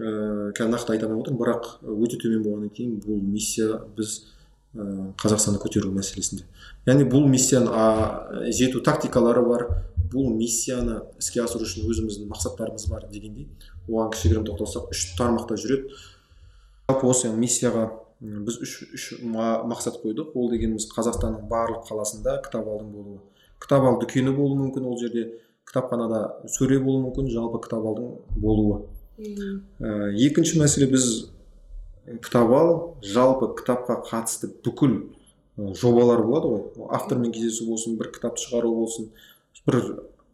ыыы 0.00 0.52
қазір 0.56 0.74
нақты 0.74 0.94
айта 0.94 1.06
алмай 1.06 1.22
отырмын 1.22 1.40
бірақ 1.40 1.70
өте 1.86 2.18
төмен 2.20 2.42
болғаннан 2.44 2.74
кейін 2.74 2.98
бұл 3.04 3.22
миссия 3.22 3.80
біз 3.96 4.24
қазақстанды 4.74 5.58
көтеру 5.62 5.90
мәселесінде. 5.90 6.44
Яғни 6.86 7.06
бұл 7.10 7.24
миссияны 7.26 7.70
а, 7.74 8.44
жету 8.54 8.80
тактикалары 8.86 9.42
бар. 9.42 9.64
Бұл 10.12 10.28
миссияны 10.34 11.00
іске 11.18 11.42
асыру 11.42 11.66
үшін 11.66 11.88
өзіміздің 11.90 12.30
мақсаттарымыз 12.30 12.86
бар 12.90 13.04
дегендей 13.10 13.48
оған 13.88 14.10
кішігірім 14.14 14.46
тоқталсақ 14.46 14.90
үш 14.94 15.04
тармақта 15.18 15.58
жүреді. 15.58 15.90
Жалпы 16.90 17.06
осы 17.10 17.30
миссияға 17.34 17.88
біз 18.20 18.60
үш, 18.62 18.72
үш 18.94 19.04
ма- 19.22 19.62
мақсат 19.70 20.00
қойдық. 20.02 20.34
Ол 20.34 20.50
дегеніміз 20.50 20.86
қазақстанның 20.94 21.46
барлық 21.50 21.86
қаласында 21.90 22.38
кітап 22.44 22.66
алдың 22.66 22.90
болуы. 22.94 23.18
Кітап 23.62 23.86
ал 23.86 23.98
дүкені 24.02 24.34
болуы 24.36 24.58
мүмкін 24.64 24.86
ол 24.86 24.98
жерде. 24.98 25.28
Кітапханада 25.66 26.46
сөре 26.50 26.80
болуы 26.82 27.06
мүмкін 27.08 27.30
жалпы 27.30 27.62
кітап 27.66 27.86
алдың 27.86 28.16
болуы. 28.34 28.80
Ә, 29.20 30.10
екінші 30.16 30.58
мәселе 30.58 30.90
біз 30.90 31.30
кітап 32.06 32.52
ал 32.56 32.70
жалпы 33.02 33.52
кітапқа 33.60 34.00
қатысты 34.08 34.50
бүкіл 34.64 34.96
жобалар 35.56 36.22
болады 36.24 36.48
ғой. 36.48 36.88
Автормен 36.88 37.32
кездесу 37.32 37.66
болсын 37.68 37.98
бір 38.00 38.10
кітап 38.14 38.38
шығару 38.40 38.72
болсын 38.74 39.10
бір 39.66 39.80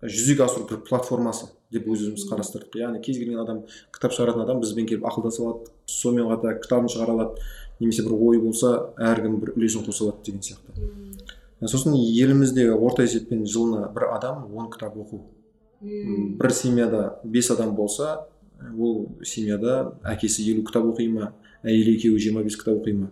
жүзеге 0.02 0.44
асыру 0.44 0.68
бір 0.70 0.82
платформасы 0.86 1.48
деп 1.72 1.88
өз 1.90 2.04
өзіміз 2.06 2.26
қарастырдық. 2.30 2.78
Яғни 2.78 3.00
кез 3.02 3.18
келген 3.18 3.40
адам 3.42 3.62
кітап 3.94 4.14
шығаратын 4.14 4.44
адам 4.44 4.60
бізбен 4.62 4.86
келіп 4.86 5.06
ақылдаса 5.08 5.42
алады 5.42 5.72
сонымен 5.90 6.30
қатар 6.30 6.60
кітабын 6.62 6.92
шығара 6.92 7.16
алады 7.16 7.46
немесе 7.80 8.04
бір 8.06 8.14
ой 8.14 8.40
болса 8.40 8.92
әркім 8.96 9.40
бір 9.42 9.54
үлесін 9.56 9.86
қоса 9.88 10.06
алады 10.06 10.22
деген 10.28 10.44
сияқты. 10.46 10.70
Сосын 11.66 11.96
елімізде 11.96 12.68
орта 12.70 13.02
есеппен 13.08 13.46
жылына 13.48 13.88
бір 13.94 14.10
адам 14.14 14.46
он 14.54 14.70
кітап 14.70 14.96
оқу. 14.96 15.24
Бір 15.80 16.52
семьяда 16.52 17.18
бес 17.24 17.50
адам 17.50 17.74
болса 17.74 18.28
ол 18.78 19.08
семьяда 19.24 19.96
әкесі 20.04 20.44
елу 20.52 20.62
кітап 20.68 20.86
оқи 20.92 21.08
ма? 21.08 21.32
Әйелі 21.66 21.96
екеуі 21.98 22.22
жиырма 22.22 22.44
бес 22.46 22.56
кітап 22.56 22.80
оқи 22.80 22.94
ма 22.96 23.10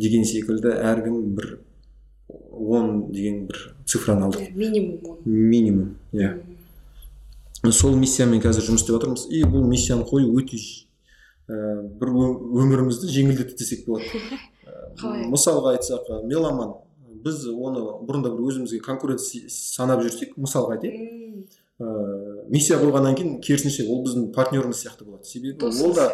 деген 0.00 0.24
секілді 0.24 0.72
әркім 0.72 1.34
бір 1.36 1.58
он 2.50 3.10
деген 3.12 3.46
бір 3.48 3.74
цифраны 3.86 4.28
алдық 4.28 4.46
Иә, 4.46 4.54
минимум 4.54 5.18
минимум 5.24 5.96
иә. 6.12 6.34
Сол 7.70 7.96
миссиямен 7.96 8.40
қазір 8.40 8.64
жұмыс 8.68 8.84
істеп 8.84 8.96
жатырмыз 8.96 9.26
и 9.28 9.42
бұл 9.44 9.66
миссияны 9.68 10.06
қою 10.08 10.32
өте 10.40 10.60
ә, 11.50 11.82
бір 12.00 12.12
өмірімізді 12.64 13.10
жеңілдетті 13.12 13.58
десек 13.58 13.84
болады. 13.86 14.06
Қалай? 15.00 15.26
мысалға 15.30 15.74
айтсақ 15.76 16.08
ә, 16.08 16.20
меломан 16.26 16.74
біз 17.24 17.44
оны 17.50 17.82
бұрында 18.06 18.32
бір 18.32 18.48
өзімізге 18.48 18.80
конкурент 18.84 19.20
санап 19.20 20.02
жүрсек 20.04 20.36
мысалға 20.40 20.78
айтайық. 20.78 21.50
Ә, 21.80 21.90
миссия 22.52 22.78
қойғаннан 22.80 23.16
кейін 23.18 23.38
керісінше 23.44 23.86
ол 23.88 24.04
біздің 24.06 24.30
партнеріміз 24.36 24.84
сияқты 24.84 25.06
болады. 25.08 25.28
Себебі 25.28 25.68
ол 25.68 25.94
да 25.96 26.10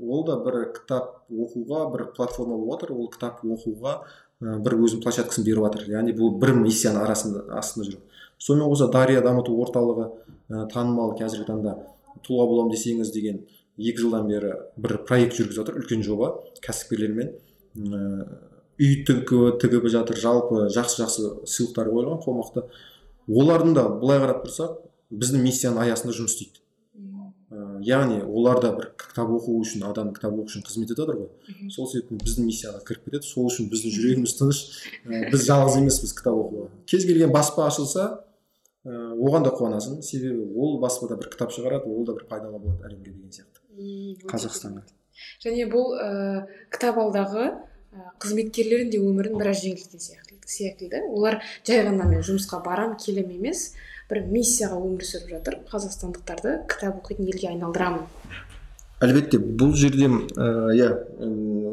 ол 0.00 0.24
да 0.26 0.38
бір 0.44 0.72
кітап 0.76 1.24
оқуға 1.30 1.84
бір 1.92 2.06
платформа 2.16 2.56
болып 2.56 2.80
жатыр 2.80 2.94
ол 2.94 3.10
кітап 3.12 3.44
оқуға 3.44 3.98
бір 4.40 4.76
өзінің 4.78 5.02
площадкасын 5.02 5.46
беріп 5.46 5.66
жатыр 5.66 5.88
яғни 5.92 6.14
бұл 6.16 6.36
бір 6.38 6.54
миссияның 6.60 7.02
арасында 7.02 7.44
астында 7.58 7.90
жүр. 7.90 8.02
Сонымен 8.38 8.70
қоса 8.70 8.86
дария 8.92 9.22
дамыту 9.22 9.56
орталығы 9.58 10.04
ә, 10.06 10.66
танымал 10.70 11.16
қазіргі 11.18 11.48
таңда 11.48 11.74
тұлға 12.22 12.46
боламын 12.46 12.74
десеңіз 12.74 13.10
деген 13.14 13.40
екі 13.78 14.04
жылдан 14.04 14.28
бері 14.30 14.52
бір 14.78 15.00
проект 15.08 15.34
жүргізіп 15.34 15.56
жатыр 15.58 15.80
үлкен 15.80 16.04
жоба. 16.06 16.36
Кәсіпкерлермен 16.62 17.32
ә, 17.34 18.28
үй 18.78 19.02
тігіп, 19.08 19.58
тігіп 19.58 19.90
жатыр. 19.90 20.18
Жалпы 20.22 20.68
жақсы 20.70 21.02
жақсы 21.02 21.32
сыйлықтар 21.50 21.90
қойылған 21.90 22.22
қомақты. 22.22 22.68
Олардың 23.26 23.74
да 23.74 23.88
былай 23.90 24.22
қарап 24.22 24.46
тұрсақ 24.46 24.78
біздің 25.10 25.42
миссияның 25.42 25.82
аясында 25.82 26.14
жұмыс 26.14 26.38
істейді. 26.38 26.57
Яғни 27.84 28.20
олар 28.22 28.60
да 28.62 28.70
бір 28.76 28.90
кітап 28.98 29.30
оқу 29.34 29.58
үшін 29.62 29.84
адам 29.88 30.12
кітап 30.16 30.34
оқу 30.34 30.48
үшін 30.50 30.64
қызмет 30.66 30.92
етіп 30.92 31.02
жатыр 31.02 31.18
ғой. 31.20 31.70
Сол 31.74 31.88
себептен 31.90 32.20
біздің 32.22 32.48
миссияға 32.48 32.82
кіріп 32.88 33.08
кетеді. 33.08 33.28
Сол 33.28 33.48
үшін 33.50 33.70
біздің 33.72 33.94
жүрегіміз 33.96 34.34
тыныш. 34.38 34.62
Ә, 35.06 35.30
біз 35.32 35.46
жалғыз 35.48 35.78
емеспіз 35.80 36.14
кітап 36.18 36.38
оқуға. 36.38 36.68
Кез 36.90 37.06
келген 37.08 37.32
баспа 37.34 37.66
ашылса 37.68 38.06
ә, 38.84 39.12
оған 39.14 39.46
да 39.46 39.54
қуанасың. 39.54 40.02
Себебі 40.02 40.50
ол 40.56 40.78
баспада 40.82 41.18
бір 41.20 41.30
кітап 41.32 41.54
шығарады 41.54 41.90
ол 41.90 42.06
да 42.08 42.16
бір 42.18 42.28
пайдалы 42.30 42.60
болады 42.62 42.88
әлемге 42.88 43.14
деген 43.14 43.32
сияқты. 43.32 44.28
Қазақстанға. 44.30 44.84
Және 45.44 45.66
бұл 45.72 45.96
ә, 45.98 46.46
кітап 46.74 47.00
алдағы 47.02 47.52
қызметкерлердің 48.22 48.90
де 48.92 49.00
өмірін 49.02 49.38
біраз 49.40 49.62
жеңілдеткен 49.64 50.02
сияқты 50.48 51.02
олар 51.08 51.40
жай 51.66 51.82
ғана 51.86 52.06
мен 52.08 52.22
жұмысқа 52.24 52.60
барам 52.64 52.96
келем 53.00 53.30
емес. 53.34 53.72
Бір 54.08 54.22
миссияға 54.32 54.78
өмір 54.80 55.04
сүріп 55.04 55.34
жатыр 55.34 55.58
қазақстандықтарды 55.68 56.54
кітап 56.70 57.02
оқитын 57.02 57.28
елге 57.28 57.50
айналдырамын. 57.50 58.06
Әлбетте 59.04 59.38
бұл 59.38 59.74
жерде 59.76 60.08
иә 60.08 60.88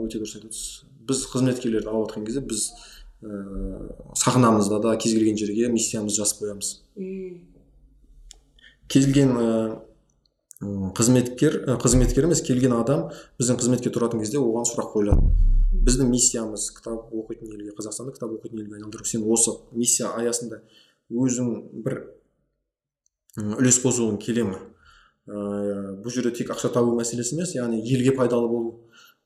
өте 0.03 0.19
дұрыс 0.19 0.35
айтып 0.35 0.51
отырсыз. 0.51 0.83
Біз 1.07 1.23
қызметкерлерді 1.31 1.89
алып 1.89 2.09
жатқан 2.09 2.25
кезде 2.27 2.41
біз 2.45 2.67
ә, 3.23 3.87
сахнамызда 4.19 4.79
да 4.83 4.95
кез 4.97 5.13
келген 5.15 5.37
жерге 5.39 5.69
миссиямызды 5.71 6.19
жазып 6.19 6.43
қоямыз. 6.43 6.73
Кез 8.91 9.07
келген 9.07 9.31
ә, 9.39 9.79
қызметкер 10.97 11.77
қызметкер 11.81 12.27
емес 12.27 12.43
келген 12.45 12.75
адам 12.75 13.07
біздің 13.39 13.61
қызметке 13.61 13.93
тұратын 13.95 14.21
кезде 14.21 14.41
оған 14.41 14.67
сұрақ 14.67 14.91
қойылады. 14.93 15.31
Біздің 15.85 16.11
миссиямыз 16.11 16.67
кітап 16.77 17.09
оқитын 17.13 17.53
елге 17.53 17.73
қазақстанды 17.77 18.13
кітап 18.15 18.35
оқитын 18.37 18.61
елге 18.63 18.77
айналдыру. 18.79 19.05
Сен 19.05 19.25
осы 19.29 19.57
миссия 19.71 20.11
аясында 20.17 20.61
өзің 21.11 21.83
бір 21.85 21.99
үлес 23.35 23.81
қосуың 23.83 24.19
келе 24.21 24.45
ма 24.47 24.61
ә, 25.27 25.95
бұл 26.03 26.13
жерде 26.13 26.31
тек 26.37 26.51
ақша 26.53 26.71
табу 26.73 26.93
мәселесі 26.97 27.35
емес 27.35 27.55
яғни 27.55 27.81
елге 27.81 28.13
пайдалы 28.15 28.47
болу. 28.49 28.73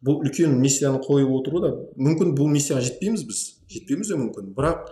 Бұл 0.06 0.22
үлкен 0.24 0.56
миссияны 0.62 1.02
қойып 1.04 1.32
отыру 1.36 1.62
да 1.64 1.72
мүмкін 2.00 2.34
бұл 2.38 2.48
миссияға 2.54 2.86
жетпейміз 2.88 3.26
біз. 3.28 3.42
Жетпеуіміз 3.70 4.12
де 4.14 4.20
мүмкін. 4.20 4.54
Бірақ 4.56 4.86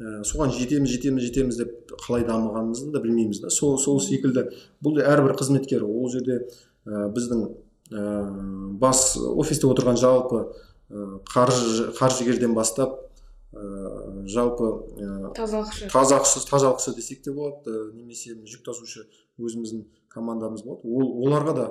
ә, 0.00 0.22
соған 0.24 0.54
жетеміз 0.56 0.94
жетеміз 0.94 1.26
жетеміз 1.28 1.60
деп 1.60 1.92
қалай 2.06 2.24
дамығанымызды 2.24 2.94
да 2.94 3.02
білмейміз 3.04 3.42
да. 3.44 3.52
Сол 3.52 3.76
сол 3.78 4.00
секілді. 4.00 4.48
Бұл 4.82 5.02
әрбір 5.04 5.36
қызметкер 5.36 5.84
ол 5.84 6.08
жерде 6.12 6.40
ә, 6.86 7.10
біздің 7.12 7.44
ә, 7.92 8.06
бас 8.80 9.18
офисте 9.20 9.68
отырған 9.68 10.00
жалпы 10.00 10.46
ә, 10.88 11.20
қаржы 11.28 11.90
қаржыгерден 11.98 12.56
бастап 12.56 13.03
ә, 13.54 14.26
жалпы 14.26 14.66
ә, 14.98 15.32
тазалықшы. 15.34 15.88
тазалықшы 15.92 16.44
тазалықшы 16.50 16.94
десек 16.94 17.22
те 17.22 17.32
болады. 17.32 17.70
Ә, 17.70 17.92
немесе 17.94 18.34
жүк 18.34 18.64
тасушы 18.66 19.06
өзіміздің 19.38 19.84
командамыз 20.12 20.64
болады. 20.64 20.82
Ол 20.84 21.26
оларға 21.26 21.54
да 21.54 21.66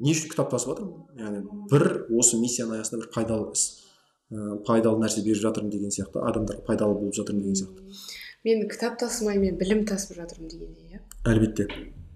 не 0.00 0.12
үшін 0.12 0.32
кітап 0.32 0.50
тасып 0.50 0.72
жатырмын? 0.72 1.06
Яғни 1.20 1.68
бір 1.70 1.86
осы 2.18 2.40
миссияның 2.40 2.80
аясында 2.80 3.04
бір 3.04 3.10
пайдалы 3.14 3.52
іс 3.52 3.64
ә, 4.32 4.58
пайдалы 4.66 5.02
нәрсе 5.04 5.24
беріп 5.24 5.42
жатырмын 5.44 5.72
деген 5.72 5.94
сияқты 5.94 6.22
адамдарға 6.22 6.66
пайдалы 6.66 6.98
болып 6.98 7.16
жатырмын 7.16 7.42
деген 7.42 7.60
сияқты. 7.62 8.04
Мен 8.44 8.68
кітап 8.68 8.98
тасымай 8.98 9.38
мен 9.38 9.58
білім 9.58 9.84
тасып 9.86 10.16
жатырмын 10.18 10.48
дегендей 10.50 10.96
иә? 10.96 11.02
Әлбетте. 11.28 11.68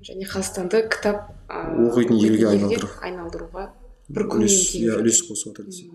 Және 0.06 0.26
қазақстанды 0.30 0.86
кітап 0.90 1.32
оқитын 1.50 2.18
елге 2.18 2.48
айналдыру. 2.52 2.88
айналдыруға 3.02 3.68
бір 4.08 4.28
тигізіп 4.30 5.00
үлес 5.00 5.22
қосып 5.26 5.50
жатыр 5.50 5.66
десек 5.66 5.90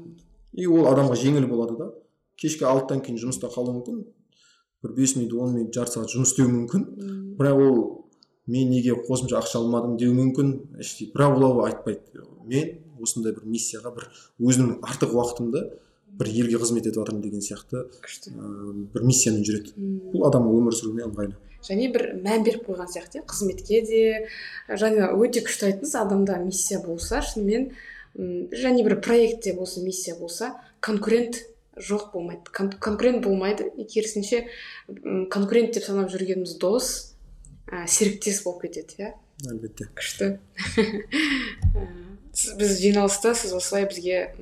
и 0.52 0.68
ол 0.68 0.88
адамға 0.92 1.16
жеңіл 1.16 1.48
болады 1.48 1.78
да. 1.80 1.88
Кешкі 2.42 2.66
алтыдан 2.66 3.04
кейін 3.06 3.22
жұмыста 3.22 3.52
қалуы 3.54 3.78
мүмкін. 3.80 4.06
бір 4.82 4.92
бес 4.98 5.16
минут 5.16 5.34
он 5.34 5.54
минут 5.54 5.76
жарты 5.76 6.00
сағат 6.00 6.10
жұмыс 6.16 6.32
істеуі 6.32 6.50
мүмкін. 6.50 6.86
Бірақ 7.38 7.60
ол 7.62 7.76
мен 8.48 8.72
неге 8.72 8.96
қосымша 8.98 9.38
ақша 9.38 9.60
алмадым 9.62 9.98
деуі 9.98 10.16
мүмкін. 10.18 10.80
Іштей 10.82 11.12
бірақ 11.14 11.38
ол 11.38 11.66
айтпайды. 11.66 12.26
Мен 12.46 12.82
осындай 13.02 13.34
бір 13.34 13.46
миссияға 13.46 13.94
бір 13.94 14.10
өзімнің 14.42 14.82
артық 14.82 15.14
уақытымды 15.14 15.62
бір 16.18 16.28
елге 16.34 16.58
қызмет 16.62 16.90
етіп 16.90 16.98
жатырмын 16.98 17.22
деген 17.22 17.46
сияқты 17.46 17.86
күшті. 18.02 18.34
бір 18.94 19.06
миссиямен 19.06 19.46
жүреді. 19.46 19.76
Бұл 20.12 20.26
адамның 20.30 20.58
өмір 20.60 20.76
сүруіне 20.76 21.06
ыңғайлы. 21.08 21.38
Және 21.62 21.92
бір 21.94 22.08
мән 22.26 22.44
беріп 22.44 22.66
қойған 22.68 22.90
сияқты 22.90 23.22
иә 23.22 23.26
қызметке 23.30 23.82
де 23.86 24.02
және 24.82 25.12
өте 25.14 25.46
күшті 25.46 25.70
айттыңыз 25.70 25.96
адамда 26.02 26.40
миссия 26.42 26.82
болса 26.82 27.22
шынымен 27.22 27.70
және 28.18 28.84
бір 28.84 29.00
проектте 29.00 29.54
болса 29.54 29.82
миссия 29.82 30.18
болса 30.20 30.56
конкурент 30.82 31.38
жоқ 31.78 32.12
болмайды 32.14 32.52
конкурент 32.52 33.24
болмайды. 33.24 33.70
Керісінше 33.88 34.46
конкурент 35.32 35.76
деп 35.76 35.86
санап 35.86 36.12
жүргеніміз 36.12 36.58
дос 36.60 37.14
ә, 37.68 37.86
серіктес 37.88 38.44
болып 38.44 38.68
кетеді 38.68 38.98
иә. 39.00 39.12
Әлбетте. 39.50 39.88
Күшті. 39.98 40.38
Біз 42.60 42.76
жиналыста 42.80 43.34
сіз 43.36 43.54
осылай 43.58 43.88
бізге 43.90 44.34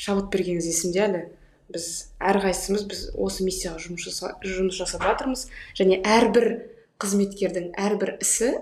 шабыт 0.00 0.30
бергеніңіз 0.32 0.68
есімде 0.68 1.04
әлі. 1.04 1.22
Біз 1.72 2.14
әрқайсымыз 2.16 2.86
біз 2.88 3.04
осы 3.20 3.44
миссияға 3.44 3.82
жұмыс, 3.84 4.08
жаса, 4.08 4.32
жұмыс 4.42 4.78
жасап 4.80 5.04
жатырмыз. 5.04 5.46
Және 5.76 6.00
әрбір 6.00 6.48
қызметкердің 7.00 7.74
әрбір 7.78 8.16
ісі 8.24 8.54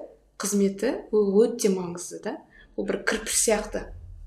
қызметі 0.43 0.93
ол 1.15 1.31
өте 1.45 1.71
маңызды 1.73 2.21
да. 2.25 2.37
Ол 2.77 2.85
бір 2.89 3.05
кірпіш 3.09 3.39
сияқты 3.47 3.87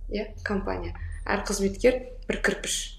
иә 0.09 0.31
компания. 0.43 0.95
Әр 1.27 1.43
қызметкер 1.45 2.01
бір 2.27 2.41
кірпіш. 2.41 2.98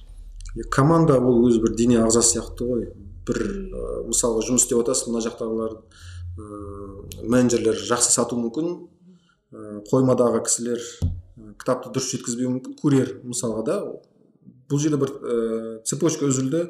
Команда 0.71 1.19
ол 1.21 1.45
өзі 1.49 1.63
бір 1.63 1.75
дене 1.79 2.01
ағзасы 2.03 2.37
сияқты 2.37 2.67
ғой. 2.67 2.87
Бір 3.29 3.41
ә, 3.41 3.83
мысалға 4.11 4.45
жұмыс 4.49 4.65
істеп 4.65 4.81
жатасыз 4.81 5.09
мына 5.09 5.23
жақтағылар 5.25 5.77
ә, 5.79 7.23
менеджерлер 7.23 7.79
жақсы 7.79 8.13
сату 8.15 8.39
мүмкін. 8.41 8.71
Ә, 9.53 9.81
қоймадағы 9.91 10.43
кісілер 10.47 10.81
ә, 10.81 11.53
кітапты 11.61 11.93
дұрыс 11.95 12.11
жеткізбеуі 12.17 12.55
мүмкін. 12.57 12.79
Курьер 12.81 13.19
мысалға 13.23 13.67
да 13.67 13.81
бұл 14.71 14.83
жерде 14.83 14.99
бір 15.01 15.15
ә, 15.21 15.39
цепочка 15.85 16.27
үзілді. 16.27 16.67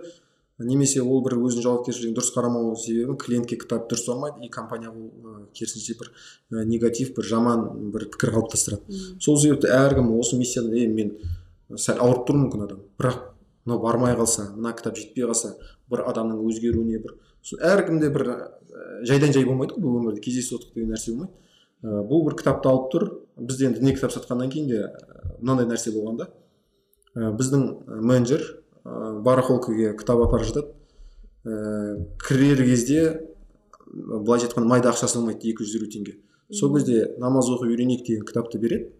Немесе 0.61 1.01
ол 1.01 1.22
бір 1.24 1.39
өзінің 1.41 1.64
жауапкершілігін 1.64 2.12
дұрыс 2.18 2.35
қарамау 2.35 2.74
себебі 2.76 3.14
клиентке 3.16 3.57
кітап 3.57 3.87
дұрыс 3.89 4.05
бармайды 4.11 4.45
и 4.45 4.51
компания 4.53 4.91
ол 4.93 5.09
ә, 5.09 5.47
керісінше 5.57 5.97
бір 5.97 6.11
ә, 6.53 6.66
негатив 6.68 7.14
бір 7.16 7.24
жаман 7.24 7.62
бір 7.95 8.11
пікір 8.12 8.35
қалыптастырады. 8.35 9.01
Сол 9.24 9.41
себепті 9.41 9.72
әркім 9.72 10.12
осы 10.18 10.37
миссияда 10.37 10.76
е 10.76 10.85
мен 10.93 11.14
сәл 11.81 12.03
ауырып 12.05 12.28
тұруы 12.28 12.43
мүмкін 12.43 12.66
адам. 12.66 12.83
Бірақ 13.01 13.22
мынау 13.66 13.80
бармай 13.82 14.16
қалса 14.16 14.50
мына 14.56 14.72
кітап 14.76 14.96
жетпей 14.96 15.26
қалса 15.26 15.56
бір 15.90 16.04
адамның 16.11 16.40
өзгеруіне 16.48 17.02
бір 17.02 17.16
әркімде 17.61 18.11
бір 18.12 18.26
ә, 18.28 18.36
жайдан 19.08 19.32
жай 19.32 19.44
болмайды 19.48 19.74
ғой 19.74 19.84
бұл 19.84 19.98
өмірде 20.00 20.20
кездейсоқтық 20.24 20.74
деген 20.74 20.92
нәрсе 20.92 21.12
болмайды. 21.12 21.32
Ә, 21.82 22.02
бұл 22.06 22.24
бір 22.26 22.36
кітапты 22.36 22.68
алып 22.68 22.90
тұр. 22.92 23.06
Бізде 23.40 23.66
енді 23.70 23.80
діни 23.80 23.94
кітап 23.96 24.12
сатқаннан 24.12 24.50
кейін 24.52 24.68
де 24.68 24.82
мынандай 25.40 25.66
нәрсе 25.70 25.92
болған 25.94 26.20
да. 26.20 26.28
Ә, 27.16 27.32
біздің 27.32 27.64
менеджер 27.88 28.44
ә, 28.84 29.20
барахолкаге 29.24 29.94
кітап 29.98 30.20
апарып 30.26 30.50
жатады. 30.50 30.74
Ә, 31.44 32.04
кірер 32.26 32.62
кезде 32.64 33.22
былайша 33.86 34.50
айтқанда 34.50 34.68
майда 34.68 34.92
ақшасы 34.92 35.18
болмайды 35.18 35.50
екі 35.50 35.64
жүз 35.64 35.78
елу 35.80 35.88
теңге. 35.90 36.18
Сол 36.52 36.74
кезде 36.76 37.14
намаз 37.18 37.48
оқып 37.50 37.72
үйренейік 37.72 38.04
деген 38.06 38.26
кітапты 38.28 38.61
береді. 38.61 38.92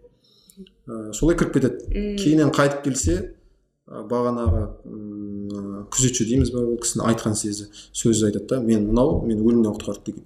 Ә, 0.89 1.13
солай 1.13 1.37
кіріп 1.37 1.59
кетеді. 1.59 2.17
Кейіннен 2.17 2.55
қайтып 2.57 2.89
келсе 2.89 3.35
бағанағы 3.91 4.63
күзетші 5.91 6.27
дейміз 6.31 6.53
ба 6.55 6.63
ол 6.63 6.79
кісінің 6.83 7.09
айтқан 7.11 7.35
сөзі 7.39 7.69
сөзі 7.91 8.29
айтады 8.31 8.47
да. 8.55 8.61
Мен 8.63 8.87
мынау 8.91 9.21
мені 9.27 9.43
өлімнен 9.43 9.75
құтқарды 9.75 10.13
деген 10.13 10.25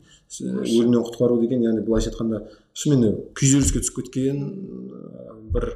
өлімнен 0.64 1.04
құтқару 1.08 1.40
деген 1.40 1.64
яғни 1.64 1.84
былайша 1.86 2.12
айтқанда 2.12 2.42
шынымен 2.76 3.16
күйзеліске 3.38 3.80
түсіп 3.80 4.02
кеткен 4.02 4.42
бір 5.54 5.70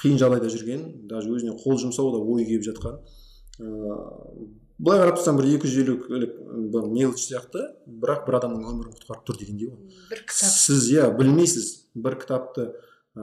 қиын 0.00 0.20
жағдайда 0.20 0.52
жүрген 0.52 0.84
даже 1.08 1.32
өзіне 1.32 1.56
қол 1.62 1.80
жұмсау 1.80 2.12
да 2.12 2.20
ой 2.20 2.44
келіп 2.44 2.66
жатқан 2.68 3.00
ыыы 3.60 4.50
былай 4.80 5.02
қарап 5.02 5.18
тұрсаң 5.18 5.36
бір 5.36 5.48
екі 5.56 5.68
жүз 5.68 5.80
елу 5.84 6.84
мелочь 6.88 7.24
сияқты 7.26 7.66
бірақ 7.84 8.24
бір 8.28 8.38
адамның 8.38 8.68
өмірін 8.70 8.94
құтқарып 8.96 9.26
тұр 9.28 9.40
дегендей 9.40 9.68
ғой. 9.68 9.98
Бір 10.08 10.22
кітап. 10.24 10.54
Сіз 10.54 10.86
иә 10.94 11.10
білмейсіз. 11.18 11.66
Бір 11.94 12.16
кітапты 12.22 12.70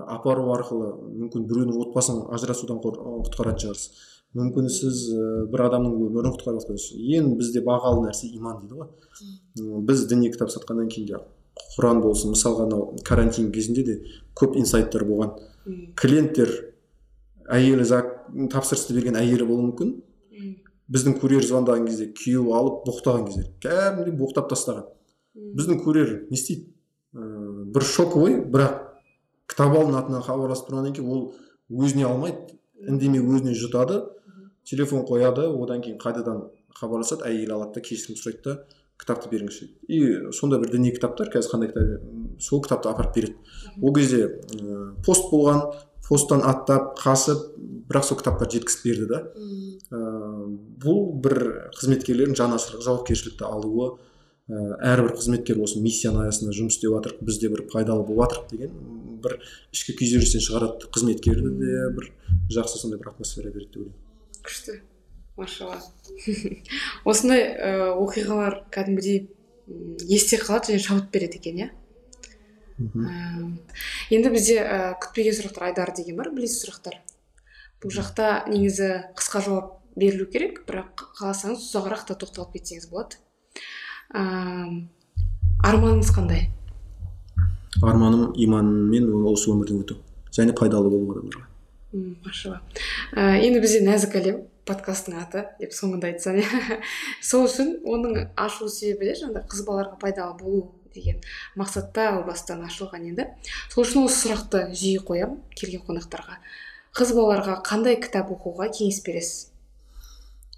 апару 0.06 0.52
арқылы 0.56 0.92
мүмкін 1.24 1.48
біреудің 1.50 1.82
отбасын 1.86 2.22
ажырасудан 2.36 2.80
құтқаратын 2.84 3.64
шығарсыз. 3.64 4.06
Мүмкін 4.38 4.68
сіз 4.70 5.04
бір 5.52 5.64
адамның 5.70 5.96
өмірін 6.08 6.36
құтқарып 6.36 6.62
жатқан 6.62 6.80
ең 7.18 7.32
бізде 7.40 7.64
бағалы 7.66 8.08
нәрсе 8.08 8.30
иман 8.36 8.60
дейді 8.62 8.82
ғой. 8.82 9.82
Біз 9.88 10.06
діни 10.12 10.32
кітап 10.34 10.52
сатқаннан 10.54 10.90
кейін 10.92 11.08
де 11.14 11.22
құран 11.78 12.02
болсын 12.04 12.36
мысалға 12.36 12.68
анау 12.68 12.98
карантин 13.08 13.52
кезінде 13.56 13.84
де 13.88 13.96
көп 14.38 14.58
инсайттар 14.60 15.08
болған. 15.08 15.34
Клиенттер 15.98 16.52
әйелі 17.48 17.88
тапсырысты 18.52 18.98
берген 18.98 19.18
әйелі 19.18 19.48
болуы 19.48 19.72
мүмкін. 19.72 19.96
Біздің 20.88 21.18
курьер 21.20 21.44
звондаған 21.44 21.88
кезде 21.88 22.12
күйеуі 22.16 22.54
алып 22.56 22.86
боқтаған 22.88 23.26
кезде 23.28 23.48
кәдімгідей 23.64 24.14
боқтап 24.16 24.48
тастаған. 24.52 24.86
Біздің 25.36 25.82
курьер 25.84 26.14
не 26.30 26.38
істейді? 26.38 26.70
Ә, 27.12 27.24
бір 27.76 27.84
шоковой 27.84 28.38
бірақ 28.40 28.87
кітапалдың 29.58 29.98
атынан 29.98 30.22
хабарласып 30.22 30.70
тұрғаннан 30.70 30.94
кейін 30.94 31.10
ол 31.10 31.24
өзіне 31.74 32.06
алмайды 32.06 32.60
үндемей 32.86 33.24
өзіне 33.26 33.56
жұтады 33.58 34.04
телефон 34.70 35.06
қояды 35.10 35.48
одан 35.50 35.82
кейін 35.82 35.98
қайтадан 36.02 36.44
хабарласады 36.78 37.26
әйелі 37.26 37.58
алады 37.58 37.80
да 37.80 37.86
кешірім 37.88 38.20
сұрайды 38.20 38.44
да 38.46 38.58
кітапты 39.02 39.30
беріңізші. 39.32 39.68
И 39.90 40.32
сондай 40.34 40.62
бір 40.62 40.72
діни 40.74 40.92
кітаптар 40.94 41.30
қазір 41.34 41.54
қандай 41.54 41.72
кітап 41.72 42.42
сол 42.42 42.62
кітапты 42.66 42.90
апарып 42.90 43.16
береді. 43.16 43.36
Ол 43.82 43.94
кезде 43.94 44.24
ә, 44.28 44.94
пост 45.06 45.30
болған 45.32 45.62
посттан 46.08 46.42
аттап 46.46 46.96
қасып 47.02 47.44
бірақ 47.90 48.08
сол 48.08 48.18
кітаптарды 48.22 48.58
жеткізіп 48.58 48.88
берді 48.88 49.10
да. 49.12 49.22
Ә, 49.94 50.02
бұл 50.82 51.14
бір 51.22 51.38
қызметкерлердің 51.78 52.38
жанашырлық 52.42 52.86
жауапкершілікті 52.88 53.46
алуы 53.46 53.92
әрбір 54.48 55.18
қызметкер 55.18 55.60
осы 55.60 55.82
миссияның 55.84 56.28
аясында 56.28 56.54
жұмыс 56.56 56.78
істеп 56.78 56.94
жатырық 56.94 57.24
біз 57.28 57.40
де 57.42 57.50
бір 57.52 57.66
пайдалы 57.68 58.06
болып 58.08 58.32
жатырық 58.32 58.52
деген 58.54 58.78
бір 59.24 59.34
ішкі 59.76 59.96
күйзелістен 60.00 60.44
шығарады 60.46 60.88
қызметкерді 60.96 61.52
де 61.60 61.82
бір 61.98 62.12
жақсы 62.56 62.80
сондай 62.80 63.02
бір 63.02 63.12
атмосфера 63.12 63.52
береді 63.52 63.68
деп 63.74 63.82
ойлаймын. 63.82 63.98
Күшті. 64.48 64.78
Машалла. 65.38 65.82
Осындай 67.12 67.44
ә, 67.44 67.92
оқиғалар 68.00 68.62
кәдімгідей 68.72 69.28
есте 70.08 70.40
қалады 70.40 70.72
және 70.72 70.86
шабыт 70.86 71.12
береді 71.12 71.42
екен 71.42 71.60
иә? 71.60 71.70
Енді 74.14 74.32
бізде 74.32 74.62
ә, 74.64 74.80
күтпеген 75.04 75.36
сұрақтар 75.36 75.70
айдар 75.70 75.92
деген 75.98 76.18
бар 76.18 76.32
білесіз 76.32 76.64
сұрақтар? 76.64 77.02
Бұл 77.84 77.94
жақта 78.00 78.48
негізі 78.48 78.94
қысқа 79.20 79.44
жауап 79.46 79.74
берілу 80.00 80.26
керек 80.32 80.64
бірақ 80.70 81.06
қаласаңыз 81.20 81.68
ұзағырақ 81.68 82.08
та 82.08 82.18
тоқталып 82.24 82.56
кетсеңіз 82.56 82.88
болады. 82.90 83.20
Ә, 84.14 84.24
арманыңыз 85.68 86.12
қандай? 86.16 86.48
Арманым 87.82 88.32
иманмен 88.36 89.10
осы 89.28 89.52
өмірден 89.52 89.84
өту. 89.84 90.00
Және 90.34 90.56
пайдалы 90.58 90.90
болу 90.92 91.14
адамдарға. 91.16 91.46
Машалла. 92.26 92.62
Ә, 93.14 93.40
енді 93.42 93.62
бізде 93.64 93.82
нәзік 93.86 94.16
әлем 94.20 94.42
подкасттың 94.68 95.18
аты 95.22 95.46
деп 95.62 95.76
соңында 95.76 96.12
айтсам 96.12 96.40
иә. 96.42 96.80
Сол 97.30 97.48
үшін 97.48 97.78
оның 97.88 98.28
ашылу 98.36 98.70
себебі 98.72 99.12
де 99.12 99.18
жаңағыдай 99.22 99.48
қыз 99.52 99.64
балаларға 99.68 100.00
пайдалы 100.02 100.38
болу 100.42 100.64
деген 100.94 101.22
мақсатта 101.60 102.10
ол 102.18 102.26
бастан 102.28 102.66
ашылған 102.68 103.08
енді. 103.12 103.28
Сол 103.74 103.86
үшін 103.86 104.08
осы 104.08 104.26
сұрақты 104.26 104.66
жиі 104.74 105.04
қоямын 105.08 105.40
келген 105.56 105.86
қонақтарға. 105.88 106.40
Қыз 106.98 107.14
балаларға 107.16 107.60
қандай 107.68 108.00
кітап 108.02 108.32
оқуға 108.34 108.72
кеңес 108.74 109.04
бересіз? 109.06 109.52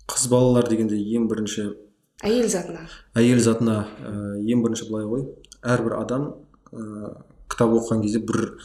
Қыз 0.10 0.30
балалар 0.32 0.70
дегенде 0.72 0.98
ең 0.98 1.28
бірінші 1.30 1.70
әйел 2.24 2.50
затына. 2.52 2.86
Әйел 3.16 3.42
затына 3.44 3.76
ә, 4.04 4.14
ең 4.44 4.64
бірінші 4.66 4.90
былай 4.90 5.08
ғой. 5.10 5.26
Әрбір 5.64 5.98
адам 6.00 6.30
ә, 6.72 7.14
кітап 7.52 7.76
оқыған 7.80 8.04
кезде 8.06 8.24
бір 8.24 8.56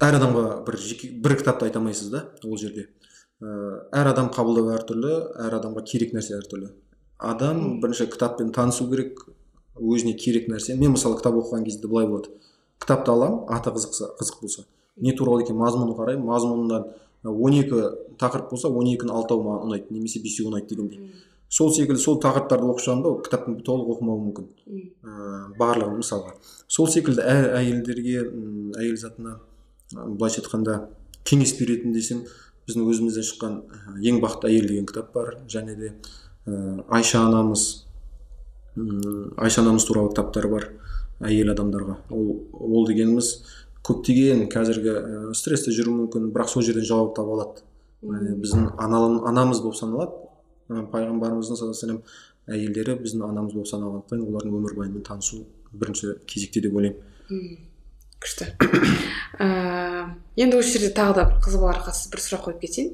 әр 0.00 0.20
адамға 0.20 0.44
бір 0.66 0.78
жеке 0.80 1.10
бір 1.12 1.38
кітапты 1.40 1.68
айта 1.68 1.80
алмайсыз 1.80 2.12
да 2.12 2.26
ол 2.44 2.56
жерде. 2.60 2.88
Ә, 3.40 3.50
әр 4.02 4.12
адам 4.12 4.30
қабылдау 4.34 4.72
әртүрлі 4.76 5.16
әр 5.46 5.58
адамға 5.60 5.84
керек 5.88 6.16
нәрсе 6.16 6.36
әртүрлі 6.40 6.72
адам 7.20 7.80
бірінші 7.80 8.06
кітаппен 8.10 8.52
танысу 8.56 8.88
керек 8.88 9.20
өзіне 9.76 10.14
керек 10.16 10.48
нәрсе. 10.48 10.74
Мен 10.80 10.94
мысалы 10.96 11.18
кітап 11.20 11.36
оқыған 11.36 11.64
кезде 11.64 11.88
былай 11.88 12.08
болады. 12.08 12.32
Кітапты 12.80 13.12
аламын 13.12 13.44
аты 13.52 13.70
қызықса 13.74 14.14
қызық 14.20 14.40
болса. 14.40 14.64
Не 14.96 15.12
туралы 15.16 15.44
екен 15.44 15.58
мазмұнын 15.60 15.96
қараймын. 15.98 16.24
Мазмұнынан 16.24 16.86
он 17.24 17.56
екі 17.58 17.82
тақырып 18.20 18.50
болса 18.50 18.68
он 18.68 18.88
екінің 18.88 19.12
алтауы 19.12 19.44
маған 19.44 19.68
ұнайды 19.68 19.92
немесе 19.92 20.22
бесеуі 20.24 20.48
ұнайды 20.48 20.72
дегендей. 20.72 21.12
Сол 21.50 21.72
секілді 21.74 21.98
сол 21.98 22.20
тақырыптарды 22.22 22.68
оқып 22.70 22.84
шығамын 22.84 23.02
да 23.04 23.12
кітаптың 23.26 23.56
толық 23.66 23.88
оқымауым 23.96 24.28
мүмкін. 24.28 24.46
Ә, 25.02 25.14
барлығын 25.58 25.98
мысалға. 25.98 26.36
Сол 26.70 26.86
секілді 26.90 27.24
ә, 27.26 27.34
әйелдерге 27.58 28.22
әйел 28.78 28.96
затына 29.00 29.40
былайша 29.90 30.44
айтқанда 30.44 30.76
кеңес 31.26 31.56
беретін 31.58 31.96
десем 31.96 32.22
біздің 32.68 32.86
өзімізден 32.92 33.26
шыққан 33.26 33.58
ең 33.98 34.20
бақытты 34.22 34.52
әйел 34.52 34.70
деген 34.70 34.86
кітап 34.86 35.10
бар. 35.16 35.40
Және 35.50 35.74
де 35.74 35.92
ә, 36.46 36.84
айша 36.88 37.24
анамыз 37.26 37.66
айша 39.36 39.64
анамыз 39.64 39.88
туралы 39.90 40.14
кітаптар 40.14 40.46
бар 40.54 40.70
әйел 41.26 41.50
адамдарға. 41.50 41.98
Ол 42.14 42.46
ол 42.54 42.86
дегеніміз 42.86 43.34
көптеген 43.82 44.46
қазіргі 44.54 44.94
ә, 44.94 45.34
стрессте 45.34 45.74
жүруі 45.74 46.04
мүмкін 46.04 46.30
бірақ 46.30 46.54
сол 46.54 46.62
жерден 46.62 46.86
жауап 46.86 47.16
таба 47.18 47.34
алады. 47.40 47.66
Біздің 48.06 48.70
анамыз 48.78 49.64
болып 49.64 49.82
саналады. 49.82 50.29
Пайғамбарымыздың 50.70 51.58
саллаллаху 51.58 51.86
алейhi 51.86 52.20
әйелдері 52.50 52.96
біздің 53.02 53.24
анамыз 53.26 53.54
болып 53.54 53.68
саналғандықтан 53.70 54.22
олардың 54.26 54.56
өмірбаянымен 54.58 55.04
танысу 55.06 55.44
бірінші 55.72 56.14
кезекте 56.26 56.62
деп 56.64 56.76
ойлаймын. 56.78 57.58
Күшті. 58.20 58.50
Енді 60.40 60.58
осы 60.58 60.74
жерде 60.76 60.90
тағы 60.96 61.16
да 61.16 61.26
қыз 61.40 61.56
балаларға 61.56 61.88
қатысты 61.88 62.10
бір 62.12 62.24
сұрақ 62.24 62.46
қойып 62.48 62.64
кетейін. 62.64 62.90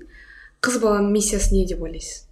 Қыз 0.64 0.78
баланың 0.82 1.10
миссиясы 1.14 1.54
не 1.54 1.64
деп 1.66 1.82
ойлайсыз? 1.82 2.26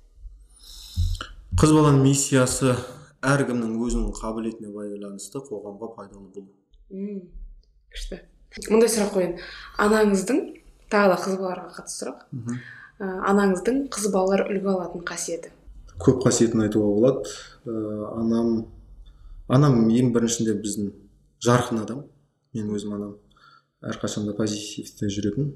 Қыз 1.61 1.75
баланың 1.75 2.05
миссиясы 2.05 2.77
әркімнің 3.25 3.75
өзінің 3.87 4.15
қабілетіне 4.21 4.71
байланысты 4.75 5.43
қоғамға 5.49 5.91
пайдалы 5.97 6.29
болу. 6.35 6.49
Күшті. 7.95 8.21
Мындай 8.71 8.91
сұрақ 8.93 9.15
қояйын. 9.17 9.37
Анаңыздың 9.83 10.41
тағы 10.93 11.15
да 11.15 11.21
қыз 11.25 11.39
балаларға 11.41 11.79
қатысты 11.81 12.05
сұрақ. 12.05 12.27
Ә, 13.01 13.09
анаңыздың 13.31 13.85
қыз 13.95 14.09
балалар 14.13 14.45
үлгі 14.51 14.71
алатын 14.73 15.05
қасиеті. 15.07 15.51
Көп 16.03 16.23
қасиетін 16.25 16.65
айтуға 16.67 16.91
болады. 16.95 17.33
Ә, 17.67 17.75
анам 18.21 18.51
анам 19.49 19.89
ең 19.91 20.13
біріншінде 20.15 20.57
біздің 20.61 20.93
жарқын 21.45 21.83
адам. 21.85 22.05
Мен 22.55 22.71
өзім 22.75 22.95
анам. 22.97 23.17
Әрқашанда 23.85 24.37
позитивте 24.37 25.11
жүретін. 25.13 25.53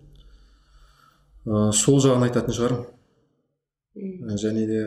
Ә, 1.47 1.71
сол 1.73 2.01
жағын 2.05 2.27
айтатын 2.29 2.57
шығармын. 2.57 2.87
Және 4.39 4.67
де 4.69 4.83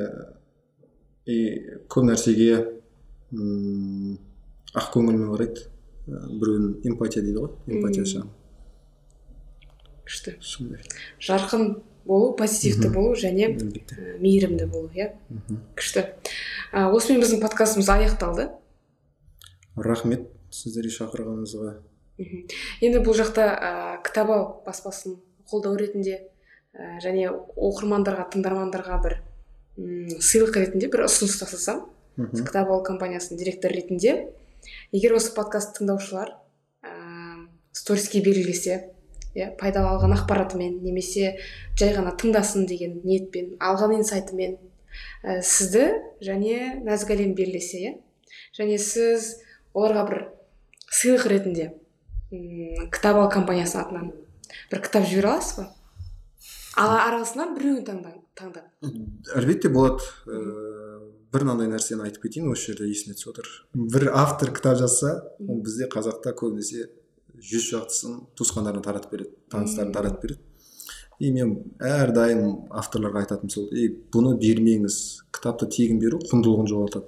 и 1.28 1.40
көп 1.92 2.08
нәрсеге 2.08 2.54
м 3.32 4.18
ақ 4.76 4.94
көңілмен 4.94 5.32
қарайды. 5.34 5.68
Біреудің 6.08 6.88
эмпатия 6.90 7.22
дейді 7.24 7.44
ғой 7.44 7.76
эмпатия 7.76 8.06
жағын 8.08 8.32
күшті. 10.12 10.36
Жарқын 11.22 11.66
болу 12.06 12.34
позитивті 12.36 12.90
болу 12.90 13.16
және 13.16 13.52
мейірімді 14.20 14.66
болу 14.72 14.90
иә? 14.96 15.12
Күшті. 15.78 16.08
Осымен 16.74 17.22
біздің 17.24 17.42
подкастымыз 17.44 17.90
аяқталды. 17.92 18.50
Рахмет 19.76 20.28
сіздерге 20.52 20.92
шақырғаныңызға. 20.98 21.76
Енді 22.84 23.02
бұл 23.06 23.16
жақта 23.18 23.48
ә, 23.48 23.72
кітап 24.06 24.30
баспасын 24.66 25.18
қолдау 25.50 25.78
ретінде 25.80 26.20
ә, 26.76 27.00
және 27.04 27.30
оқырмандарға 27.32 28.28
тыңдармандарға 28.34 29.00
бір 29.04 29.18
м 29.80 30.22
сыйлық 30.22 30.60
ретінде 30.60 30.92
бір 30.92 31.08
ұсыныс 31.08 31.40
тастасам 31.42 31.86
кітап 32.18 32.70
компаниясының 32.86 33.40
директоры 33.40 33.80
ретінде 33.80 34.16
егер 34.92 35.16
осы 35.18 35.34
подкаст 35.34 35.78
тыңдаушылар 35.80 36.36
ә, 36.84 36.92
сториске 37.72 38.22
белгілесе 38.22 38.92
иә 39.36 39.52
пайдалы 39.60 39.94
алған 39.96 40.16
ақпаратымен 40.18 40.80
немесе 40.84 41.38
жай 41.80 41.94
ғана 41.96 42.14
тыңдасын 42.20 42.68
деген 42.68 43.00
ниетпен 43.04 43.56
алған 43.64 43.98
инсайтымен 44.00 44.58
ә, 45.24 45.40
сізді 45.42 45.88
және 46.24 46.82
нәзік 46.86 47.14
әлем 47.16 47.36
белгілесе 47.38 47.84
иә. 47.84 47.94
Және 48.58 48.78
сіз 48.82 49.38
оларға 49.74 50.08
бір 50.10 50.24
сыйлық 50.92 51.28
ретінде 51.32 51.70
кітап 52.32 53.20
ал 53.20 53.30
компаниясының 53.32 53.86
атынан 53.86 54.12
бір 54.72 54.84
кітап 54.84 55.08
жібере 55.08 55.32
аласыз 55.32 55.62
ба? 55.62 55.70
Ал 56.80 56.96
арасынан 56.98 57.56
біреуін 57.58 57.86
таңдап. 58.36 58.64
Әлбетте 59.36 59.72
болады 59.72 60.04
ыыы 60.28 61.12
бір 61.32 61.46
мынандай 61.48 61.70
нәрсені 61.72 62.04
айтып 62.08 62.26
кетейін 62.26 62.52
осы 62.52 62.72
жерде 62.72 62.90
есіме 62.92 63.16
түсіп 63.16 63.32
отыр. 63.32 63.48
Бір 63.74 64.10
автор 64.12 64.52
кітап 64.56 64.80
жазса 64.80 65.14
ол 65.48 65.62
бізде 65.64 65.88
қазақта 65.92 66.34
көбінесе 66.36 66.90
жүз 67.42 67.68
шақтысын 67.72 68.22
туысқандарына 68.38 68.84
таратып 68.86 69.12
береді 69.16 69.36
таныстарына 69.52 69.94
таратып 69.96 70.24
береді 70.24 70.42
и 71.22 71.32
мен 71.34 71.56
әрдайым 71.78 72.72
авторларға 72.82 73.26
айтатыным 73.26 73.52
сол 73.54 73.68
ей 73.76 73.92
бұны 74.14 74.36
бермеңіз 74.42 74.96
кітапты 75.34 75.68
тегін 75.76 76.00
беру 76.02 76.22
құндылығын 76.32 76.70
жоғалтады 76.72 77.08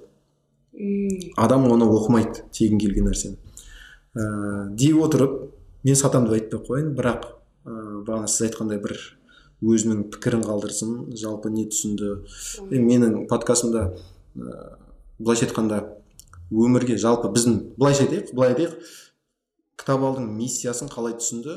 адам 1.36 1.66
оны 1.70 1.88
оқымайды 1.90 2.46
тегін 2.54 2.80
келген 2.82 3.08
нәрсені 3.10 3.36
ә, 4.14 4.68
дей 4.70 4.94
отырып 4.94 5.50
мен 5.84 5.98
сатамын 5.98 6.30
деп 6.30 6.36
айтпай 6.38 6.60
ақ 6.60 6.68
қояйын 6.68 6.94
бірақ 6.98 7.26
ә, 7.26 7.74
бағана 8.06 8.30
сіз 8.30 8.48
айтқандай 8.48 8.80
бір 8.82 8.98
өзінің 9.64 10.08
пікірін 10.14 10.44
қалдырсын 10.46 10.94
жалпы 11.18 11.50
не 11.54 11.66
түсінді 11.70 12.10
е, 12.70 12.78
менің 12.78 13.26
подкастымда 13.30 13.86
ә, 13.90 14.56
былайша 15.18 15.48
айтқанда 15.48 15.80
өмірге 16.50 16.98
жалпы 17.00 17.30
біздің 17.34 17.60
былайша 17.78 18.06
айтайық 18.06 18.34
былай 18.34 18.54
айтайық 18.54 18.78
кітап 19.80 20.04
алдың 20.06 20.28
миссиясын 20.38 20.90
қалай 20.92 21.16
түсінді 21.18 21.56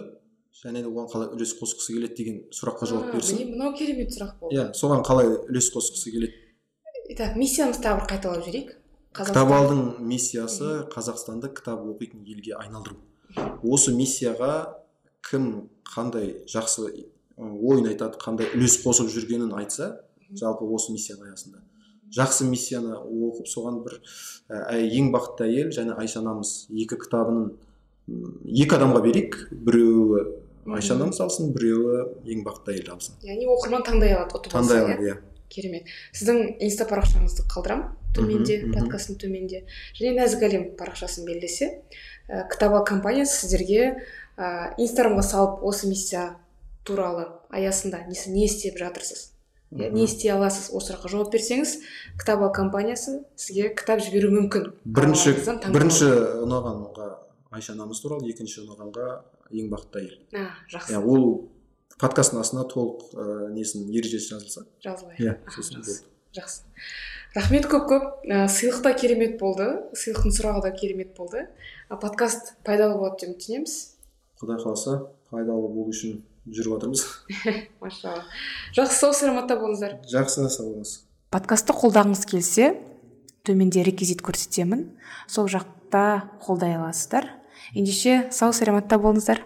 және 0.64 0.82
де 0.82 0.90
оған 0.90 1.10
қалай 1.12 1.30
үлес 1.36 1.54
қосқысы 1.60 1.94
келеді 1.94 2.16
деген 2.18 2.40
сұраққа 2.56 2.90
жауап 2.90 3.14
берсін. 3.14 3.44
мынау 3.52 3.74
керемет 3.78 4.14
сұрақ 4.16 4.40
болды. 4.42 4.56
Иә 4.58 4.72
соған 4.74 5.04
қалай 5.06 5.30
үлес 5.50 5.70
қосқысы 5.74 6.12
келеді? 6.12 6.34
Так 7.18 7.38
миссиямызды 7.38 7.84
тағы 7.84 8.02
бір 8.02 8.10
қайталап 8.12 8.44
жіберейік. 8.46 8.74
Кітап 9.18 10.00
миссиясы 10.00 10.88
қазақстанды 10.94 11.54
кітап 11.54 11.86
оқитын 11.86 12.26
елге 12.26 12.58
айналдыру. 12.58 12.98
Осы 13.64 13.94
миссияға 13.94 14.74
кім 15.30 15.70
қандай 15.94 16.44
жақсы 16.50 16.90
ойын 17.38 17.88
айтады 17.92 18.20
қандай 18.22 18.50
үлес 18.56 18.80
қосып 18.84 19.10
жүргенін 19.14 19.54
айтса 19.58 20.02
жалпы 20.32 20.66
осы 20.66 20.92
миссияның 20.94 21.32
аясында. 21.32 21.64
Жақсы 22.18 22.48
миссияны 22.48 22.96
оқып 22.98 23.50
соған 23.52 23.82
бір 23.86 24.00
ә, 24.50 24.78
ең 24.80 25.12
бақытты 25.12 25.48
әйел 25.48 25.72
және 25.76 25.96
айша 26.00 26.22
анамыз. 26.22 26.68
Екі 26.72 26.98
кітабының 27.04 27.52
екі 28.08 28.78
адамға 28.78 29.02
берейік. 29.04 29.38
Біреуі 29.52 30.26
айша 30.76 30.96
анамыз 30.96 31.20
алсын 31.24 31.52
біреуі 31.56 32.04
ең 32.28 32.44
бақытты 32.46 32.76
әйел 32.76 32.94
алсын. 32.96 33.18
Яғни 33.28 33.48
оқырман 33.52 33.86
таңдай 33.88 34.16
алады 34.16 34.38
ұтып 34.40 34.56
таңдай 34.56 34.84
алады 34.84 35.10
иә. 35.12 35.18
Керемет. 35.52 35.88
Сіздің 36.16 36.58
инста 36.66 36.88
парақшаңызды 36.90 37.46
қалдырамын 37.52 37.94
төменде 38.16 38.58
подкасттың 38.74 39.20
төменде. 39.22 39.64
Және 39.96 40.18
нәзік 40.18 40.44
әлем 40.44 40.66
парақшасын 40.80 41.28
белгілесе 41.28 41.70
ә, 42.28 42.44
кітап 42.52 42.76
компаниясы 42.88 43.46
сіздерге 43.46 43.94
ә, 44.36 44.74
инстаграмға 44.76 45.24
салып 45.24 45.64
осы 45.64 45.88
миссия 45.88 46.34
туралы 46.84 47.30
аясында 47.50 48.04
не, 48.10 48.18
не 48.34 48.46
істеп 48.50 48.76
жатырсыз? 48.82 49.32
Не 49.72 50.04
істей 50.04 50.32
аласыз? 50.32 50.68
Осы 50.76 50.92
сұраққа 50.92 51.14
жауап 51.14 51.32
берсеңіз 51.32 51.78
кітап 52.20 52.44
компаниясы 52.56 53.22
сізге 53.40 53.72
кітап 53.76 54.04
жіберуі 54.04 54.36
мүмкін. 54.36 54.70
Бірінші 54.84 55.38
бірінші 55.72 56.12
ұнағанға 56.44 57.10
айша 57.52 57.74
анамыз 57.74 58.02
туралы 58.04 58.30
екінші 58.32 58.66
ұнағанға 58.66 59.08
ең 59.52 59.72
бақытты 59.72 60.04
әйел. 60.04 60.18
А 60.36 60.50
жақсы. 60.72 60.94
Иә 60.94 61.02
ол 61.04 61.28
подкасттың 62.02 62.42
астына 62.42 62.68
толық 62.70 63.10
ә, 63.14 63.50
несін 63.56 63.90
ережесі 63.90 64.36
жазылса. 64.36 64.66
Жазылайық. 64.84 65.22
Иә 65.24 65.38
сосын 65.56 65.86
жақсы 66.38 66.64
рахмет 67.38 67.68
көп 67.70 67.86
көп. 67.90 68.08
Ә, 68.28 68.48
сыйлық 68.52 68.82
та 68.86 68.94
керемет 68.98 69.38
болды. 69.40 69.68
Сыйлықтың 69.98 70.34
сұрағы 70.34 70.64
да 70.68 70.72
керемет 70.72 71.14
болды. 71.18 71.48
А 71.90 71.98
подкаст 71.98 72.56
пайдалы 72.66 72.98
болады 72.98 73.26
деп 73.26 73.36
үміттенеміз 73.36 73.78
құдай 74.42 74.60
қаласа 74.62 74.98
пайдалы 75.32 75.70
болу 75.72 75.92
үшін 75.94 76.22
жүріп 76.46 76.78
жатырмыз 76.78 77.04
машалла. 77.84 78.26
Жақсы 78.76 79.00
сау 79.00 79.14
саламатта 79.16 79.58
болыңыздар. 79.60 79.98
Жақсы 80.10 80.48
сау 80.50 80.72
болыңыз. 80.72 80.94
Подкастты 81.34 81.76
қолдағыңыз 81.78 82.24
келсе 82.30 82.70
төменде 83.48 83.84
реквизит 83.88 84.22
көрсетемін. 84.26 84.90
Сол 85.28 85.50
жақта 85.52 86.30
қолдай 86.44 86.78
аласыздар. 86.78 87.32
Ендеше 87.74 88.28
сау 88.32 88.54
саламатта 88.54 89.00
болыңыздар. 89.02 89.44